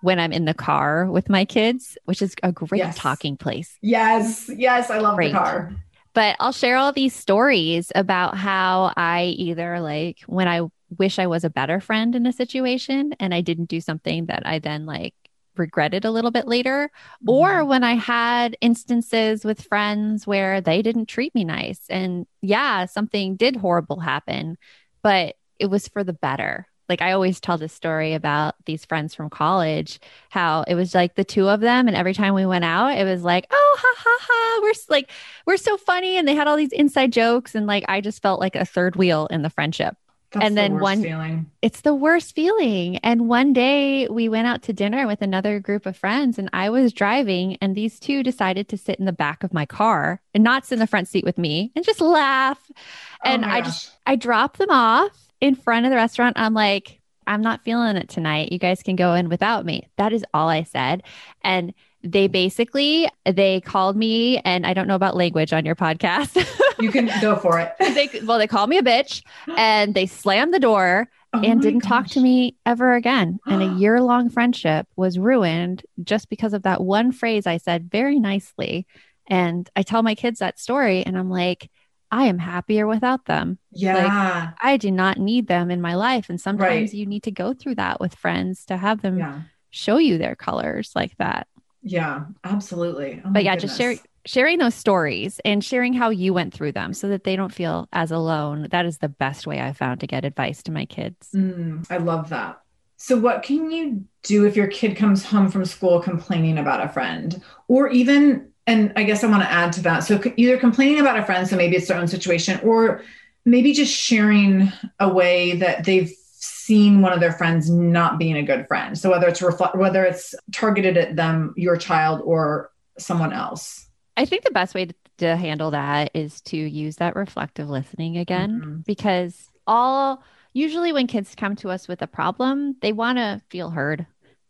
when 0.01 0.17
I'm 0.17 0.31
in 0.31 0.45
the 0.45 0.53
car 0.53 1.05
with 1.11 1.27
my 1.29 1.43
kids, 1.43 1.97
which 2.05 2.21
is 2.21 2.33
a 2.41 2.53
great 2.53 2.79
Yes. 2.79 2.95
talking 2.97 3.35
place. 3.35 3.77
yes, 3.81 4.49
yes. 4.55 4.89
I 4.89 4.99
love 4.99 5.15
Great. 5.17 5.33
the 5.33 5.37
car. 5.39 5.73
But 6.13 6.35
I'll 6.39 6.51
share 6.51 6.77
all 6.77 6.91
these 6.91 7.15
stories 7.15 7.91
about 7.95 8.37
how 8.37 8.93
I 8.97 9.25
either, 9.37 9.79
like, 9.79 10.19
when 10.27 10.47
I 10.47 10.61
wish 10.97 11.19
I 11.19 11.27
was 11.27 11.43
a 11.45 11.49
better 11.49 11.79
friend 11.79 12.15
in 12.15 12.25
a 12.25 12.33
situation 12.33 13.13
and 13.19 13.33
I 13.33 13.41
didn't 13.41 13.69
do 13.69 13.79
something 13.79 14.25
that 14.25 14.45
I 14.45 14.59
then, 14.59 14.85
like, 14.85 15.15
regretted 15.55 16.05
a 16.05 16.11
little 16.11 16.31
bit 16.31 16.47
later 16.47 16.91
Mm-hmm. 17.23 17.29
or 17.29 17.65
when 17.65 17.83
I 17.83 17.93
had 17.93 18.57
instances 18.61 19.45
with 19.45 19.61
friends 19.61 20.25
where 20.25 20.61
they 20.61 20.81
didn't 20.81 21.05
treat 21.07 21.35
me 21.35 21.43
nice. 21.43 21.81
And 21.89 22.25
yeah, 22.41 22.85
something 22.85 23.35
did 23.35 23.55
horrible 23.57 23.99
happen, 23.99 24.57
but 25.03 25.35
it 25.59 25.67
was 25.67 25.87
for 25.87 26.03
the 26.03 26.13
better. 26.13 26.67
Like 26.91 27.01
I 27.01 27.13
always 27.13 27.39
tell 27.39 27.57
this 27.57 27.71
story 27.73 28.13
about 28.13 28.55
these 28.65 28.83
friends 28.83 29.15
from 29.15 29.29
college, 29.29 29.99
how 30.29 30.63
it 30.67 30.75
was 30.75 30.93
like 30.93 31.15
the 31.15 31.23
two 31.23 31.47
of 31.47 31.61
them. 31.61 31.87
And 31.87 31.95
every 31.95 32.13
time 32.13 32.33
we 32.33 32.45
went 32.45 32.65
out, 32.65 32.97
it 32.97 33.05
was 33.05 33.23
like, 33.23 33.47
oh, 33.49 33.77
ha, 33.79 33.93
ha, 33.97 34.17
ha. 34.21 34.59
We're 34.61 34.73
like, 34.89 35.09
we're 35.45 35.55
so 35.57 35.77
funny. 35.77 36.17
And 36.17 36.27
they 36.27 36.35
had 36.35 36.47
all 36.47 36.57
these 36.57 36.73
inside 36.73 37.13
jokes. 37.13 37.55
And 37.55 37.65
like, 37.65 37.85
I 37.87 38.01
just 38.01 38.21
felt 38.21 38.41
like 38.41 38.57
a 38.57 38.65
third 38.65 38.97
wheel 38.97 39.27
in 39.27 39.41
the 39.41 39.49
friendship 39.49 39.95
That's 40.31 40.45
and 40.45 40.57
the 40.57 40.61
then 40.61 40.73
worst 40.73 40.83
one- 40.83 41.01
feeling. 41.03 41.51
it's 41.61 41.81
the 41.81 41.95
worst 41.95 42.35
feeling. 42.35 42.97
And 42.97 43.29
one 43.29 43.53
day 43.53 44.07
we 44.09 44.27
went 44.29 44.47
out 44.47 44.61
to 44.63 44.73
dinner 44.73 45.07
with 45.07 45.21
another 45.21 45.59
group 45.61 45.85
of 45.85 45.95
friends, 45.95 46.37
and 46.37 46.49
I 46.53 46.69
was 46.69 46.91
driving, 46.93 47.57
and 47.61 47.73
these 47.75 47.99
two 47.99 48.21
decided 48.21 48.67
to 48.69 48.77
sit 48.77 48.99
in 48.99 49.05
the 49.05 49.13
back 49.13 49.43
of 49.45 49.53
my 49.53 49.65
car 49.65 50.19
and 50.33 50.43
not 50.43 50.65
sit 50.65 50.75
in 50.75 50.79
the 50.79 50.87
front 50.87 51.07
seat 51.07 51.23
with 51.23 51.37
me 51.37 51.71
and 51.75 51.85
just 51.85 52.01
laugh. 52.01 52.59
Oh 52.69 53.29
and 53.29 53.45
oh 53.45 53.47
my 53.47 53.53
I 53.55 53.61
gosh. 53.61 53.67
just, 53.67 53.91
I 54.05 54.15
dropped 54.17 54.57
them 54.57 54.69
off 54.71 55.11
in 55.41 55.55
front 55.55 55.85
of 55.85 55.89
the 55.89 55.95
restaurant. 55.95 56.37
I'm 56.39 56.53
like, 56.53 57.01
I'm 57.27 57.41
not 57.41 57.63
feeling 57.63 57.97
it 57.97 58.09
tonight. 58.09 58.51
You 58.51 58.59
guys 58.59 58.81
can 58.83 58.95
go 58.95 59.13
in 59.13 59.29
without 59.29 59.65
me. 59.65 59.87
That 59.97 60.13
is 60.13 60.25
all 60.33 60.47
I 60.49 60.63
said. 60.63 61.03
And 61.43 61.73
they 62.03 62.27
basically 62.27 63.07
they 63.25 63.61
called 63.61 63.95
me 63.95 64.39
and 64.39 64.65
I 64.65 64.73
don't 64.73 64.87
know 64.87 64.95
about 64.95 65.15
language 65.15 65.53
on 65.53 65.65
your 65.65 65.75
podcast. 65.75 66.35
you 66.79 66.89
can 66.91 67.11
go 67.21 67.35
for 67.35 67.59
it. 67.59 67.73
they 67.79 68.09
well 68.25 68.39
they 68.39 68.47
called 68.47 68.69
me 68.71 68.79
a 68.79 68.83
bitch 68.83 69.21
and 69.55 69.93
they 69.93 70.07
slammed 70.07 70.53
the 70.53 70.59
door 70.59 71.09
Oh 71.33 71.39
and 71.41 71.61
didn't 71.61 71.81
talk 71.81 72.07
to 72.07 72.19
me 72.19 72.57
ever 72.65 72.93
again. 72.93 73.39
And 73.45 73.61
a 73.61 73.73
year 73.79 74.01
long 74.01 74.29
friendship 74.29 74.87
was 74.95 75.17
ruined 75.17 75.83
just 76.03 76.29
because 76.29 76.53
of 76.53 76.63
that 76.63 76.81
one 76.81 77.11
phrase 77.11 77.47
I 77.47 77.57
said 77.57 77.89
very 77.89 78.19
nicely. 78.19 78.85
And 79.27 79.69
I 79.75 79.83
tell 79.83 80.03
my 80.03 80.13
kids 80.13 80.39
that 80.39 80.59
story, 80.59 81.03
and 81.03 81.17
I'm 81.17 81.29
like, 81.29 81.69
I 82.11 82.25
am 82.25 82.39
happier 82.39 82.87
without 82.87 83.25
them. 83.25 83.57
Yeah, 83.71 84.51
I 84.61 84.77
do 84.77 84.91
not 84.91 85.17
need 85.17 85.47
them 85.47 85.71
in 85.71 85.81
my 85.81 85.95
life. 85.95 86.29
And 86.29 86.39
sometimes 86.39 86.69
Right. 86.69 86.93
you 86.93 87.05
need 87.05 87.23
to 87.23 87.31
go 87.31 87.53
through 87.53 87.75
that 87.75 87.99
with 87.99 88.15
friends 88.15 88.65
to 88.65 88.77
have 88.77 89.01
them 89.01 89.17
yeah, 89.19 89.41
show 89.69 89.97
you 89.97 90.17
their 90.17 90.35
colors 90.35 90.91
like 90.95 91.15
that. 91.17 91.47
yeah. 91.81 92.25
Absolutely. 92.43 93.21
Oh 93.25 93.31
But 93.31 93.43
yeah, 93.43 93.55
just 93.55 93.77
share, 93.77 93.95
sharing 94.25 94.59
those 94.59 94.75
stories 94.75 95.39
and 95.45 95.63
sharing 95.63 95.93
how 95.93 96.09
you 96.09 96.33
went 96.33 96.53
through 96.53 96.73
them 96.73 96.93
so 96.93 97.07
that 97.09 97.23
they 97.23 97.35
don't 97.35 97.53
feel 97.53 97.87
as 97.91 98.11
alone. 98.11 98.67
That 98.69 98.85
is 98.85 98.97
the 98.99 99.09
best 99.09 99.47
way 99.47 99.61
I 99.61 99.73
found 99.73 100.01
to 100.01 100.07
get 100.07 100.25
advice 100.25 100.61
to 100.63 100.71
my 100.71 100.85
kids. 100.85 101.29
Mm, 101.35 101.85
I 101.89 101.97
love 101.97 102.29
that. 102.29 102.59
So, 102.97 103.17
what 103.17 103.41
can 103.41 103.71
you 103.71 104.05
do 104.21 104.45
if 104.45 104.55
your 104.55 104.67
kid 104.67 104.95
comes 104.95 105.25
home 105.25 105.49
from 105.49 105.65
school 105.65 105.99
complaining 106.01 106.59
about 106.59 106.85
a 106.85 106.89
friend, 106.89 107.41
or 107.67 107.89
even, 107.89 108.50
and 108.71 108.93
I 108.95 109.03
guess 109.03 109.23
I 109.23 109.27
want 109.27 109.43
to 109.43 109.51
add 109.51 109.73
to 109.73 109.81
that. 109.81 109.99
So, 109.99 110.21
either 110.37 110.57
complaining 110.57 110.99
about 110.99 111.19
a 111.19 111.25
friend, 111.25 111.47
so 111.47 111.55
maybe 111.55 111.75
it's 111.75 111.87
their 111.87 111.97
own 111.97 112.07
situation, 112.07 112.59
or 112.63 113.03
maybe 113.45 113.73
just 113.73 113.93
sharing 113.93 114.71
a 114.99 115.09
way 115.11 115.55
that 115.57 115.83
they've 115.83 116.11
seen 116.43 117.01
one 117.01 117.13
of 117.13 117.19
their 117.19 117.33
friends 117.33 117.69
not 117.69 118.17
being 118.17 118.37
a 118.37 118.43
good 118.43 118.67
friend. 118.67 118.97
So, 118.97 119.09
whether 119.09 119.27
it's 119.27 119.41
reflect, 119.41 119.75
whether 119.75 120.03
it's 120.03 120.33
targeted 120.51 120.97
at 120.97 121.15
them, 121.15 121.53
your 121.57 121.77
child, 121.77 122.21
or 122.23 122.71
someone 122.97 123.33
else. 123.33 123.87
I 124.17 124.25
think 124.25 124.43
the 124.43 124.51
best 124.51 124.75
way 124.75 124.85
to, 124.85 124.95
to 125.19 125.35
handle 125.35 125.71
that 125.71 126.11
is 126.13 126.41
to 126.41 126.57
use 126.57 126.97
that 126.97 127.15
reflective 127.15 127.69
listening 127.69 128.17
again 128.17 128.61
Mhm. 128.61 128.85
because 128.85 129.49
all 129.65 130.23
usually 130.53 130.91
when 130.91 131.07
kids 131.07 131.33
come 131.35 131.55
to 131.57 131.69
us 131.69 131.87
with 131.87 132.01
a 132.01 132.07
problem, 132.07 132.75
they 132.81 132.91
want 132.91 133.17
to 133.17 133.41
feel 133.49 133.69
heard. 133.69 134.05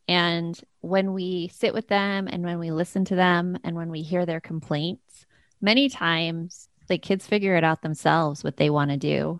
And 0.07 0.59
when 0.81 1.13
we 1.13 1.47
sit 1.53 1.73
with 1.73 1.87
them 1.87 2.27
and 2.27 2.43
when 2.43 2.59
we 2.59 2.71
listen 2.71 3.05
to 3.05 3.15
them 3.15 3.57
and 3.63 3.75
when 3.75 3.89
we 3.89 4.01
hear 4.01 4.25
their 4.25 4.41
complaints, 4.41 5.25
many 5.61 5.89
times 5.89 6.67
the 6.87 6.97
kids 6.97 7.25
figure 7.27 7.55
it 7.55 7.63
out 7.63 7.81
themselves 7.81 8.43
what 8.43 8.57
they 8.57 8.69
want 8.69 8.91
to 8.91 8.97
do. 8.97 9.39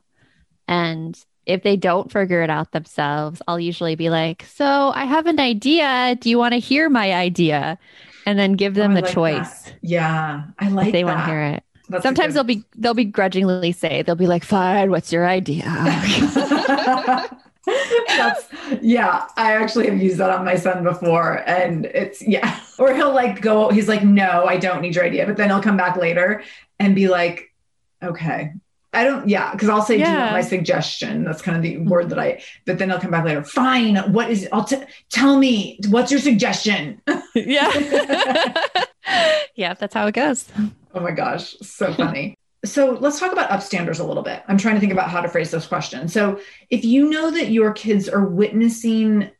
And 0.68 1.20
if 1.46 1.64
they 1.64 1.76
don't 1.76 2.12
figure 2.12 2.44
it 2.44 2.50
out 2.50 2.72
themselves, 2.72 3.42
I'll 3.48 3.60
usually 3.60 3.96
be 3.96 4.10
like, 4.10 4.44
So 4.44 4.66
I 4.66 5.06
have 5.06 5.26
an 5.26 5.40
idea. 5.40 6.16
Do 6.20 6.30
you 6.30 6.38
want 6.38 6.54
to 6.54 6.60
hear 6.60 6.90
my 6.90 7.14
idea? 7.14 7.78
And 8.26 8.38
then 8.38 8.54
give 8.54 8.78
oh, 8.78 8.82
them 8.82 8.92
Oh, 8.92 8.96
the 8.96 9.02
like 9.02 9.14
choice 9.14 9.64
that. 9.64 9.74
Yeah, 9.82 10.44
I 10.60 10.70
like 10.70 10.88
if 10.88 10.94
they 10.94 11.04
that. 11.04 11.08
want 11.08 11.20
to 11.22 11.26
hear 11.26 11.44
it. 11.44 11.64
That's 11.90 12.04
Sometimes 12.04 12.34
good- 12.34 12.38
they'll 12.38 12.44
be 12.44 12.64
they'll 12.78 12.94
begrudgingly 12.94 13.72
say 13.72 14.04
they'll 14.04 14.16
be 14.16 14.28
like, 14.28 14.46
"Fine, 14.46 14.92
what's 14.92 15.12
your 15.12 15.28
idea?" 15.28 15.66
That's 18.08 18.48
yeah, 18.82 19.28
I 19.38 19.54
actually 19.54 19.88
have 19.88 20.02
used 20.02 20.18
that 20.18 20.30
on 20.30 20.44
my 20.46 20.56
son 20.56 20.84
before. 20.84 21.44
And 21.48 21.86
it's 21.86 22.22
yeah. 22.22 22.60
Or 22.80 22.96
he'll 22.96 23.14
like 23.14 23.42
go, 23.42 23.70
he's 23.70 23.88
like, 23.88 24.04
no, 24.04 24.46
I 24.46 24.58
don't 24.58 24.82
need 24.82 24.96
your 24.96 25.06
idea. 25.06 25.28
But 25.28 25.38
then 25.38 25.50
he'll 25.50 25.62
come 25.62 25.78
back 25.78 25.98
later 25.98 26.42
and 26.80 26.96
be 26.96 27.08
like, 27.08 27.54
okay. 28.02 28.54
I 28.94 29.04
don't, 29.06 29.30
yeah, 29.30 29.52
because 29.52 29.70
I'll 29.70 29.84
say, 29.84 29.96
do 29.98 30.00
you 30.02 30.08
want 30.08 30.20
Yeah. 30.20 30.32
my 30.32 30.42
suggestion? 30.42 31.24
That's 31.24 31.42
kind 31.44 31.56
of 31.56 31.62
the 31.64 31.78
word 31.78 32.10
that 32.10 32.18
I, 32.20 32.42
but 32.66 32.78
then 32.80 32.90
he'll 32.90 33.00
come 33.00 33.12
back 33.12 33.24
later. 33.24 33.44
Fine. 33.44 33.98
What 34.12 34.32
is, 34.32 34.50
I'll 34.52 34.66
t- 34.66 34.84
tell 35.10 35.38
me, 35.38 35.80
what's 35.90 36.10
your 36.12 36.20
suggestion? 36.20 37.02
yeah, 37.36 37.72
yeah, 39.56 39.76
that's 39.76 39.94
how 39.94 40.08
it 40.08 40.14
goes. 40.16 40.50
Oh 40.94 41.00
my 41.00 41.12
gosh, 41.12 41.56
so 41.62 41.94
funny. 41.94 42.36
So 42.64 42.92
let's 43.00 43.20
talk 43.20 43.32
about 43.32 43.50
upstanders 43.50 44.00
a 44.00 44.04
little 44.04 44.24
bit. 44.24 44.44
I'm 44.48 44.58
trying 44.58 44.76
to 44.76 44.80
think 44.80 44.92
about 44.92 45.10
how 45.10 45.22
to 45.22 45.30
phrase 45.30 45.52
this 45.52 45.66
question. 45.66 46.08
So 46.08 46.40
if 46.70 46.86
you 46.86 47.10
know 47.10 47.32
that 47.32 47.50
your 47.50 47.74
kids 47.74 48.08
are 48.08 48.26
witnessing 48.26 49.32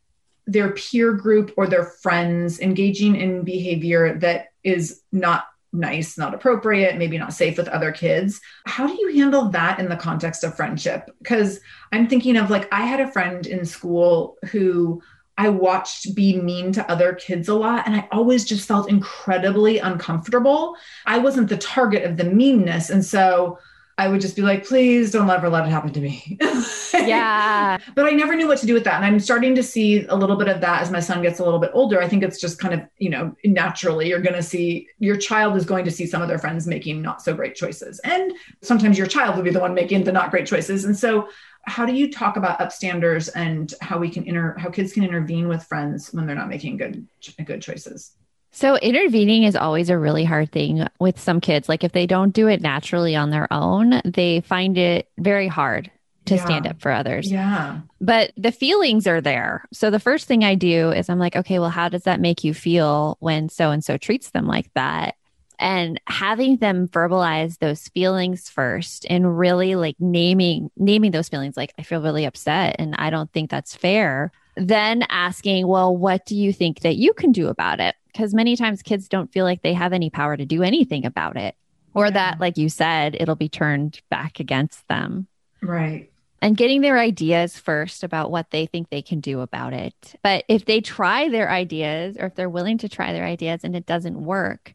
their 0.48 0.72
peer 0.72 1.14
group 1.14 1.54
or 1.56 1.68
their 1.68 1.86
friends 1.86 2.60
engaging 2.60 3.16
in 3.16 3.44
behavior 3.44 4.18
that 4.20 4.48
is 4.64 5.02
not 5.12 5.46
nice, 5.72 6.18
not 6.18 6.34
appropriate, 6.34 6.98
maybe 6.98 7.18
not 7.18 7.34
safe 7.34 7.58
with 7.58 7.68
other 7.70 7.92
kids, 7.92 8.42
how 8.66 8.88
do 8.88 8.94
you 8.94 9.16
handle 9.16 9.50
that 9.50 9.80
in 9.80 9.88
the 9.88 9.96
context 9.96 10.44
of 10.44 10.56
friendship? 10.56 11.10
Because 11.20 11.60
I'm 11.92 12.08
thinking 12.08 12.38
of 12.38 12.50
like, 12.50 12.68
I 12.74 12.82
had 12.82 13.00
a 13.00 13.12
friend 13.12 13.46
in 13.46 13.66
school 13.66 14.38
who 14.52 15.02
I 15.42 15.50
watched 15.50 16.14
be 16.14 16.40
mean 16.40 16.72
to 16.74 16.92
other 16.92 17.14
kids 17.16 17.50
a 17.50 17.56
lot. 17.56 17.88
And 17.88 17.96
I 17.96 18.08
always 18.12 18.46
just 18.46 18.68
felt 18.68 18.88
incredibly 18.88 19.80
uncomfortable. 19.80 20.76
I 21.08 21.18
wasn't 21.18 21.50
the 21.50 21.58
target 21.58 22.04
of 22.04 22.16
the 22.16 22.26
meanness. 22.26 22.92
And 22.92 23.04
so 23.04 23.58
I 23.98 24.08
would 24.08 24.22
just 24.22 24.36
be 24.36 24.44
like, 24.44 24.66
please 24.66 25.12
don't 25.12 25.30
ever 25.32 25.50
let 25.50 25.66
it 25.66 25.72
happen 25.72 25.94
to 25.94 26.00
me. 26.00 26.38
Yeah, 26.94 27.80
but 27.96 28.06
I 28.06 28.12
never 28.12 28.36
knew 28.36 28.48
what 28.48 28.60
to 28.60 28.68
do 28.68 28.76
with 28.76 28.84
that. 28.84 28.96
And 28.96 29.06
I'm 29.06 29.20
starting 29.20 29.56
to 29.56 29.64
see 29.64 30.06
a 30.06 30.16
little 30.16 30.36
bit 30.36 30.48
of 30.48 30.62
that 30.62 30.84
as 30.84 30.92
my 30.92 31.00
son 31.00 31.24
gets 31.24 31.40
a 31.40 31.44
little 31.44 31.60
bit 31.60 31.72
older. 31.74 32.00
I 32.00 32.08
think 32.08 32.22
it's 32.22 32.40
just 32.40 32.60
kind 32.60 32.76
of, 32.76 32.82
you 33.00 33.10
know, 33.10 33.36
naturally 33.44 34.10
you're 34.10 34.22
going 34.22 34.36
to 34.36 34.44
see 34.44 34.88
your 35.00 35.18
child 35.18 35.58
is 35.58 35.66
going 35.66 35.84
to 35.86 35.92
see 35.92 36.06
some 36.06 36.22
of 36.22 36.28
their 36.28 36.38
friends 36.38 36.68
making 36.68 37.02
not 37.02 37.24
so 37.24 37.34
great 37.34 37.56
choices. 37.56 38.00
And 38.04 38.34
sometimes 38.62 39.00
your 39.00 39.08
child 39.08 39.36
will 39.36 39.44
be 39.44 39.50
the 39.50 39.60
one 39.60 39.74
making 39.74 40.04
the 40.04 40.12
not 40.12 40.30
great 40.30 40.46
choices. 40.46 40.86
And 40.86 40.96
so 40.96 41.28
how 41.64 41.86
do 41.86 41.94
you 41.94 42.12
talk 42.12 42.38
about 42.38 42.60
upstanders 42.60 43.30
and 43.36 43.74
how 43.82 43.98
we 44.00 44.10
can 44.10 44.24
inter 44.24 44.56
how 44.58 44.70
kids 44.70 44.94
can 44.94 45.04
intervene 45.04 45.48
with 45.48 45.64
friends 45.64 46.12
when 46.14 46.26
they're 46.26 46.36
not 46.36 46.50
making 46.50 46.78
good 46.78 47.08
good 47.46 47.62
choices? 47.62 48.12
So 48.52 48.76
intervening 48.78 49.44
is 49.44 49.56
always 49.56 49.90
a 49.90 49.98
really 49.98 50.26
hard 50.26 50.52
thing 50.52 50.86
with 51.00 51.20
some 51.20 51.40
kids. 51.40 51.70
Like 51.70 51.84
if 51.84 51.94
they 51.94 52.06
don't 52.06 52.32
do 52.32 52.48
it 52.48 52.62
naturally 52.62 53.16
on 53.16 53.30
their 53.30 53.52
own, 53.52 54.02
they 54.04 54.42
find 54.42 54.78
it 54.78 55.10
very 55.18 55.48
hard 55.48 55.90
to 56.26 56.36
Yeah. 56.36 56.46
stand 56.46 56.68
up 56.68 56.82
for 56.82 56.92
others. 56.92 57.32
Yeah. 57.32 57.80
But 58.02 58.32
the 58.36 58.52
feelings 58.52 59.08
are 59.08 59.22
there. 59.22 59.64
So 59.72 59.90
the 59.90 60.00
first 60.00 60.28
thing 60.28 60.44
I 60.44 60.56
do 60.56 60.92
is 60.92 61.10
I'm 61.10 61.18
like, 61.18 61.36
okay, 61.36 61.60
well, 61.60 61.70
how 61.70 61.88
does 61.90 62.04
that 62.04 62.20
make 62.20 62.44
you 62.44 62.54
feel 62.54 63.16
when 63.22 63.48
so 63.48 63.72
and 63.72 63.84
so 63.84 63.98
treats 63.98 64.32
them 64.32 64.48
like 64.48 64.70
that? 64.76 65.16
And 65.62 66.02
having 66.08 66.58
them 66.58 66.88
verbalize 66.88 67.60
those 67.60 67.88
feelings 67.90 68.50
first 68.50 69.06
and 69.10 69.38
really 69.38 69.76
like 69.76 69.96
naming 70.00 70.72
naming 70.76 71.12
those 71.12 71.30
feelings 71.30 71.56
like 71.56 71.72
I 71.78 71.84
feel 71.84 72.02
really 72.02 72.26
upset 72.26 72.76
and 72.80 72.96
I 72.98 73.10
don't 73.12 73.32
think 73.32 73.50
that's 73.52 73.76
fair 73.76 74.32
then 74.56 75.06
asking, 75.10 75.66
well, 75.68 75.96
what 75.96 76.26
do 76.26 76.36
you 76.36 76.52
think 76.52 76.82
that 76.82 76.98
you 76.98 77.14
can 77.14 77.32
do 77.32 77.48
about 77.48 77.80
it? 77.80 77.96
Because 78.08 78.34
many 78.34 78.58
times 78.58 78.82
kids 78.82 79.08
don't 79.08 79.32
feel 79.32 79.46
like 79.46 79.62
they 79.62 79.74
have 79.74 79.94
any 79.94 80.10
power 80.10 80.36
to 80.36 80.46
do 80.46 80.62
anything 80.62 81.06
about 81.06 81.38
it, 81.38 81.56
or 81.94 82.06
yeah. 82.06 82.12
that, 82.12 82.40
like 82.42 82.58
you 82.58 82.68
said, 82.68 83.16
it'll 83.18 83.36
be 83.36 83.48
turned 83.48 84.02
back 84.10 84.42
against 84.42 84.86
them. 84.90 85.28
Right 85.62 86.12
and 86.42 86.58
getting 86.58 86.82
their 86.82 86.98
ideas 86.98 87.58
first 87.58 88.04
about 88.04 88.32
what 88.32 88.50
they 88.50 88.66
think 88.66 88.90
they 88.90 89.02
can 89.02 89.20
do 89.20 89.42
about 89.42 89.74
it. 89.74 90.16
But 90.24 90.44
if 90.48 90.66
they 90.66 90.82
try 90.82 91.30
their 91.30 91.50
ideas 91.50 92.18
or 92.20 92.26
if 92.26 92.36
they're 92.36 92.50
willing 92.50 92.80
to 92.80 92.90
try 92.90 93.14
their 93.14 93.26
ideas 93.26 93.64
and 93.64 93.76
it 93.76 93.86
doesn't 93.86 94.20
work, 94.20 94.74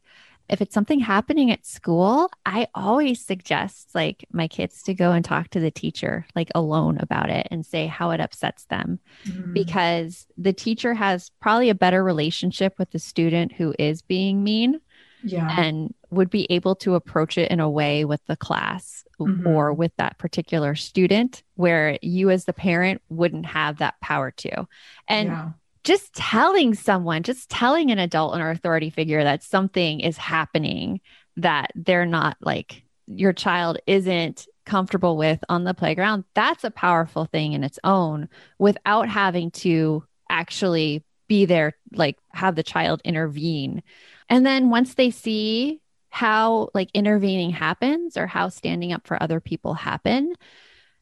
if 0.49 0.61
it's 0.61 0.75
something 0.75 1.01
happening 1.01 1.51
at 1.51 1.67
school, 1.67 2.31
I 2.45 2.69
always 2.75 3.25
suggest 3.25 3.95
like 3.95 4.25
my 4.33 4.49
kids 4.49 4.83
to 4.85 4.95
go 4.95 5.13
and 5.13 5.25
talk 5.25 5.49
to 5.51 5.61
the 5.61 5.71
teacher 5.71 6.27
like 6.35 6.51
alone 6.55 6.99
about 7.01 7.31
it 7.31 7.49
and 7.51 7.67
say 7.67 7.87
how 7.87 8.11
it 8.11 8.21
upsets 8.21 8.65
them 8.67 9.01
mm-hmm. 9.25 9.53
because 9.53 10.27
the 10.37 10.53
teacher 10.53 10.95
has 10.95 11.31
probably 11.41 11.71
a 11.71 11.75
better 11.75 12.03
relationship 12.05 12.79
with 12.79 12.91
the 12.91 12.99
student 12.99 13.53
who 13.53 13.75
is 13.79 14.03
being 14.03 14.45
mean 14.45 14.81
yeah. 15.25 15.59
and 15.59 15.93
would 16.11 16.31
be 16.31 16.47
able 16.51 16.77
to 16.77 16.95
approach 16.95 17.37
it 17.37 17.51
in 17.51 17.59
a 17.59 17.71
way 17.71 18.05
with 18.05 18.25
the 18.27 18.37
class 18.37 19.05
mm-hmm. 19.19 19.47
or 19.47 19.73
with 19.73 19.93
that 19.97 20.19
particular 20.19 20.75
student 20.77 21.43
where 21.57 21.99
you 22.03 22.31
as 22.31 22.45
the 22.45 22.53
parent 22.53 23.03
wouldn't 23.09 23.47
have 23.47 23.79
that 23.79 24.01
power 24.01 24.31
to. 24.31 24.69
And 25.09 25.29
yeah 25.29 25.51
just 25.87 26.13
telling 26.15 26.75
someone, 26.75 27.23
just 27.23 27.49
telling 27.49 27.93
an 27.93 28.01
adult 28.01 28.37
or 28.37 28.51
authority 28.51 28.91
figure 28.91 29.23
that 29.23 29.45
something 29.45 30.01
is 30.01 30.17
happening 30.17 31.01
that 31.37 31.71
they're 31.77 32.05
not 32.05 32.37
like 32.41 32.83
your 33.07 33.33
child 33.33 33.79
isn't 33.87 34.49
comfortable 34.65 35.17
with 35.17 35.39
on 35.49 35.63
the 35.63 35.75
playground, 35.75 36.25
that's 36.35 36.65
a 36.65 36.73
powerful 36.73 37.27
thing 37.27 37.53
in 37.53 37.63
its 37.63 37.79
own 37.85 38.29
without 38.59 39.09
having 39.09 39.53
to 39.53 40.03
actually 40.29 41.05
be 41.29 41.45
there, 41.45 41.77
like 41.93 42.17
have 42.33 42.57
the 42.57 42.65
child 42.65 43.01
intervene. 43.05 43.81
And 44.29 44.45
then 44.45 44.71
once 44.71 44.95
they 44.95 45.13
see 45.13 45.81
how 46.11 46.69
like 46.75 46.91
intervening 46.95 47.51
happens 47.51 48.17
or 48.17 48.27
how 48.27 48.49
standing 48.49 48.93
up 48.93 49.07
for 49.07 49.23
other 49.23 49.39
people 49.39 49.75
happen, 49.75 50.35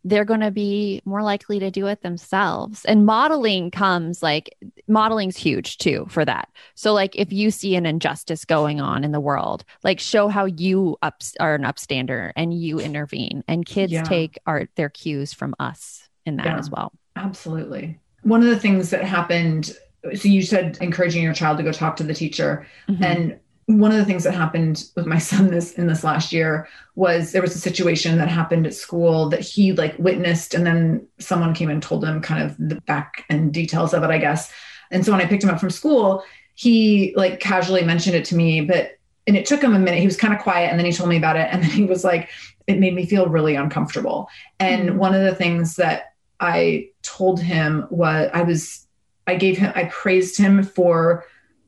they're 0.04 0.24
going 0.24 0.40
to 0.40 0.50
be 0.50 1.00
more 1.04 1.22
likely 1.22 1.58
to 1.58 1.70
do 1.70 1.86
it 1.86 2.02
themselves. 2.02 2.84
And 2.84 3.06
modeling 3.06 3.70
comes 3.70 4.22
like 4.22 4.54
modeling's 4.86 5.36
huge 5.36 5.78
too 5.78 6.06
for 6.10 6.24
that. 6.24 6.48
So 6.74 6.92
like 6.92 7.16
if 7.16 7.32
you 7.32 7.50
see 7.50 7.74
an 7.74 7.86
injustice 7.86 8.44
going 8.44 8.80
on 8.80 9.02
in 9.02 9.12
the 9.12 9.20
world, 9.20 9.64
like 9.82 9.98
show 9.98 10.28
how 10.28 10.44
you 10.44 10.96
ups 11.02 11.34
are 11.40 11.54
an 11.54 11.62
upstander 11.62 12.32
and 12.36 12.52
you 12.52 12.78
intervene. 12.78 13.42
And 13.48 13.64
kids 13.64 13.92
yeah. 13.92 14.02
take 14.02 14.38
art 14.46 14.70
their 14.76 14.90
cues 14.90 15.32
from 15.32 15.54
us 15.58 16.08
in 16.26 16.36
that 16.36 16.46
yeah, 16.46 16.58
as 16.58 16.70
well. 16.70 16.92
Absolutely. 17.16 17.98
One 18.22 18.42
of 18.42 18.48
the 18.48 18.58
things 18.58 18.90
that 18.90 19.04
happened 19.04 19.74
so 20.14 20.28
you 20.28 20.42
said 20.42 20.76
encouraging 20.82 21.22
your 21.22 21.32
child 21.32 21.56
to 21.56 21.64
go 21.64 21.72
talk 21.72 21.96
to 21.96 22.02
the 22.02 22.12
teacher 22.12 22.66
mm-hmm. 22.88 23.02
and 23.02 23.40
one 23.66 23.92
of 23.92 23.98
the 23.98 24.04
things 24.04 24.24
that 24.24 24.34
happened 24.34 24.84
with 24.94 25.06
my 25.06 25.18
son 25.30 25.50
this 25.50 25.72
in 25.72 25.86
this 25.86 26.04
last 26.04 26.32
year 26.32 26.68
was 26.94 27.32
there 27.32 27.42
was 27.42 27.54
a 27.54 27.58
situation 27.58 28.18
that 28.18 28.28
happened 28.28 28.66
at 28.66 28.74
school 28.74 29.28
that 29.28 29.40
he 29.40 29.72
like 29.72 29.98
witnessed 29.98 30.54
and 30.54 30.66
then 30.66 31.06
someone 31.18 31.54
came 31.54 31.70
and 31.70 31.82
told 31.82 32.04
him 32.04 32.20
kind 32.20 32.42
of 32.42 32.56
the 32.58 32.80
back 32.82 33.24
and 33.28 33.52
details 33.52 33.94
of 33.94 34.02
it 34.02 34.10
i 34.10 34.18
guess. 34.18 34.52
And 34.90 35.04
so 35.04 35.12
when 35.12 35.20
i 35.20 35.26
picked 35.26 35.42
him 35.42 35.50
up 35.50 35.60
from 35.60 35.70
school 35.70 36.24
he 36.54 37.12
like 37.16 37.40
casually 37.40 37.82
mentioned 37.82 38.14
it 38.14 38.24
to 38.26 38.36
me 38.36 38.60
but 38.60 38.98
and 39.26 39.36
it 39.36 39.46
took 39.46 39.62
him 39.62 39.74
a 39.74 39.78
minute. 39.78 40.00
He 40.00 40.06
was 40.06 40.18
kind 40.18 40.34
of 40.34 40.40
quiet 40.40 40.68
and 40.68 40.78
then 40.78 40.84
he 40.84 40.92
told 40.92 41.08
me 41.08 41.16
about 41.16 41.36
it 41.36 41.48
and 41.50 41.62
then 41.62 41.70
he 41.70 41.84
was 41.84 42.04
like 42.04 42.30
it 42.66 42.78
made 42.78 42.94
me 42.94 43.04
feel 43.04 43.26
really 43.26 43.56
uncomfortable. 43.56 44.28
And 44.58 44.90
mm-hmm. 44.90 44.98
one 44.98 45.14
of 45.14 45.22
the 45.22 45.34
things 45.34 45.76
that 45.76 46.14
i 46.40 46.88
told 47.02 47.40
him 47.40 47.86
was 47.90 48.28
i 48.34 48.42
was 48.42 48.88
i 49.28 49.36
gave 49.36 49.56
him 49.56 49.72
i 49.76 49.84
praised 49.84 50.36
him 50.36 50.64
for 50.64 51.24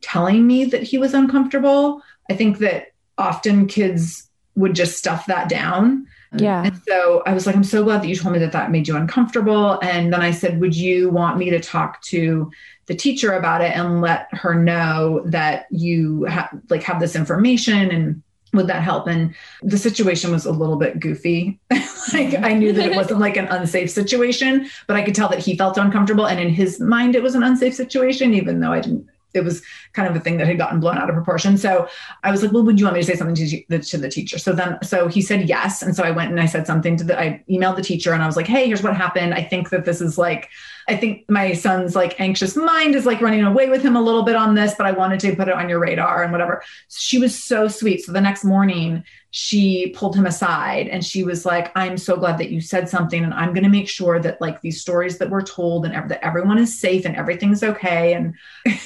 telling 0.06 0.46
me 0.46 0.64
that 0.64 0.84
he 0.84 0.98
was 0.98 1.14
uncomfortable. 1.14 2.00
I 2.30 2.34
think 2.34 2.58
that 2.58 2.92
often 3.18 3.66
kids 3.66 4.30
would 4.54 4.74
just 4.74 4.96
stuff 4.96 5.26
that 5.26 5.48
down. 5.48 6.06
Yeah. 6.36 6.64
And 6.64 6.80
so 6.86 7.22
I 7.26 7.34
was 7.34 7.46
like, 7.46 7.56
I'm 7.56 7.64
so 7.64 7.82
glad 7.82 8.02
that 8.02 8.08
you 8.08 8.14
told 8.14 8.32
me 8.32 8.38
that 8.38 8.52
that 8.52 8.70
made 8.70 8.86
you 8.86 8.96
uncomfortable. 8.96 9.80
And 9.80 10.12
then 10.12 10.22
I 10.22 10.30
said, 10.30 10.60
Would 10.60 10.76
you 10.76 11.10
want 11.10 11.38
me 11.38 11.50
to 11.50 11.60
talk 11.60 12.02
to 12.02 12.50
the 12.86 12.94
teacher 12.94 13.32
about 13.32 13.62
it 13.62 13.76
and 13.76 14.00
let 14.00 14.28
her 14.32 14.54
know 14.54 15.22
that 15.26 15.66
you 15.70 16.24
have 16.24 16.48
like 16.70 16.84
have 16.84 17.00
this 17.00 17.16
information 17.16 17.90
and 17.90 18.22
would 18.52 18.68
that 18.68 18.82
help? 18.82 19.08
And 19.08 19.34
the 19.62 19.78
situation 19.78 20.30
was 20.30 20.46
a 20.46 20.52
little 20.52 20.76
bit 20.76 21.00
goofy. 21.00 21.58
like 22.12 22.34
I 22.34 22.52
knew 22.54 22.72
that 22.72 22.86
it 22.86 22.96
wasn't 23.00 23.20
like 23.20 23.36
an 23.36 23.46
unsafe 23.46 23.90
situation, 23.90 24.68
but 24.86 24.96
I 24.96 25.02
could 25.02 25.14
tell 25.14 25.28
that 25.30 25.40
he 25.40 25.56
felt 25.56 25.78
uncomfortable. 25.78 26.26
And 26.26 26.38
in 26.38 26.50
his 26.50 26.78
mind, 26.80 27.16
it 27.16 27.22
was 27.22 27.34
an 27.34 27.42
unsafe 27.42 27.74
situation, 27.74 28.34
even 28.34 28.60
though 28.60 28.72
I 28.72 28.80
didn't 28.80 29.06
it 29.34 29.44
was 29.44 29.62
kind 29.92 30.08
of 30.08 30.16
a 30.16 30.20
thing 30.20 30.38
that 30.38 30.46
had 30.46 30.58
gotten 30.58 30.80
blown 30.80 30.98
out 30.98 31.08
of 31.08 31.14
proportion. 31.14 31.56
So 31.56 31.88
I 32.24 32.30
was 32.30 32.42
like, 32.42 32.52
well, 32.52 32.62
would 32.64 32.78
you 32.78 32.86
want 32.86 32.94
me 32.94 33.02
to 33.02 33.06
say 33.06 33.16
something 33.16 33.34
to 33.34 33.62
the, 33.68 33.78
to 33.78 33.98
the 33.98 34.08
teacher? 34.08 34.38
So 34.38 34.52
then, 34.52 34.78
so 34.82 35.08
he 35.08 35.20
said 35.20 35.48
yes. 35.48 35.82
And 35.82 35.94
so 35.94 36.02
I 36.02 36.10
went 36.10 36.30
and 36.30 36.40
I 36.40 36.46
said 36.46 36.66
something 36.66 36.96
to 36.96 37.04
the, 37.04 37.20
I 37.20 37.44
emailed 37.50 37.76
the 37.76 37.82
teacher 37.82 38.12
and 38.12 38.22
I 38.22 38.26
was 38.26 38.36
like, 38.36 38.46
hey, 38.46 38.66
here's 38.66 38.82
what 38.82 38.96
happened. 38.96 39.34
I 39.34 39.42
think 39.42 39.70
that 39.70 39.84
this 39.84 40.00
is 40.00 40.16
like, 40.16 40.48
I 40.88 40.96
think 40.96 41.28
my 41.28 41.52
son's 41.52 41.96
like 41.96 42.20
anxious 42.20 42.56
mind 42.56 42.94
is 42.94 43.06
like 43.06 43.20
running 43.20 43.44
away 43.44 43.68
with 43.68 43.82
him 43.82 43.96
a 43.96 44.02
little 44.02 44.22
bit 44.22 44.36
on 44.36 44.54
this, 44.54 44.74
but 44.76 44.86
I 44.86 44.92
wanted 44.92 45.20
to 45.20 45.34
put 45.34 45.48
it 45.48 45.54
on 45.54 45.68
your 45.68 45.80
radar 45.80 46.22
and 46.22 46.32
whatever. 46.32 46.62
She 46.88 47.18
was 47.18 47.42
so 47.42 47.66
sweet. 47.68 48.04
So 48.04 48.12
the 48.12 48.20
next 48.20 48.44
morning, 48.44 49.04
she 49.32 49.88
pulled 49.88 50.16
him 50.16 50.26
aside 50.26 50.88
and 50.88 51.04
she 51.04 51.22
was 51.22 51.44
like, 51.44 51.70
I'm 51.76 51.98
so 51.98 52.16
glad 52.16 52.38
that 52.38 52.50
you 52.50 52.60
said 52.60 52.88
something. 52.88 53.22
And 53.22 53.34
I'm 53.34 53.52
going 53.52 53.64
to 53.64 53.70
make 53.70 53.88
sure 53.88 54.18
that 54.20 54.40
like 54.40 54.62
these 54.62 54.80
stories 54.80 55.18
that 55.18 55.28
we're 55.28 55.42
told 55.42 55.84
and 55.84 55.94
ev- 55.94 56.08
that 56.08 56.24
everyone 56.24 56.58
is 56.58 56.80
safe 56.80 57.04
and 57.04 57.16
everything's 57.16 57.62
okay. 57.62 58.14
And 58.14 58.34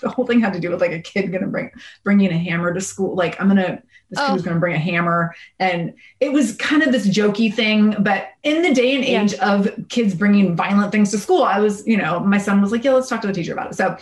the 0.00 0.08
whole 0.08 0.26
thing 0.26 0.40
had 0.40 0.52
to 0.52 0.60
do 0.60 0.70
with 0.70 0.80
like 0.80 0.92
a 0.92 1.00
kid 1.00 1.30
gonna 1.32 1.46
bring 1.46 1.70
bringing 2.04 2.30
a 2.30 2.38
hammer 2.38 2.72
to 2.72 2.80
school. 2.80 3.14
Like 3.14 3.40
I'm 3.40 3.48
gonna 3.48 3.82
this 4.10 4.18
oh. 4.18 4.26
kid 4.26 4.32
was 4.32 4.42
gonna 4.42 4.60
bring 4.60 4.74
a 4.74 4.78
hammer, 4.78 5.34
and 5.58 5.94
it 6.20 6.32
was 6.32 6.56
kind 6.56 6.82
of 6.82 6.92
this 6.92 7.08
jokey 7.08 7.52
thing. 7.52 7.96
But 8.00 8.28
in 8.42 8.62
the 8.62 8.72
day 8.72 8.94
and 8.94 9.04
age 9.04 9.34
yeah. 9.34 9.54
of 9.54 9.88
kids 9.88 10.14
bringing 10.14 10.56
violent 10.56 10.92
things 10.92 11.10
to 11.10 11.18
school, 11.18 11.42
I 11.42 11.60
was, 11.60 11.86
you 11.86 11.96
know, 11.96 12.20
my 12.20 12.38
son 12.38 12.60
was 12.60 12.72
like, 12.72 12.84
"Yeah, 12.84 12.92
let's 12.92 13.08
talk 13.08 13.20
to 13.22 13.26
the 13.26 13.32
teacher 13.32 13.52
about 13.52 13.70
it." 13.70 13.74
So 13.74 13.96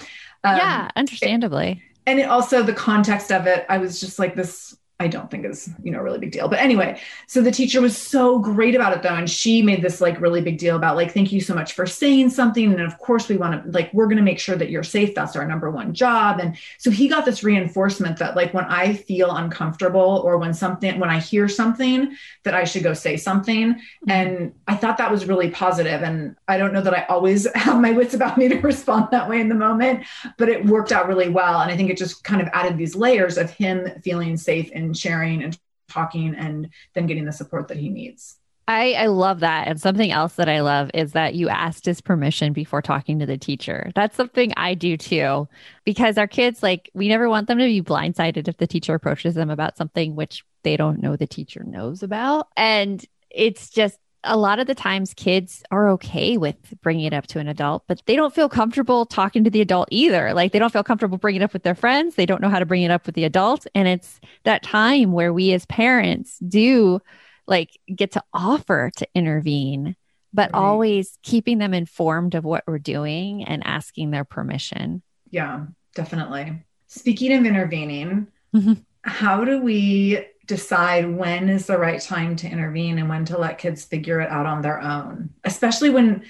um, 0.45 0.57
yeah, 0.57 0.91
understandably. 0.97 1.71
It, 1.71 1.79
and 2.07 2.21
it 2.21 2.29
also 2.29 2.63
the 2.63 2.73
context 2.73 3.33
of 3.33 3.47
it, 3.47 3.67
I 3.69 3.79
was 3.79 3.99
just 3.99 4.19
like 4.19 4.37
this 4.37 4.77
I 4.99 5.09
don't 5.09 5.31
think 5.31 5.45
is, 5.45 5.69
you 5.83 5.91
know, 5.91 5.99
a 5.99 6.03
really 6.03 6.19
big 6.19 6.33
deal. 6.33 6.49
But 6.49 6.61
anyway, 6.61 6.99
so 7.27 7.43
the 7.43 7.51
teacher 7.51 7.83
was 7.83 7.95
so 7.95 8.39
great 8.39 8.75
about 8.75 8.97
it 8.97 9.03
though. 9.03 9.15
And 9.15 9.29
she 9.29 9.61
made 9.61 9.83
this 9.83 10.01
like 10.01 10.19
really 10.23 10.41
big 10.41 10.57
deal 10.57 10.75
about 10.75 10.97
like, 10.97 11.13
thank 11.13 11.33
you 11.33 11.41
so 11.43 11.55
much 11.55 11.75
for 11.75 11.87
saying 11.87 12.31
something. 12.31 12.73
And 12.73 12.81
of 12.81 12.97
course 12.99 13.29
we 13.29 13.37
want 13.37 13.63
to 13.63 13.71
like, 13.71 13.93
we're 13.93 14.07
going 14.07 14.17
to 14.17 14.23
make 14.23 14.39
sure 14.39 14.57
that 14.57 14.71
you're 14.71 14.83
safe. 14.83 15.15
That's 15.15 15.37
our 15.37 15.47
number 15.47 15.71
one 15.71 15.93
job. 15.93 16.41
And 16.41 16.57
so 16.79 16.91
he 16.91 17.09
got 17.09 17.27
this 17.27 17.45
reinforcement 17.45 18.19
that 18.21 18.37
like 18.37 18.55
when 18.55 18.65
I 18.65 18.95
feel 18.95 19.37
uncomfortable 19.37 20.23
or 20.25 20.39
when 20.39 20.55
something, 20.55 20.99
when 20.99 21.11
I 21.11 21.19
hear 21.19 21.47
something 21.47 22.17
that 22.45 22.55
I 22.55 22.65
should 22.65 22.83
go 22.83 22.95
say 22.95 23.19
something. 23.19 23.75
Mm-hmm. 23.75 24.11
And 24.11 24.55
I 24.67 24.77
thought 24.77 24.97
that 24.97 25.11
was 25.11 25.27
really 25.27 25.51
positive. 25.51 26.03
And 26.03 26.37
I 26.49 26.57
don't 26.57 26.73
know 26.73 26.81
that 26.81 26.95
I 26.95 27.05
always 27.11 27.47
have 27.55 27.83
my 27.83 27.91
wits 27.91 28.15
about 28.15 28.39
me 28.39 28.49
to 28.49 28.57
respond 28.61 29.09
that 29.11 29.29
way 29.29 29.43
in 29.43 29.51
the 29.51 29.55
moment, 29.55 30.07
but 30.39 30.49
it 30.49 30.65
worked 30.65 30.91
out 30.91 31.07
really 31.07 31.29
well. 31.29 31.61
And 31.61 31.71
I 31.71 31.77
think 31.77 31.91
it 31.91 31.99
just 31.99 32.25
kind 32.25 32.41
of 32.41 32.49
added 32.55 32.79
these 32.79 32.97
layers 32.97 33.37
of 33.37 33.51
him 33.51 34.01
feeling 34.03 34.39
safe 34.39 34.71
and 34.73 34.86
and 34.87 34.97
sharing 34.97 35.43
and 35.43 35.59
talking 35.89 36.35
and 36.35 36.69
then 36.95 37.07
getting 37.07 37.27
the 37.27 37.33
support 37.33 37.69
that 37.69 37.77
he 37.77 37.91
needs. 37.91 38.39
I, 38.69 38.95
I 38.95 39.07
love 39.07 39.41
that. 39.41 39.69
And 39.69 39.81
something 39.81 40.11
else 40.11 40.35
that 40.35 40.49
I 40.49 40.61
love 40.61 40.91
is 40.93 41.13
that 41.13 41.37
you 41.37 41.49
asked 41.49 41.87
his 41.87 42.01
permission 42.01 42.53
before 42.53 42.83
talking 42.83 43.21
to 43.21 43.27
the 43.27 43.39
teacher. 43.39 43.93
That's 43.95 44.17
something 44.17 44.53
I 44.57 44.75
do 44.75 44.97
too, 44.97 45.47
because 45.85 46.19
our 46.19 46.27
kids, 46.27 46.65
like, 46.65 46.91
we 46.93 47.07
never 47.07 47.29
want 47.29 47.47
them 47.47 47.59
to 47.59 47.65
be 47.65 47.81
blindsided 47.81 48.49
if 48.49 48.57
the 48.57 48.67
teacher 48.67 48.95
approaches 48.95 49.37
them 49.37 49.51
about 49.51 49.77
something 49.77 50.17
which 50.17 50.45
they 50.65 50.77
don't 50.77 51.01
know 51.01 51.15
the 51.15 51.29
teacher 51.29 51.63
knows 51.63 52.03
about. 52.03 52.49
And 52.57 53.05
it's 53.31 53.71
just 53.71 54.01
a 54.27 54.37
lot 54.37 54.59
of 54.59 54.67
the 54.67 54.75
times 54.75 55.15
kids 55.15 55.63
are 55.71 55.89
okay 55.91 56.37
with 56.37 56.57
bringing 56.83 57.07
it 57.07 57.13
up 57.13 57.27
to 57.29 57.39
an 57.39 57.49
adult, 57.49 57.85
but 57.87 58.03
they 58.07 58.17
don't 58.17 58.35
feel 58.35 58.49
comfortable 58.49 59.07
talking 59.07 59.45
to 59.45 59.51
the 59.51 59.61
adult 59.61 59.89
either. 59.91 60.35
Like 60.35 60.53
they 60.53 60.59
don't 60.59 60.73
feel 60.73 60.85
comfortable 60.85 61.19
bringing 61.19 61.41
it 61.41 61.45
up 61.45 61.53
with 61.53 61.63
their 61.63 61.75
friends. 61.75 62.15
They 62.15 62.27
don't 62.27 62.43
know 62.43 62.49
how 62.49 62.59
to 62.59 62.67
bring 62.67 62.83
it 62.83 62.91
up 62.91 63.07
with 63.07 63.15
the 63.15 63.25
adult. 63.25 63.67
And 63.75 63.89
it's 63.89 64.21
that 64.45 64.63
time 64.63 65.13
where 65.13 65.33
we 65.33 65.53
as 65.53 65.65
parents 65.67 66.39
do 66.41 67.01
like 67.47 67.79
get 67.95 68.13
to 68.13 68.23
offer 68.33 68.91
to 68.97 69.09
intervene, 69.15 69.97
but 70.35 70.51
right. 70.53 70.61
always 70.61 71.19
keeping 71.23 71.59
them 71.59 71.73
informed 71.73 72.35
of 72.35 72.45
what 72.45 72.65
we're 72.67 72.79
doing 72.79 73.45
and 73.45 73.67
asking 73.67 74.11
their 74.11 74.25
permission. 74.25 75.03
Yeah, 75.31 75.67
definitely. 75.95 76.65
Speaking 76.89 77.33
of 77.33 77.45
intervening, 77.45 78.27
mm-hmm. 78.55 78.75
how 79.03 79.45
do 79.45 79.61
we 79.61 80.27
decide 80.47 81.09
when 81.17 81.49
is 81.49 81.67
the 81.67 81.79
right 81.79 82.01
time 82.01 82.37
to 82.37 82.49
intervene 82.49 82.99
and 82.99 83.09
when 83.09 83.25
to 83.25 83.39
let 83.39 83.59
kids 83.59 83.85
figure 83.85 84.21
it 84.21 84.31
out 84.31 84.47
on 84.47 84.63
their 84.63 84.81
own 84.81 85.31
especially 85.45 85.91
when 85.91 86.25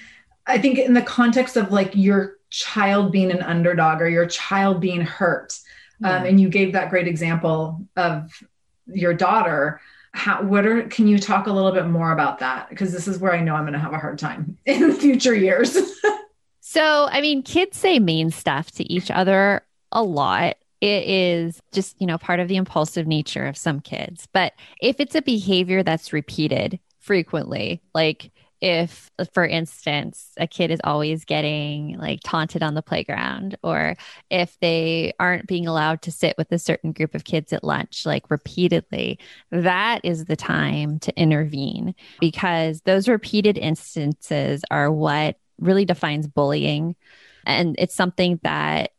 i 0.45 0.57
think 0.57 0.77
in 0.77 0.93
the 0.93 1.01
context 1.01 1.57
of 1.57 1.71
like 1.71 1.95
your 1.95 2.37
child 2.49 3.11
being 3.11 3.31
an 3.31 3.41
underdog 3.41 4.01
or 4.01 4.07
your 4.07 4.25
child 4.25 4.79
being 4.79 5.01
hurt 5.01 5.57
um, 6.03 6.09
yeah. 6.09 6.17
um, 6.19 6.25
and 6.25 6.41
you 6.41 6.49
gave 6.49 6.73
that 6.73 6.89
great 6.89 7.07
example 7.07 7.85
of 7.95 8.43
your 8.87 9.13
daughter 9.13 9.81
how 10.13 10.41
what 10.41 10.65
are 10.65 10.83
can 10.83 11.07
you 11.07 11.19
talk 11.19 11.47
a 11.47 11.51
little 11.51 11.71
bit 11.71 11.85
more 11.85 12.11
about 12.11 12.39
that 12.39 12.69
because 12.69 12.91
this 12.91 13.07
is 13.07 13.19
where 13.19 13.33
i 13.33 13.39
know 13.39 13.55
i'm 13.55 13.63
going 13.63 13.73
to 13.73 13.79
have 13.79 13.93
a 13.93 13.99
hard 13.99 14.17
time 14.17 14.57
in 14.65 14.93
future 14.93 15.35
years 15.35 15.77
So, 16.69 17.07
I 17.09 17.21
mean, 17.21 17.43
kids 17.43 17.77
say 17.77 17.97
mean 17.97 18.29
stuff 18.29 18.71
to 18.71 18.83
each 18.83 19.09
other 19.09 19.63
a 19.93 20.03
lot. 20.03 20.57
It 20.81 21.07
is 21.07 21.59
just, 21.71 21.99
you 21.99 22.07
know, 22.07 22.17
part 22.17 22.39
of 22.39 22.47
the 22.47 22.55
impulsive 22.55 23.07
nature 23.07 23.47
of 23.47 23.57
some 23.57 23.79
kids. 23.79 24.27
But 24.31 24.53
if 24.81 24.99
it's 24.99 25.15
a 25.15 25.21
behavior 25.21 25.83
that's 25.83 26.13
repeated 26.13 26.79
frequently, 26.99 27.81
like 27.93 28.31
if, 28.59 29.11
for 29.33 29.45
instance, 29.45 30.31
a 30.37 30.47
kid 30.47 30.71
is 30.71 30.79
always 30.83 31.25
getting 31.25 31.97
like 31.99 32.19
taunted 32.23 32.63
on 32.63 32.73
the 32.73 32.81
playground, 32.81 33.55
or 33.63 33.95
if 34.29 34.57
they 34.61 35.13
aren't 35.19 35.47
being 35.47 35.67
allowed 35.67 36.01
to 36.03 36.11
sit 36.11 36.35
with 36.37 36.51
a 36.51 36.59
certain 36.59 36.91
group 36.91 37.13
of 37.13 37.23
kids 37.23 37.53
at 37.53 37.63
lunch, 37.63 38.05
like 38.05 38.29
repeatedly, 38.31 39.19
that 39.51 40.01
is 40.03 40.25
the 40.25 40.35
time 40.35 40.99
to 40.99 41.15
intervene 41.19 41.93
because 42.19 42.81
those 42.81 43.07
repeated 43.07 43.57
instances 43.57 44.63
are 44.71 44.91
what 44.91 45.37
really 45.59 45.85
defines 45.85 46.27
bullying. 46.27 46.95
And 47.45 47.75
it's 47.77 47.95
something 47.95 48.39
that 48.43 48.91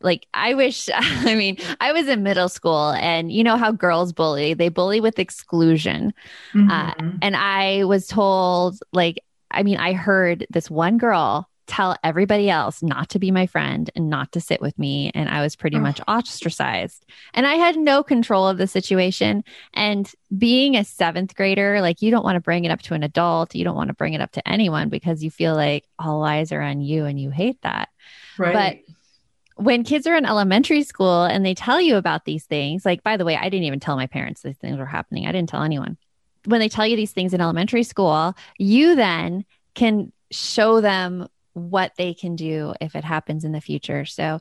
like 0.00 0.26
I 0.34 0.54
wish 0.54 0.88
I 0.94 1.34
mean 1.34 1.58
I 1.80 1.92
was 1.92 2.08
in 2.08 2.22
middle 2.22 2.48
school 2.48 2.90
and 2.90 3.32
you 3.32 3.44
know 3.44 3.56
how 3.56 3.72
girls 3.72 4.12
bully? 4.12 4.54
They 4.54 4.68
bully 4.68 5.00
with 5.00 5.18
exclusion. 5.18 6.12
Uh, 6.54 6.58
mm-hmm. 6.58 7.08
uh, 7.08 7.12
and 7.22 7.36
I 7.36 7.84
was 7.84 8.06
told 8.06 8.78
like 8.92 9.22
I 9.50 9.62
mean 9.62 9.78
I 9.78 9.92
heard 9.92 10.46
this 10.50 10.70
one 10.70 10.98
girl 10.98 11.48
tell 11.66 11.96
everybody 12.04 12.48
else 12.48 12.82
not 12.82 13.08
to 13.10 13.18
be 13.18 13.30
my 13.30 13.46
friend 13.46 13.90
and 13.96 14.08
not 14.08 14.32
to 14.32 14.40
sit 14.40 14.60
with 14.60 14.78
me 14.78 15.10
and 15.14 15.28
I 15.28 15.42
was 15.42 15.56
pretty 15.56 15.78
oh. 15.78 15.80
much 15.80 16.00
ostracized. 16.06 17.04
And 17.34 17.46
I 17.46 17.54
had 17.54 17.76
no 17.76 18.02
control 18.02 18.46
of 18.46 18.58
the 18.58 18.66
situation. 18.66 19.42
And 19.74 20.10
being 20.36 20.76
a 20.76 20.80
7th 20.80 21.34
grader 21.34 21.80
like 21.80 22.02
you 22.02 22.10
don't 22.10 22.24
want 22.24 22.36
to 22.36 22.40
bring 22.40 22.64
it 22.64 22.70
up 22.70 22.82
to 22.82 22.94
an 22.94 23.02
adult. 23.02 23.54
You 23.54 23.64
don't 23.64 23.76
want 23.76 23.88
to 23.88 23.94
bring 23.94 24.14
it 24.14 24.20
up 24.20 24.32
to 24.32 24.48
anyone 24.48 24.88
because 24.88 25.24
you 25.24 25.30
feel 25.30 25.54
like 25.54 25.84
all 25.98 26.24
eyes 26.24 26.52
are 26.52 26.62
on 26.62 26.80
you 26.80 27.04
and 27.04 27.20
you 27.20 27.30
hate 27.30 27.60
that. 27.62 27.88
Right. 28.38 28.52
but 28.86 28.94
when 29.56 29.84
kids 29.84 30.06
are 30.06 30.14
in 30.14 30.26
elementary 30.26 30.82
school 30.82 31.24
and 31.24 31.44
they 31.44 31.54
tell 31.54 31.80
you 31.80 31.96
about 31.96 32.26
these 32.26 32.44
things, 32.44 32.84
like, 32.84 33.02
by 33.02 33.16
the 33.16 33.24
way, 33.24 33.36
I 33.36 33.48
didn't 33.48 33.64
even 33.64 33.80
tell 33.80 33.96
my 33.96 34.06
parents 34.06 34.42
these 34.42 34.56
things 34.58 34.78
were 34.78 34.86
happening. 34.86 35.26
I 35.26 35.32
didn't 35.32 35.48
tell 35.48 35.62
anyone. 35.62 35.96
When 36.44 36.60
they 36.60 36.68
tell 36.68 36.86
you 36.86 36.94
these 36.94 37.12
things 37.12 37.32
in 37.32 37.40
elementary 37.40 37.82
school, 37.82 38.34
you 38.58 38.94
then 38.94 39.44
can 39.74 40.12
show 40.30 40.80
them 40.82 41.28
what 41.54 41.92
they 41.96 42.12
can 42.12 42.36
do 42.36 42.74
if 42.82 42.94
it 42.94 43.02
happens 43.02 43.44
in 43.44 43.52
the 43.52 43.60
future. 43.62 44.04
So, 44.04 44.40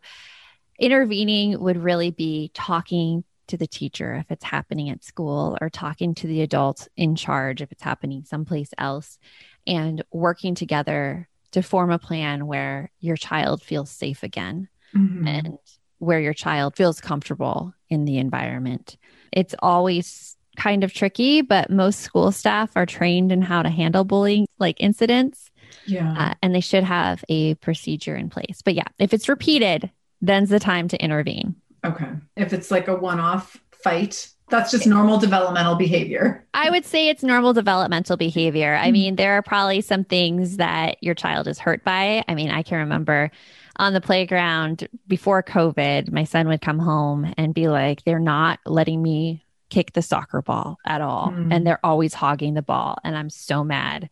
intervening 0.78 1.57
would 1.61 1.78
really 1.78 2.11
be 2.11 2.51
talking 2.53 3.24
to 3.47 3.55
the 3.55 3.68
teacher 3.68 4.16
if 4.16 4.30
it's 4.30 4.43
happening 4.43 4.89
at 4.89 5.03
school 5.03 5.57
or 5.61 5.70
talking 5.70 6.13
to 6.16 6.28
the 6.28 6.41
adult 6.41 6.89
in 6.97 7.16
charge 7.16 7.61
if 7.61 7.72
it's 7.72 7.84
happening 7.84 8.26
someplace 8.26 8.72
else 8.78 9.18
and 9.66 10.03
working 10.11 10.55
together 10.55 11.30
to 11.51 11.61
form 11.61 11.91
a 11.91 11.99
plan 11.99 12.47
where 12.47 12.91
your 12.99 13.16
child 13.16 13.61
feels 13.61 13.89
safe 13.89 14.24
again 14.24 14.68
mm-hmm. 14.95 15.27
and 15.27 15.57
where 15.99 16.19
your 16.19 16.33
child 16.33 16.75
feels 16.75 17.01
comfortable 17.01 17.73
in 17.89 18.05
the 18.05 18.17
environment. 18.17 18.97
It's 19.31 19.55
always 19.59 20.35
kind 20.55 20.83
of 20.83 20.93
tricky, 20.93 21.41
but 21.41 21.69
most 21.69 22.01
school 22.01 22.31
staff 22.31 22.71
are 22.75 22.85
trained 22.85 23.31
in 23.31 23.41
how 23.41 23.61
to 23.61 23.69
handle 23.69 24.03
bullying 24.03 24.47
like 24.59 24.77
incidents. 24.79 25.51
Yeah. 25.85 26.15
Uh, 26.17 26.33
and 26.41 26.55
they 26.55 26.61
should 26.61 26.83
have 26.83 27.23
a 27.29 27.55
procedure 27.55 28.15
in 28.15 28.29
place. 28.29 28.61
But 28.63 28.75
yeah, 28.75 28.87
if 28.99 29.13
it's 29.13 29.29
repeated, 29.29 29.91
then's 30.21 30.49
the 30.49 30.59
time 30.59 30.87
to 30.89 31.03
intervene. 31.03 31.55
Okay. 31.85 32.09
If 32.35 32.53
it's 32.53 32.71
like 32.71 32.87
a 32.87 32.95
one 32.95 33.19
off 33.19 33.61
fight, 33.71 34.29
that's 34.49 34.71
just 34.71 34.87
normal 34.87 35.17
developmental 35.17 35.75
behavior. 35.75 36.45
I 36.53 36.69
would 36.69 36.85
say 36.85 37.09
it's 37.09 37.23
normal 37.23 37.53
developmental 37.53 38.15
behavior. 38.15 38.75
I 38.75 38.85
mm-hmm. 38.85 38.93
mean, 38.93 39.15
there 39.15 39.33
are 39.33 39.41
probably 39.41 39.81
some 39.81 40.03
things 40.03 40.57
that 40.57 41.01
your 41.01 41.15
child 41.15 41.47
is 41.47 41.59
hurt 41.59 41.83
by. 41.83 42.23
I 42.27 42.35
mean, 42.35 42.51
I 42.51 42.63
can 42.63 42.79
remember 42.79 43.31
on 43.78 43.93
the 43.93 44.01
playground 44.01 44.88
before 45.07 45.43
COVID, 45.43 46.11
my 46.11 46.23
son 46.23 46.47
would 46.47 46.61
come 46.61 46.80
home 46.80 47.34
and 47.38 47.53
be 47.53 47.67
like, 47.67 48.03
they're 48.03 48.19
not 48.19 48.59
letting 48.65 49.01
me 49.01 49.43
kick 49.69 49.93
the 49.93 50.01
soccer 50.01 50.41
ball 50.41 50.78
at 50.86 51.01
all. 51.01 51.32
Mm. 51.32 51.53
And 51.53 51.67
they're 51.67 51.86
always 51.86 52.13
hogging 52.13 52.53
the 52.53 52.61
ball. 52.61 52.97
And 53.03 53.17
I'm 53.17 53.30
so 53.30 53.63
mad. 53.63 54.09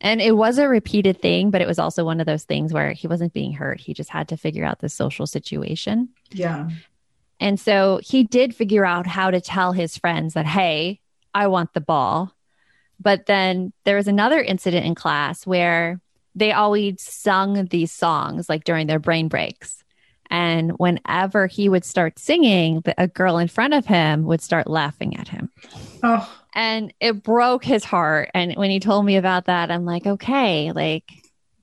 And 0.00 0.20
it 0.20 0.36
was 0.36 0.58
a 0.58 0.68
repeated 0.68 1.20
thing, 1.20 1.50
but 1.50 1.60
it 1.60 1.66
was 1.66 1.78
also 1.78 2.04
one 2.04 2.20
of 2.20 2.26
those 2.26 2.44
things 2.44 2.72
where 2.72 2.92
he 2.92 3.06
wasn't 3.06 3.32
being 3.32 3.52
hurt. 3.52 3.80
He 3.80 3.94
just 3.94 4.10
had 4.10 4.28
to 4.28 4.36
figure 4.36 4.64
out 4.64 4.80
the 4.80 4.88
social 4.88 5.26
situation. 5.26 6.08
Yeah. 6.30 6.70
And 7.38 7.58
so 7.58 8.00
he 8.02 8.24
did 8.24 8.54
figure 8.54 8.84
out 8.84 9.06
how 9.06 9.30
to 9.30 9.40
tell 9.40 9.72
his 9.72 9.96
friends 9.96 10.34
that, 10.34 10.46
hey, 10.46 11.00
I 11.34 11.46
want 11.46 11.72
the 11.72 11.80
ball. 11.80 12.34
But 12.98 13.26
then 13.26 13.72
there 13.84 13.96
was 13.96 14.08
another 14.08 14.40
incident 14.40 14.86
in 14.86 14.94
class 14.94 15.46
where 15.46 16.00
they 16.34 16.52
always 16.52 17.02
sung 17.02 17.66
these 17.66 17.92
songs 17.92 18.48
like 18.48 18.64
during 18.64 18.86
their 18.86 18.98
brain 18.98 19.28
breaks. 19.28 19.82
And 20.30 20.72
whenever 20.78 21.46
he 21.46 21.68
would 21.68 21.84
start 21.84 22.18
singing, 22.18 22.82
a 22.96 23.06
girl 23.06 23.36
in 23.36 23.48
front 23.48 23.74
of 23.74 23.84
him 23.84 24.24
would 24.24 24.40
start 24.40 24.66
laughing 24.66 25.16
at 25.16 25.28
him. 25.28 25.50
Oh. 26.02 26.42
And 26.54 26.92
it 27.00 27.22
broke 27.22 27.64
his 27.64 27.84
heart. 27.84 28.30
And 28.32 28.54
when 28.54 28.70
he 28.70 28.80
told 28.80 29.04
me 29.04 29.16
about 29.16 29.44
that, 29.46 29.70
I'm 29.70 29.84
like, 29.84 30.06
okay, 30.06 30.72
like, 30.72 31.10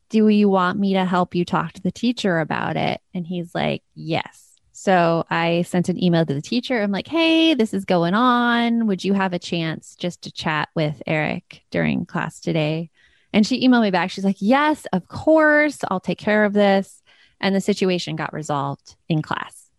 do 0.09 0.27
you 0.27 0.49
want 0.49 0.79
me 0.79 0.93
to 0.93 1.05
help 1.05 1.33
you 1.33 1.45
talk 1.45 1.73
to 1.73 1.81
the 1.81 1.91
teacher 1.91 2.39
about 2.39 2.77
it? 2.77 3.01
And 3.13 3.25
he's 3.25 3.55
like, 3.55 3.83
yes. 3.95 4.45
So 4.71 5.25
I 5.29 5.63
sent 5.63 5.89
an 5.89 6.01
email 6.01 6.25
to 6.25 6.33
the 6.33 6.41
teacher. 6.41 6.81
I'm 6.81 6.91
like, 6.91 7.07
hey, 7.07 7.53
this 7.53 7.73
is 7.73 7.85
going 7.85 8.13
on. 8.13 8.87
Would 8.87 9.03
you 9.03 9.13
have 9.13 9.33
a 9.33 9.39
chance 9.39 9.95
just 9.95 10.21
to 10.21 10.31
chat 10.31 10.69
with 10.75 11.01
Eric 11.05 11.63
during 11.69 12.05
class 12.05 12.39
today? 12.39 12.89
And 13.33 13.45
she 13.45 13.67
emailed 13.67 13.83
me 13.83 13.91
back. 13.91 14.11
She's 14.11 14.25
like, 14.25 14.37
Yes, 14.39 14.85
of 14.93 15.07
course. 15.07 15.79
I'll 15.89 15.99
take 15.99 16.17
care 16.17 16.45
of 16.45 16.53
this. 16.53 17.01
And 17.41 17.55
the 17.55 17.61
situation 17.61 18.15
got 18.15 18.33
resolved 18.33 18.95
in 19.07 19.21
class. 19.21 19.69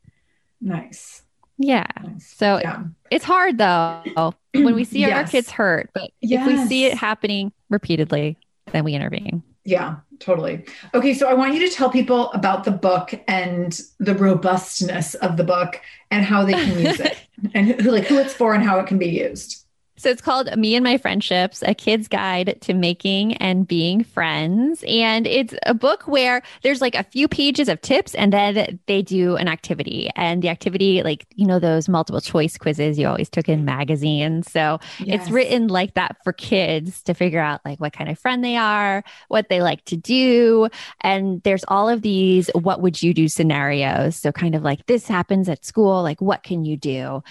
Nice. 0.61 1.23
Yeah. 1.59 1.87
Nice. 2.03 2.33
So 2.37 2.59
yeah. 2.59 2.85
it's 3.11 3.25
hard 3.25 3.59
though 3.59 4.35
when 4.55 4.75
we 4.75 4.85
see 4.85 5.01
yes. 5.01 5.13
our 5.13 5.25
kids 5.25 5.51
hurt, 5.51 5.91
but 5.93 6.11
yes. 6.21 6.47
if 6.49 6.53
we 6.53 6.67
see 6.67 6.87
it 6.87 6.95
happening 6.95 7.53
repeatedly, 7.69 8.39
then 8.73 8.85
we 8.85 8.95
intervene. 8.95 9.43
Yeah, 9.65 9.97
totally. 10.21 10.65
Okay, 10.95 11.13
so 11.13 11.29
I 11.29 11.35
want 11.35 11.55
you 11.55 11.69
to 11.69 11.75
tell 11.75 11.91
people 11.91 12.33
about 12.33 12.65
the 12.65 12.71
book 12.71 13.13
and 13.29 13.79
the 13.99 14.15
robustness 14.15 15.15
of 15.15 15.37
the 15.37 15.45
book 15.45 15.81
and 16.11 16.25
how 16.25 16.45
they 16.45 16.55
can 16.55 16.79
use 16.79 16.99
it 16.99 17.19
and 17.55 17.69
who, 17.81 17.91
like 17.91 18.05
who 18.05 18.19
it's 18.19 18.33
for 18.33 18.55
and 18.55 18.65
how 18.65 18.79
it 18.79 18.87
can 18.87 18.99
be 18.99 19.09
used. 19.09 19.60
So 20.01 20.09
it's 20.09 20.23
called 20.23 20.49
Me 20.57 20.75
and 20.75 20.83
My 20.83 20.97
Friendships, 20.97 21.63
a 21.67 21.75
kid's 21.75 22.09
guide 22.09 22.57
to 22.63 22.73
making 22.73 23.35
and 23.35 23.69
being 23.69 24.03
friends. 24.03 24.83
And 24.89 25.27
it's 25.27 25.53
a 25.67 25.75
book 25.75 26.05
where 26.05 26.41
there's 26.63 26.81
like 26.81 26.95
a 26.95 27.03
few 27.03 27.29
pages 27.29 27.69
of 27.69 27.83
tips 27.83 28.15
and 28.15 28.33
then 28.33 28.81
they 28.87 29.03
do 29.03 29.37
an 29.37 29.47
activity. 29.47 30.09
And 30.17 30.41
the 30.41 30.49
activity, 30.49 31.03
like, 31.03 31.27
you 31.35 31.47
know, 31.47 31.59
those 31.59 31.87
multiple 31.87 32.23
choice 32.23 32.57
quizzes 32.57 32.99
you 32.99 33.09
always 33.09 33.29
took 33.29 33.47
in 33.47 33.67
magazines. 33.67 34.51
So 34.51 34.81
yes. 35.01 35.21
it's 35.21 35.31
written 35.31 35.69
like 35.69 35.93
that 35.93 36.17
for 36.25 36.33
kids 36.33 37.03
to 37.03 37.13
figure 37.13 37.39
out 37.39 37.61
like 37.67 37.79
what 37.79 37.93
kind 37.93 38.09
of 38.09 38.19
friend 38.19 38.43
they 38.43 38.57
are, 38.57 39.05
what 39.29 39.51
they 39.51 39.61
like 39.61 39.85
to 39.85 39.99
do. 39.99 40.71
And 41.03 41.43
there's 41.43 41.65
all 41.69 41.91
of 41.91 42.01
these 42.01 42.49
what 42.55 42.81
would 42.81 43.03
you 43.03 43.13
do 43.13 43.29
scenarios. 43.29 44.17
So 44.17 44.33
kind 44.33 44.55
of 44.55 44.63
like 44.63 44.87
this 44.87 45.07
happens 45.07 45.47
at 45.51 45.67
school, 45.67 46.03
like 46.03 46.23
what 46.23 46.43
can 46.43 46.65
you 46.65 46.79
do? 46.79 47.23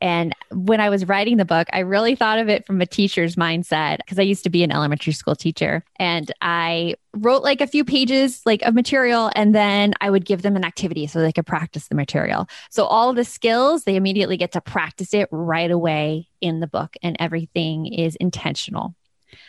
And 0.00 0.34
when 0.50 0.80
I 0.80 0.90
was 0.90 1.08
writing 1.08 1.36
the 1.36 1.44
book, 1.44 1.68
I 1.72 1.80
really 1.80 2.14
thought 2.14 2.38
of 2.38 2.48
it 2.48 2.66
from 2.66 2.80
a 2.80 2.86
teacher's 2.86 3.36
mindset 3.36 3.98
because 3.98 4.18
I 4.18 4.22
used 4.22 4.44
to 4.44 4.50
be 4.50 4.62
an 4.62 4.72
elementary 4.72 5.12
school 5.12 5.34
teacher 5.34 5.84
and 5.96 6.30
I 6.40 6.96
wrote 7.14 7.42
like 7.42 7.60
a 7.60 7.66
few 7.66 7.84
pages 7.84 8.42
like 8.44 8.62
of 8.62 8.74
material 8.74 9.30
and 9.34 9.54
then 9.54 9.94
I 10.00 10.10
would 10.10 10.26
give 10.26 10.42
them 10.42 10.56
an 10.56 10.64
activity 10.64 11.06
so 11.06 11.20
they 11.20 11.32
could 11.32 11.46
practice 11.46 11.88
the 11.88 11.94
material. 11.94 12.46
So 12.70 12.84
all 12.84 13.14
the 13.14 13.24
skills, 13.24 13.84
they 13.84 13.96
immediately 13.96 14.36
get 14.36 14.52
to 14.52 14.60
practice 14.60 15.14
it 15.14 15.28
right 15.30 15.70
away 15.70 16.28
in 16.40 16.60
the 16.60 16.66
book 16.66 16.96
and 17.02 17.16
everything 17.18 17.86
is 17.86 18.16
intentional. 18.16 18.94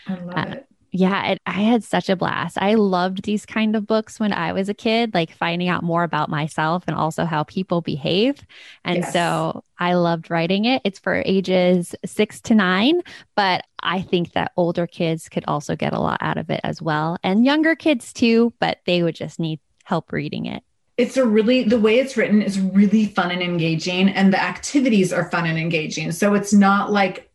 I 0.07 0.13
love 0.13 0.37
uh, 0.37 0.51
it 0.51 0.66
yeah, 0.91 1.31
it, 1.31 1.41
I 1.45 1.51
had 1.51 1.83
such 1.83 2.09
a 2.09 2.15
blast. 2.15 2.57
I 2.59 2.75
loved 2.75 3.23
these 3.23 3.45
kind 3.45 3.75
of 3.75 3.85
books 3.85 4.19
when 4.19 4.31
I 4.31 4.53
was 4.53 4.69
a 4.69 4.73
kid, 4.73 5.13
like 5.13 5.31
finding 5.31 5.67
out 5.67 5.83
more 5.83 6.03
about 6.03 6.29
myself 6.29 6.83
and 6.87 6.95
also 6.95 7.25
how 7.25 7.43
people 7.43 7.81
behave. 7.81 8.45
And 8.85 8.99
yes. 8.99 9.13
so 9.13 9.63
I 9.77 9.93
loved 9.95 10.31
writing 10.31 10.65
it. 10.65 10.81
It's 10.85 10.99
for 10.99 11.21
ages 11.25 11.93
six 12.05 12.39
to 12.41 12.55
nine, 12.55 13.01
but 13.35 13.65
I 13.83 14.01
think 14.01 14.33
that 14.33 14.53
older 14.55 14.87
kids 14.87 15.29
could 15.29 15.45
also 15.47 15.75
get 15.75 15.93
a 15.93 15.99
lot 15.99 16.19
out 16.21 16.37
of 16.37 16.49
it 16.49 16.61
as 16.63 16.81
well, 16.81 17.17
and 17.23 17.45
younger 17.45 17.75
kids 17.75 18.13
too, 18.13 18.53
but 18.59 18.79
they 18.85 19.03
would 19.03 19.15
just 19.15 19.39
need 19.39 19.59
help 19.83 20.11
reading 20.11 20.45
it 20.45 20.63
it's 20.97 21.15
a 21.15 21.25
really 21.25 21.63
the 21.63 21.79
way 21.79 21.99
it's 21.99 22.17
written 22.17 22.41
is 22.41 22.59
really 22.59 23.05
fun 23.05 23.31
and 23.31 23.41
engaging 23.41 24.09
and 24.09 24.33
the 24.33 24.41
activities 24.41 25.13
are 25.13 25.29
fun 25.29 25.45
and 25.45 25.57
engaging 25.57 26.11
so 26.11 26.33
it's 26.33 26.51
not 26.53 26.91
like 26.91 27.26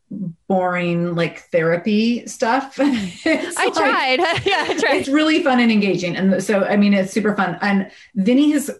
boring 0.48 1.14
like 1.14 1.40
therapy 1.50 2.26
stuff. 2.26 2.76
I 2.80 3.52
like, 3.56 3.74
tried. 3.74 4.18
yeah, 4.44 4.66
I 4.68 4.76
tried. 4.78 4.96
It's 4.96 5.08
really 5.08 5.42
fun 5.42 5.60
and 5.60 5.72
engaging. 5.72 6.16
And 6.16 6.42
so, 6.42 6.64
I 6.64 6.76
mean, 6.76 6.94
it's 6.94 7.12
super 7.12 7.34
fun. 7.34 7.58
And 7.60 7.90
Vinny 8.14 8.52
has, 8.52 8.70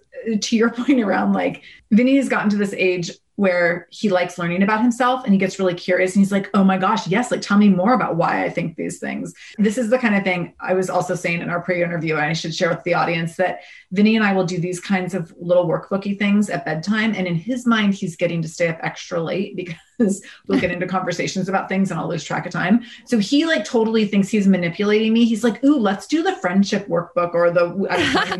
to 0.41 0.57
your 0.57 0.71
point 0.75 1.01
around 1.01 1.33
like, 1.33 1.63
Vinny 1.91 2.17
has 2.17 2.29
gotten 2.29 2.51
to 2.51 2.57
this 2.57 2.75
age 2.75 3.11
where 3.37 3.87
he 3.91 4.09
likes 4.09 4.39
learning 4.39 4.63
about 4.63 4.83
himself 4.83 5.25
and 5.25 5.33
he 5.33 5.39
gets 5.39 5.59
really 5.59 5.75
curious 5.75 6.15
and 6.15 6.21
he's 6.21 6.33
like, 6.33 6.51
oh 6.55 6.63
my 6.63 6.77
gosh, 6.77 7.07
yes, 7.07 7.31
like 7.31 7.41
tell 7.41 7.59
me 7.59 7.69
more 7.69 7.95
about 7.95 8.17
why 8.17 8.45
I 8.45 8.51
think 8.51 8.77
these 8.77 8.99
things. 8.99 9.33
This 9.59 9.79
is 9.79 9.91
the 9.91 9.99
kind 9.99 10.15
of 10.15 10.23
thing 10.23 10.55
I 10.61 10.75
was 10.75 10.91
also 10.91 11.15
saying 11.15 11.41
in 11.41 11.49
our 11.49 11.61
pre 11.61 11.83
interview, 11.83 12.17
and 12.17 12.27
I 12.27 12.35
should 12.35 12.55
share 12.55 12.69
with 12.69 12.85
the 12.85 12.95
audience 12.95 13.37
that 13.37 13.61
Vinny 13.91 14.17
and 14.17 14.25
I 14.25 14.33
will 14.33 14.45
do 14.45 14.59
these 14.59 14.81
kinds 14.81 15.15
of 15.15 15.35
little 15.39 15.67
workbooky 15.67 16.19
things 16.19 16.51
at 16.51 16.65
bedtime. 16.65 17.15
And 17.15 17.27
in 17.27 17.35
his 17.35 17.67
mind, 17.67 17.95
he's 17.95 18.17
getting 18.17 18.41
to 18.43 18.49
stay 18.49 18.69
up 18.69 18.79
extra 18.83 19.23
late 19.23 19.57
because 19.99 20.25
we'll 20.47 20.61
get 20.61 20.71
into 20.71 20.87
conversations 20.87 21.49
about 21.49 21.69
things 21.69 21.91
and 21.91 22.01
I'll 22.01 22.09
lose 22.09 22.25
track 22.25 22.47
of 22.47 22.53
time. 22.53 22.83
So 23.05 23.19
he 23.19 23.45
like 23.45 23.65
totally 23.65 24.07
thinks 24.07 24.29
he's 24.29 24.47
manipulating 24.47 25.13
me. 25.13 25.25
He's 25.25 25.45
like, 25.45 25.63
ooh, 25.63 25.79
let's 25.79 26.07
do 26.07 26.23
the 26.23 26.37
friendship 26.37 26.87
workbook 26.89 27.35
or 27.35 27.51
the 27.51 27.69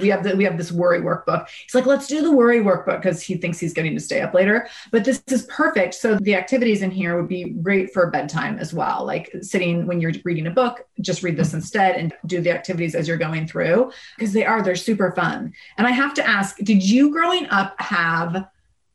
we 0.01 0.09
have 0.09 0.25
the 0.25 0.37
we 0.37 0.45
have 0.45 0.57
this 0.57 0.73
worry 0.73 1.01
workbook. 1.01 1.47
He's 1.49 1.75
like, 1.75 1.87
let's 1.87 2.07
do 2.07 2.23
the 2.23 2.33
worry 2.33 2.61
workbook 2.61 3.03
because 3.03 3.23
he 3.23 3.37
thinks 3.37 3.59
he's 3.59 3.75
getting 3.75 3.95
to 3.95 4.01
stay 4.01 4.21
up 4.23 4.35
later. 4.35 4.69
But 4.91 5.05
this 5.05 5.23
is 5.29 5.45
perfect. 5.47 5.95
So 5.95 6.17
the 6.17 6.35
activities 6.35 6.83
in 6.83 6.91
here 6.91 7.17
would 7.17 7.29
be 7.29 7.51
great 7.51 7.93
for 7.93 8.11
bedtime 8.11 8.59
as 8.59 8.75
well. 8.75 9.05
Like 9.05 9.31
sitting 9.41 9.87
when 9.87 10.01
you're 10.01 10.13
reading 10.25 10.47
a 10.47 10.51
book, 10.51 10.87
just 11.01 11.23
read 11.23 11.37
this 11.37 11.55
instead 11.55 11.97
and 11.97 12.13
do 12.27 12.41
the 12.41 12.51
activities 12.51 12.95
as 12.95 13.07
you're 13.09 13.17
going 13.17 13.47
through 13.47 13.93
because 14.17 14.33
they 14.33 14.45
are 14.45 14.63
they're 14.63 14.77
super 14.77 15.13
fun. 15.13 15.53
And 15.79 15.87
I 15.87 15.91
have 15.91 16.15
to 16.15 16.27
ask, 16.27 16.57
did 16.59 16.83
you 16.83 17.11
growing 17.11 17.47
up 17.47 17.81
have 17.81 18.49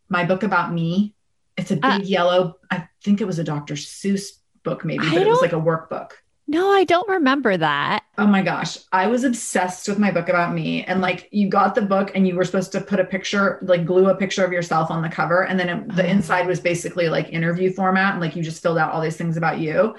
my 0.10 0.24
book 0.24 0.44
about 0.44 0.74
me 0.74 1.14
it's 1.58 1.72
a 1.72 1.76
big 1.76 1.84
uh, 1.84 2.00
yellow, 2.04 2.58
I 2.70 2.88
think 3.04 3.20
it 3.20 3.26
was 3.26 3.40
a 3.40 3.44
Dr. 3.44 3.74
Seuss 3.74 4.38
book, 4.64 4.86
maybe, 4.86 5.10
but 5.10 5.22
it 5.22 5.28
was 5.28 5.42
like 5.42 5.54
a 5.54 5.56
workbook. 5.56 6.12
No, 6.50 6.72
I 6.72 6.86
don't 6.86 7.10
remember 7.10 7.58
that. 7.58 8.06
Oh 8.18 8.26
my 8.26 8.42
gosh. 8.42 8.78
I 8.94 9.08
was 9.08 9.26
obsessed 9.26 9.90
with 9.90 10.00
my 10.00 10.12
book 10.12 10.30
about 10.30 10.54
me. 10.54 10.86
And 10.86 11.02
like 11.02 11.28
you 11.32 11.50
got 11.50 11.76
the 11.76 11.82
book 11.82 12.12
and 12.16 12.26
you 12.26 12.36
were 12.36 12.46
supposed 12.46 12.72
to 12.72 12.80
put 12.80 13.02
a 13.02 13.04
picture, 13.04 13.60
like 13.64 13.86
glue 13.86 14.10
a 14.10 14.16
picture 14.16 14.46
of 14.46 14.54
yourself 14.54 14.90
on 14.90 15.02
the 15.02 15.10
cover. 15.10 15.44
And 15.44 15.60
then 15.60 15.70
it, 15.70 15.96
the 15.96 16.06
oh. 16.06 16.10
inside 16.10 16.48
was 16.48 16.62
basically 16.62 17.10
like 17.10 17.30
interview 17.30 17.72
format. 17.74 18.14
And 18.14 18.22
like 18.22 18.36
you 18.36 18.44
just 18.44 18.64
filled 18.64 18.78
out 18.78 18.94
all 18.94 19.02
these 19.02 19.18
things 19.18 19.36
about 19.36 19.60
you. 19.60 19.98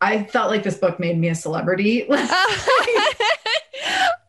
I 0.00 0.22
felt 0.22 0.50
like 0.50 0.62
this 0.62 0.76
book 0.76 1.00
made 1.00 1.18
me 1.18 1.30
a 1.30 1.34
celebrity. 1.34 2.06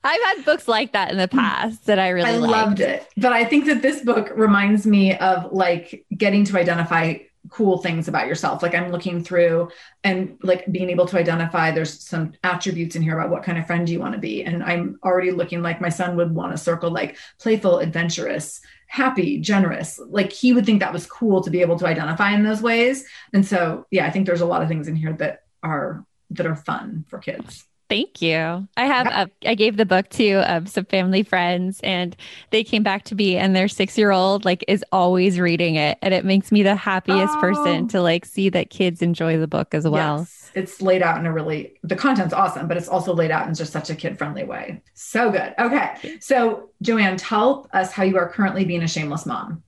I've 0.04 0.22
had 0.24 0.46
books 0.46 0.68
like 0.68 0.94
that 0.94 1.12
in 1.12 1.18
the 1.18 1.28
past 1.28 1.86
that 1.86 2.00
I 2.00 2.10
really 2.10 2.32
I 2.32 2.38
liked. 2.38 2.52
loved 2.52 2.80
it. 2.80 3.08
But 3.16 3.34
I 3.34 3.46
think 3.46 3.66
that 3.66 3.84
this 3.84 4.02
book 4.02 4.32
reminds 4.36 4.88
me 4.88 5.16
of 5.18 5.52
like 5.52 6.04
getting 6.18 6.46
to 6.46 6.58
identify 6.58 7.20
cool 7.50 7.80
things 7.80 8.08
about 8.08 8.28
yourself. 8.28 8.62
Like 8.62 8.76
I'm 8.76 8.92
looking 8.92 9.24
through 9.24 9.70
and 10.04 10.38
like 10.44 10.72
being 10.72 10.90
able 10.90 11.06
to 11.08 11.18
identify 11.18 11.72
there's 11.72 12.00
some 12.00 12.34
attributes 12.44 12.96
in 12.96 13.02
here 13.02 13.18
about 13.18 13.32
what 13.32 13.44
kind 13.44 13.58
of 13.58 13.68
friend 13.68 13.90
you 13.90 14.00
want 14.00 14.14
to 14.14 14.20
be. 14.20 14.44
And 14.44 14.64
I'm 14.64 15.00
already 15.04 15.32
looking 15.32 15.62
like 15.62 15.82
my 15.82 15.90
son 15.90 16.16
would 16.18 16.34
want 16.34 16.52
to 16.52 16.58
circle 16.58 16.92
like 16.92 17.18
playful, 17.40 17.80
adventurous, 17.80 18.62
happy, 18.88 19.40
generous. 19.40 20.00
Like 20.00 20.32
he 20.32 20.54
would 20.54 20.66
think 20.66 20.80
that 20.80 20.94
was 20.94 21.06
cool 21.06 21.42
to 21.42 21.50
be 21.50 21.62
able 21.62 21.80
to 21.80 21.88
identify 21.88 22.32
in 22.34 22.44
those 22.44 22.62
ways. 22.62 23.06
And 23.34 23.46
so 23.46 23.86
yeah, 23.92 24.06
I 24.06 24.12
think 24.12 24.26
there's 24.26 24.42
a 24.42 24.46
lot 24.46 24.62
of 24.62 24.68
things 24.68 24.88
in 24.88 24.96
here 24.96 25.14
that 25.14 25.44
are 25.64 26.06
that 26.32 26.46
are 26.46 26.56
fun 26.56 27.06
for 27.08 27.20
kids. 27.20 27.66
Thank 27.90 28.22
you. 28.22 28.68
I 28.78 28.86
have 28.86 29.08
a, 29.08 29.50
I 29.50 29.56
gave 29.56 29.76
the 29.76 29.86
book 29.86 30.10
to 30.10 30.36
um, 30.42 30.68
some 30.68 30.86
family 30.86 31.24
friends 31.24 31.80
and 31.82 32.16
they 32.52 32.64
came 32.64 32.84
back 32.84 33.04
to 33.06 33.16
me 33.16 33.36
and 33.36 33.56
their 33.56 33.66
6-year-old 33.66 34.46
like 34.46 34.64
is 34.68 34.86
always 34.92 35.40
reading 35.40 35.74
it 35.74 35.98
and 36.04 36.14
it 36.14 36.24
makes 36.24 36.52
me 36.52 36.62
the 36.62 36.76
happiest 36.76 37.34
oh. 37.38 37.42
person 37.42 37.88
to 37.88 38.02
like 38.02 38.26
see 38.26 38.48
that 38.50 38.70
kids 38.70 39.02
enjoy 39.02 39.40
the 39.40 39.48
book 39.48 39.74
as 39.74 39.88
well. 39.88 40.20
Yes. 40.20 40.52
It's 40.54 40.82
laid 40.84 41.02
out 41.02 41.18
in 41.18 41.26
a 41.26 41.34
really 41.34 41.80
the 41.82 41.96
content's 41.96 42.34
awesome, 42.34 42.68
but 42.68 42.78
it's 42.78 42.88
also 42.88 43.12
laid 43.12 43.32
out 43.32 43.48
in 43.48 43.56
just 43.56 43.74
such 43.74 43.90
a 43.90 43.96
kid-friendly 43.96 44.44
way. 44.44 44.84
So 44.94 45.32
good. 45.32 45.56
Okay. 45.58 46.20
So, 46.22 46.70
JoAnn, 46.84 47.16
tell 47.18 47.68
us 47.74 47.92
how 47.92 48.04
you 48.04 48.18
are 48.18 48.30
currently 48.30 48.66
being 48.66 48.84
a 48.84 48.88
shameless 48.88 49.26
mom. 49.26 49.64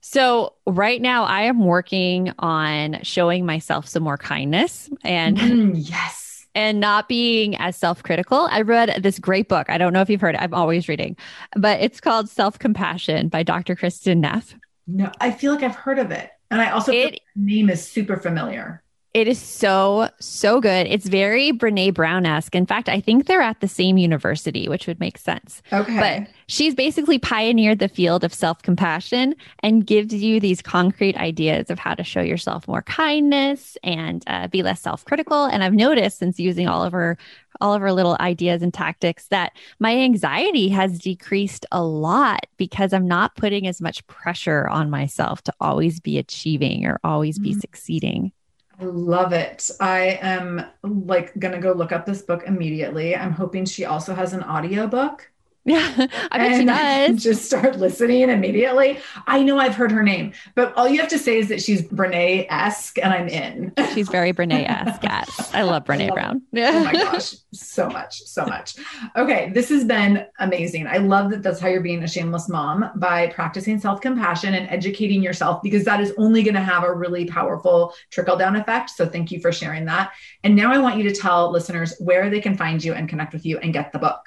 So, 0.00 0.54
right 0.66 1.02
now, 1.02 1.24
I 1.24 1.42
am 1.42 1.64
working 1.64 2.32
on 2.38 3.02
showing 3.02 3.44
myself 3.44 3.86
some 3.86 4.02
more 4.02 4.16
kindness 4.16 4.88
and 5.02 5.36
mm, 5.36 5.72
yes 5.74 6.25
and 6.56 6.80
not 6.80 7.06
being 7.06 7.54
as 7.56 7.76
self 7.76 8.02
critical. 8.02 8.48
I 8.50 8.62
read 8.62 9.02
this 9.02 9.20
great 9.20 9.48
book. 9.48 9.70
I 9.70 9.78
don't 9.78 9.92
know 9.92 10.00
if 10.00 10.10
you've 10.10 10.22
heard 10.22 10.34
it. 10.34 10.40
I'm 10.40 10.54
always 10.54 10.88
reading, 10.88 11.16
but 11.54 11.80
it's 11.80 12.00
called 12.00 12.28
Self 12.28 12.58
Compassion 12.58 13.28
by 13.28 13.44
Dr. 13.44 13.76
Kristin 13.76 14.16
Neff. 14.18 14.56
No, 14.88 15.12
I 15.20 15.30
feel 15.30 15.54
like 15.54 15.62
I've 15.62 15.76
heard 15.76 15.98
of 15.98 16.10
it. 16.10 16.30
And 16.50 16.60
I 16.60 16.70
also 16.70 16.92
it, 16.92 17.20
name 17.34 17.68
is 17.68 17.86
super 17.86 18.16
familiar. 18.16 18.82
It 19.16 19.28
is 19.28 19.38
so, 19.38 20.10
so 20.20 20.60
good. 20.60 20.86
It's 20.86 21.08
very 21.08 21.50
Brene 21.50 21.94
Brown 21.94 22.26
esque. 22.26 22.54
In 22.54 22.66
fact, 22.66 22.86
I 22.86 23.00
think 23.00 23.24
they're 23.24 23.40
at 23.40 23.62
the 23.62 23.66
same 23.66 23.96
university, 23.96 24.68
which 24.68 24.86
would 24.86 25.00
make 25.00 25.16
sense. 25.16 25.62
Okay. 25.72 25.98
But 25.98 26.34
she's 26.48 26.74
basically 26.74 27.18
pioneered 27.18 27.78
the 27.78 27.88
field 27.88 28.24
of 28.24 28.34
self 28.34 28.60
compassion 28.60 29.34
and 29.60 29.86
gives 29.86 30.12
you 30.12 30.38
these 30.38 30.60
concrete 30.60 31.16
ideas 31.16 31.70
of 31.70 31.78
how 31.78 31.94
to 31.94 32.04
show 32.04 32.20
yourself 32.20 32.68
more 32.68 32.82
kindness 32.82 33.78
and 33.82 34.22
uh, 34.26 34.48
be 34.48 34.62
less 34.62 34.82
self 34.82 35.02
critical. 35.06 35.46
And 35.46 35.64
I've 35.64 35.72
noticed 35.72 36.18
since 36.18 36.38
using 36.38 36.68
all 36.68 36.84
of 36.84 36.92
her 36.92 37.16
all 37.62 37.72
of 37.72 37.80
her 37.80 37.92
little 37.92 38.18
ideas 38.20 38.60
and 38.60 38.74
tactics 38.74 39.28
that 39.28 39.56
my 39.78 39.96
anxiety 39.96 40.68
has 40.68 40.98
decreased 40.98 41.64
a 41.72 41.82
lot 41.82 42.40
because 42.58 42.92
I'm 42.92 43.08
not 43.08 43.34
putting 43.34 43.66
as 43.66 43.80
much 43.80 44.06
pressure 44.08 44.68
on 44.68 44.90
myself 44.90 45.40
to 45.44 45.54
always 45.58 46.00
be 46.00 46.18
achieving 46.18 46.84
or 46.84 47.00
always 47.02 47.38
be 47.38 47.52
mm-hmm. 47.52 47.60
succeeding. 47.60 48.32
I 48.78 48.84
love 48.84 49.32
it. 49.32 49.70
I 49.80 50.18
am 50.20 50.66
like 50.82 51.38
going 51.38 51.54
to 51.54 51.60
go 51.60 51.72
look 51.72 51.92
up 51.92 52.04
this 52.04 52.22
book 52.22 52.44
immediately. 52.46 53.16
I'm 53.16 53.32
hoping 53.32 53.64
she 53.64 53.86
also 53.86 54.14
has 54.14 54.32
an 54.34 54.42
audiobook. 54.42 55.30
Yeah, 55.66 56.06
I 56.30 56.38
bet 56.38 56.60
she 56.60 56.64
does. 57.16 57.22
Just 57.22 57.44
start 57.44 57.76
listening 57.76 58.30
immediately. 58.30 59.00
I 59.26 59.42
know 59.42 59.58
I've 59.58 59.74
heard 59.74 59.90
her 59.90 60.02
name, 60.02 60.32
but 60.54 60.72
all 60.76 60.88
you 60.88 61.00
have 61.00 61.08
to 61.08 61.18
say 61.18 61.38
is 61.38 61.48
that 61.48 61.60
she's 61.60 61.82
Brene 61.82 62.46
esque, 62.48 62.98
and 62.98 63.12
I'm 63.12 63.28
in. 63.28 63.72
She's 63.96 64.08
very 64.08 64.32
Brene 64.32 64.68
esque. 64.68 65.02
Yes, 65.02 65.50
I 65.54 65.62
love 65.62 65.84
Brene 65.84 66.02
I 66.02 66.06
love 66.06 66.14
Brown. 66.14 66.42
oh 66.56 66.84
my 66.84 66.92
gosh, 66.92 67.34
so 67.52 67.88
much, 67.88 68.22
so 68.22 68.44
much. 68.44 68.76
Okay, 69.16 69.50
this 69.54 69.70
has 69.70 69.84
been 69.84 70.26
amazing. 70.38 70.86
I 70.86 70.98
love 70.98 71.30
that 71.30 71.42
that's 71.42 71.58
how 71.58 71.68
you're 71.68 71.80
being 71.80 72.02
a 72.02 72.08
shameless 72.08 72.48
mom 72.48 72.90
by 72.96 73.28
practicing 73.28 73.80
self 73.80 74.00
compassion 74.00 74.54
and 74.54 74.68
educating 74.68 75.22
yourself 75.22 75.62
because 75.62 75.84
that 75.84 76.00
is 76.00 76.12
only 76.16 76.42
going 76.42 76.54
to 76.54 76.60
have 76.60 76.84
a 76.84 76.92
really 76.92 77.24
powerful 77.24 77.94
trickle 78.10 78.36
down 78.36 78.54
effect. 78.54 78.90
So 78.90 79.06
thank 79.06 79.32
you 79.32 79.40
for 79.40 79.50
sharing 79.50 79.86
that. 79.86 80.12
And 80.44 80.54
now 80.54 80.72
I 80.72 80.78
want 80.78 80.98
you 80.98 81.08
to 81.08 81.14
tell 81.14 81.50
listeners 81.50 81.96
where 81.98 82.30
they 82.30 82.40
can 82.40 82.56
find 82.56 82.84
you 82.84 82.92
and 82.92 83.08
connect 83.08 83.32
with 83.32 83.44
you 83.44 83.58
and 83.58 83.72
get 83.72 83.92
the 83.92 83.98
book. 83.98 84.20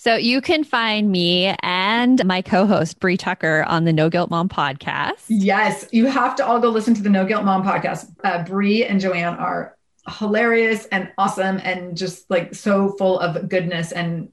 So 0.00 0.14
you 0.14 0.40
can 0.40 0.62
find 0.62 1.10
me 1.10 1.56
and 1.60 2.24
my 2.24 2.40
co-host 2.40 3.00
Bree 3.00 3.16
Tucker 3.16 3.64
on 3.66 3.84
the 3.84 3.92
No 3.92 4.08
Guilt 4.08 4.30
Mom 4.30 4.48
podcast. 4.48 5.24
Yes, 5.26 5.88
you 5.90 6.06
have 6.06 6.36
to 6.36 6.46
all 6.46 6.60
go 6.60 6.68
listen 6.68 6.94
to 6.94 7.02
the 7.02 7.10
No 7.10 7.26
Guilt 7.26 7.44
Mom 7.44 7.64
podcast. 7.64 8.08
Uh, 8.22 8.44
Bree 8.44 8.84
and 8.84 9.00
JoAnn 9.00 9.36
are 9.40 9.76
hilarious 10.08 10.86
and 10.86 11.10
awesome 11.18 11.58
and 11.64 11.96
just 11.96 12.30
like 12.30 12.54
so 12.54 12.90
full 12.90 13.18
of 13.18 13.48
goodness 13.48 13.90
and 13.90 14.32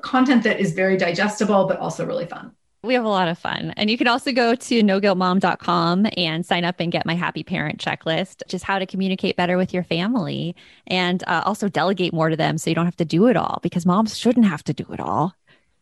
content 0.00 0.44
that 0.44 0.60
is 0.60 0.72
very 0.72 0.96
digestible 0.96 1.66
but 1.66 1.78
also 1.78 2.04
really 2.04 2.26
fun 2.26 2.52
we 2.86 2.94
have 2.94 3.04
a 3.04 3.08
lot 3.08 3.28
of 3.28 3.38
fun. 3.38 3.72
And 3.76 3.90
you 3.90 3.98
can 3.98 4.08
also 4.08 4.32
go 4.32 4.54
to 4.54 4.82
noguiltmom.com 4.82 6.06
and 6.16 6.46
sign 6.46 6.64
up 6.64 6.76
and 6.78 6.90
get 6.90 7.04
my 7.06 7.14
happy 7.14 7.42
parent 7.42 7.78
checklist, 7.78 8.42
just 8.48 8.64
how 8.64 8.78
to 8.78 8.86
communicate 8.86 9.36
better 9.36 9.56
with 9.56 9.74
your 9.74 9.82
family 9.82 10.56
and 10.86 11.22
uh, 11.26 11.42
also 11.44 11.68
delegate 11.68 12.12
more 12.12 12.28
to 12.28 12.36
them 12.36 12.58
so 12.58 12.70
you 12.70 12.74
don't 12.74 12.86
have 12.86 12.96
to 12.96 13.04
do 13.04 13.26
it 13.26 13.36
all 13.36 13.60
because 13.62 13.84
moms 13.84 14.16
shouldn't 14.16 14.46
have 14.46 14.64
to 14.64 14.72
do 14.72 14.86
it 14.90 15.00
all. 15.00 15.34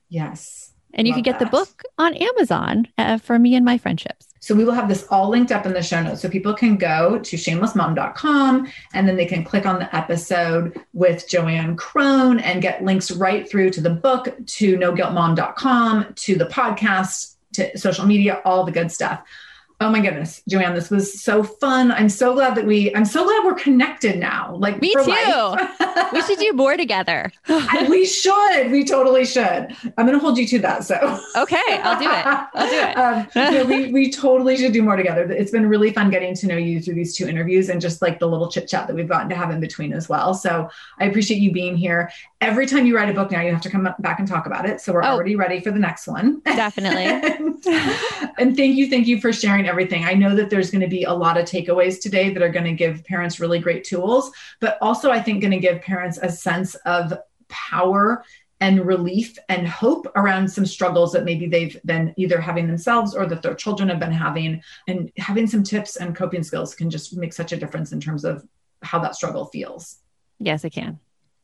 Yes. 0.09 0.73
And 0.95 1.07
you 1.07 1.15
can 1.15 1.23
get 1.23 1.39
that. 1.39 1.47
the 1.47 1.51
book 1.51 1.83
on 1.99 2.15
Amazon 2.15 2.87
uh, 2.99 3.19
for 3.19 3.39
me 3.39 3.55
and 3.55 3.65
my 3.65 3.79
friendships. 3.79 4.34
So 4.45 4.55
we 4.55 4.67
will 4.67 4.75
have 4.75 4.91
this 4.91 5.07
all 5.09 5.31
linked 5.31 5.53
up 5.53 5.65
in 5.65 5.73
the 5.73 5.83
show 5.83 6.03
notes. 6.03 6.21
So 6.21 6.29
people 6.29 6.53
can 6.53 6.77
go 6.77 7.19
to 7.19 7.37
shamelessmom.com 7.37 8.69
and 8.93 9.09
then 9.09 9.17
they 9.17 9.25
can 9.25 9.43
click 9.43 9.65
on 9.65 9.79
the 9.79 9.97
episode 9.97 10.79
with 10.93 11.27
JoAnn 11.27 11.77
Crohn 11.77 12.43
and 12.43 12.61
get 12.61 12.85
links 12.85 13.11
right 13.11 13.49
through 13.49 13.71
to 13.71 13.81
the 13.81 13.89
book, 13.89 14.29
to 14.45 14.77
noguiltmom.com, 14.77 16.13
to 16.15 16.35
the 16.35 16.45
podcast, 16.45 17.37
to 17.55 17.79
social 17.79 18.05
media, 18.05 18.43
all 18.45 18.65
the 18.65 18.71
good 18.71 18.93
stuff. 18.93 19.23
Oh 19.81 19.91
my 19.91 20.01
goodness, 20.01 20.41
JoAnn, 20.49 20.75
this 20.75 20.89
was 20.89 21.21
so 21.21 21.43
fun. 21.43 21.91
I'm 21.91 22.09
so 22.09 22.33
glad 22.33 22.55
that 22.55 22.65
we, 22.65 22.95
I'm 22.95 23.05
so 23.05 23.25
glad 23.25 23.45
we're 23.45 23.55
connected 23.55 24.19
now. 24.19 24.55
Like, 24.57 24.81
me 24.81 24.95
too. 24.95 25.57
we 26.13 26.23
should 26.23 26.39
do 26.39 26.53
more 26.53 26.77
together. 26.77 27.33
we 27.89 28.07
should. 28.07 28.71
We 28.71 28.85
totally 28.85 29.25
should. 29.25 29.77
I'm 29.99 30.07
going 30.07 30.13
to 30.13 30.21
hold 30.21 30.39
you 30.39 30.47
to 30.47 30.59
that. 30.61 30.85
So, 30.85 30.95
okay, 31.37 31.61
I'll 31.83 31.99
do 31.99 32.09
it. 32.09 32.27
I'll 32.55 32.71
do 32.71 32.79
it. 32.79 32.97
um, 32.97 33.29
yeah, 33.55 33.63
we, 33.65 33.93
we 33.93 34.13
totally 34.13 34.57
should 34.57 34.73
do 34.73 34.83
more 34.83 34.97
together. 34.97 35.31
It's 35.31 35.51
been 35.51 35.69
really 35.69 35.93
fun 35.93 36.09
getting 36.09 36.37
to 36.37 36.47
know 36.47 36.57
you 36.57 36.81
through 36.81 36.95
these 36.95 37.17
two 37.17 37.27
interviews 37.27 37.69
and 37.69 37.81
just 37.81 38.01
like 38.01 38.21
the 38.21 38.29
little 38.29 38.49
chit 38.49 38.69
chat 38.69 38.87
that 38.87 38.95
we've 38.95 39.09
gotten 39.09 39.29
to 39.31 39.37
have 39.37 39.51
in 39.51 39.59
between 39.59 39.93
as 39.93 40.09
well. 40.09 40.35
So, 40.35 40.71
I 41.01 41.07
appreciate 41.07 41.41
you 41.41 41.51
being 41.51 41.77
here. 41.77 42.13
Every 42.45 42.67
time 42.67 42.87
you 42.87 42.95
write 42.95 43.09
a 43.09 43.15
book 43.15 43.31
now, 43.31 43.41
you 43.41 43.51
have 43.51 43.63
to 43.63 43.71
come 43.71 43.89
back 43.99 44.19
and 44.19 44.29
talk 44.29 44.47
about 44.47 44.69
it. 44.69 44.81
So, 44.81 44.93
we're 44.93 45.03
oh, 45.03 45.09
already 45.09 45.37
ready 45.37 45.61
for 45.61 45.71
the 45.71 45.79
next 45.79 46.07
one. 46.07 46.41
Definitely. 46.41 47.05
and, 47.05 47.65
and 48.39 48.57
thank 48.57 48.77
you. 48.77 48.91
Thank 48.91 49.07
you 49.07 49.21
for 49.21 49.33
sharing 49.33 49.55
sharing 49.55 49.69
everything. 49.69 50.05
I 50.05 50.15
know 50.15 50.35
that 50.35 50.51
there's 50.51 50.71
going 50.71 50.81
to 50.81 50.89
be 50.89 51.05
a 51.05 51.13
lot 51.13 51.37
of 51.37 51.45
takeaways 51.45 52.01
today 52.01 52.33
that 52.33 52.43
are 52.43 52.49
going 52.49 52.65
to 52.65 52.73
give 52.73 53.05
parents 53.05 53.39
really 53.39 53.59
great 53.59 53.85
tools, 53.85 54.33
but 54.61 54.79
also 54.81 55.11
I 55.11 55.23
think 55.23 55.41
going 55.41 55.53
to 55.53 55.59
give 55.59 55.81
parents 55.81 56.19
a 56.21 56.31
sense 56.31 56.75
of 56.87 57.13
power 57.49 58.25
and 58.61 58.85
relief 58.87 59.39
and 59.49 59.69
hope 59.69 60.07
around 60.17 60.49
some 60.49 60.67
struggles 60.67 61.13
that 61.13 61.25
maybe 61.25 61.47
they've 61.47 61.79
been 61.85 62.15
either 62.17 62.41
having 62.41 62.67
themselves 62.67 63.15
or 63.15 63.27
that 63.27 63.43
their 63.43 63.55
children 63.55 63.89
have 63.89 64.01
been 64.01 64.13
having. 64.13 64.63
And 64.89 65.13
having 65.19 65.47
some 65.47 65.63
tips 65.63 65.97
and 65.97 66.17
coping 66.17 66.43
skills 66.43 66.75
can 66.75 66.91
just 66.91 67.17
make 67.17 67.33
such 67.33 67.53
a 67.53 67.57
difference 67.57 67.93
in 67.93 68.01
terms 68.01 68.25
of 68.25 68.45
how 68.83 68.99
that 69.01 69.15
struggle 69.15 69.47
feels. 69.47 69.99
Yes, 70.39 70.65
it 70.65 70.71
can. 70.71 70.99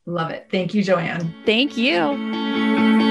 Love 0.05 0.31
it. 0.31 0.47
Thank 0.51 0.73
you, 0.73 0.83
JoAnn. 0.83 1.33
Thank 1.45 1.77
you. 1.77 3.10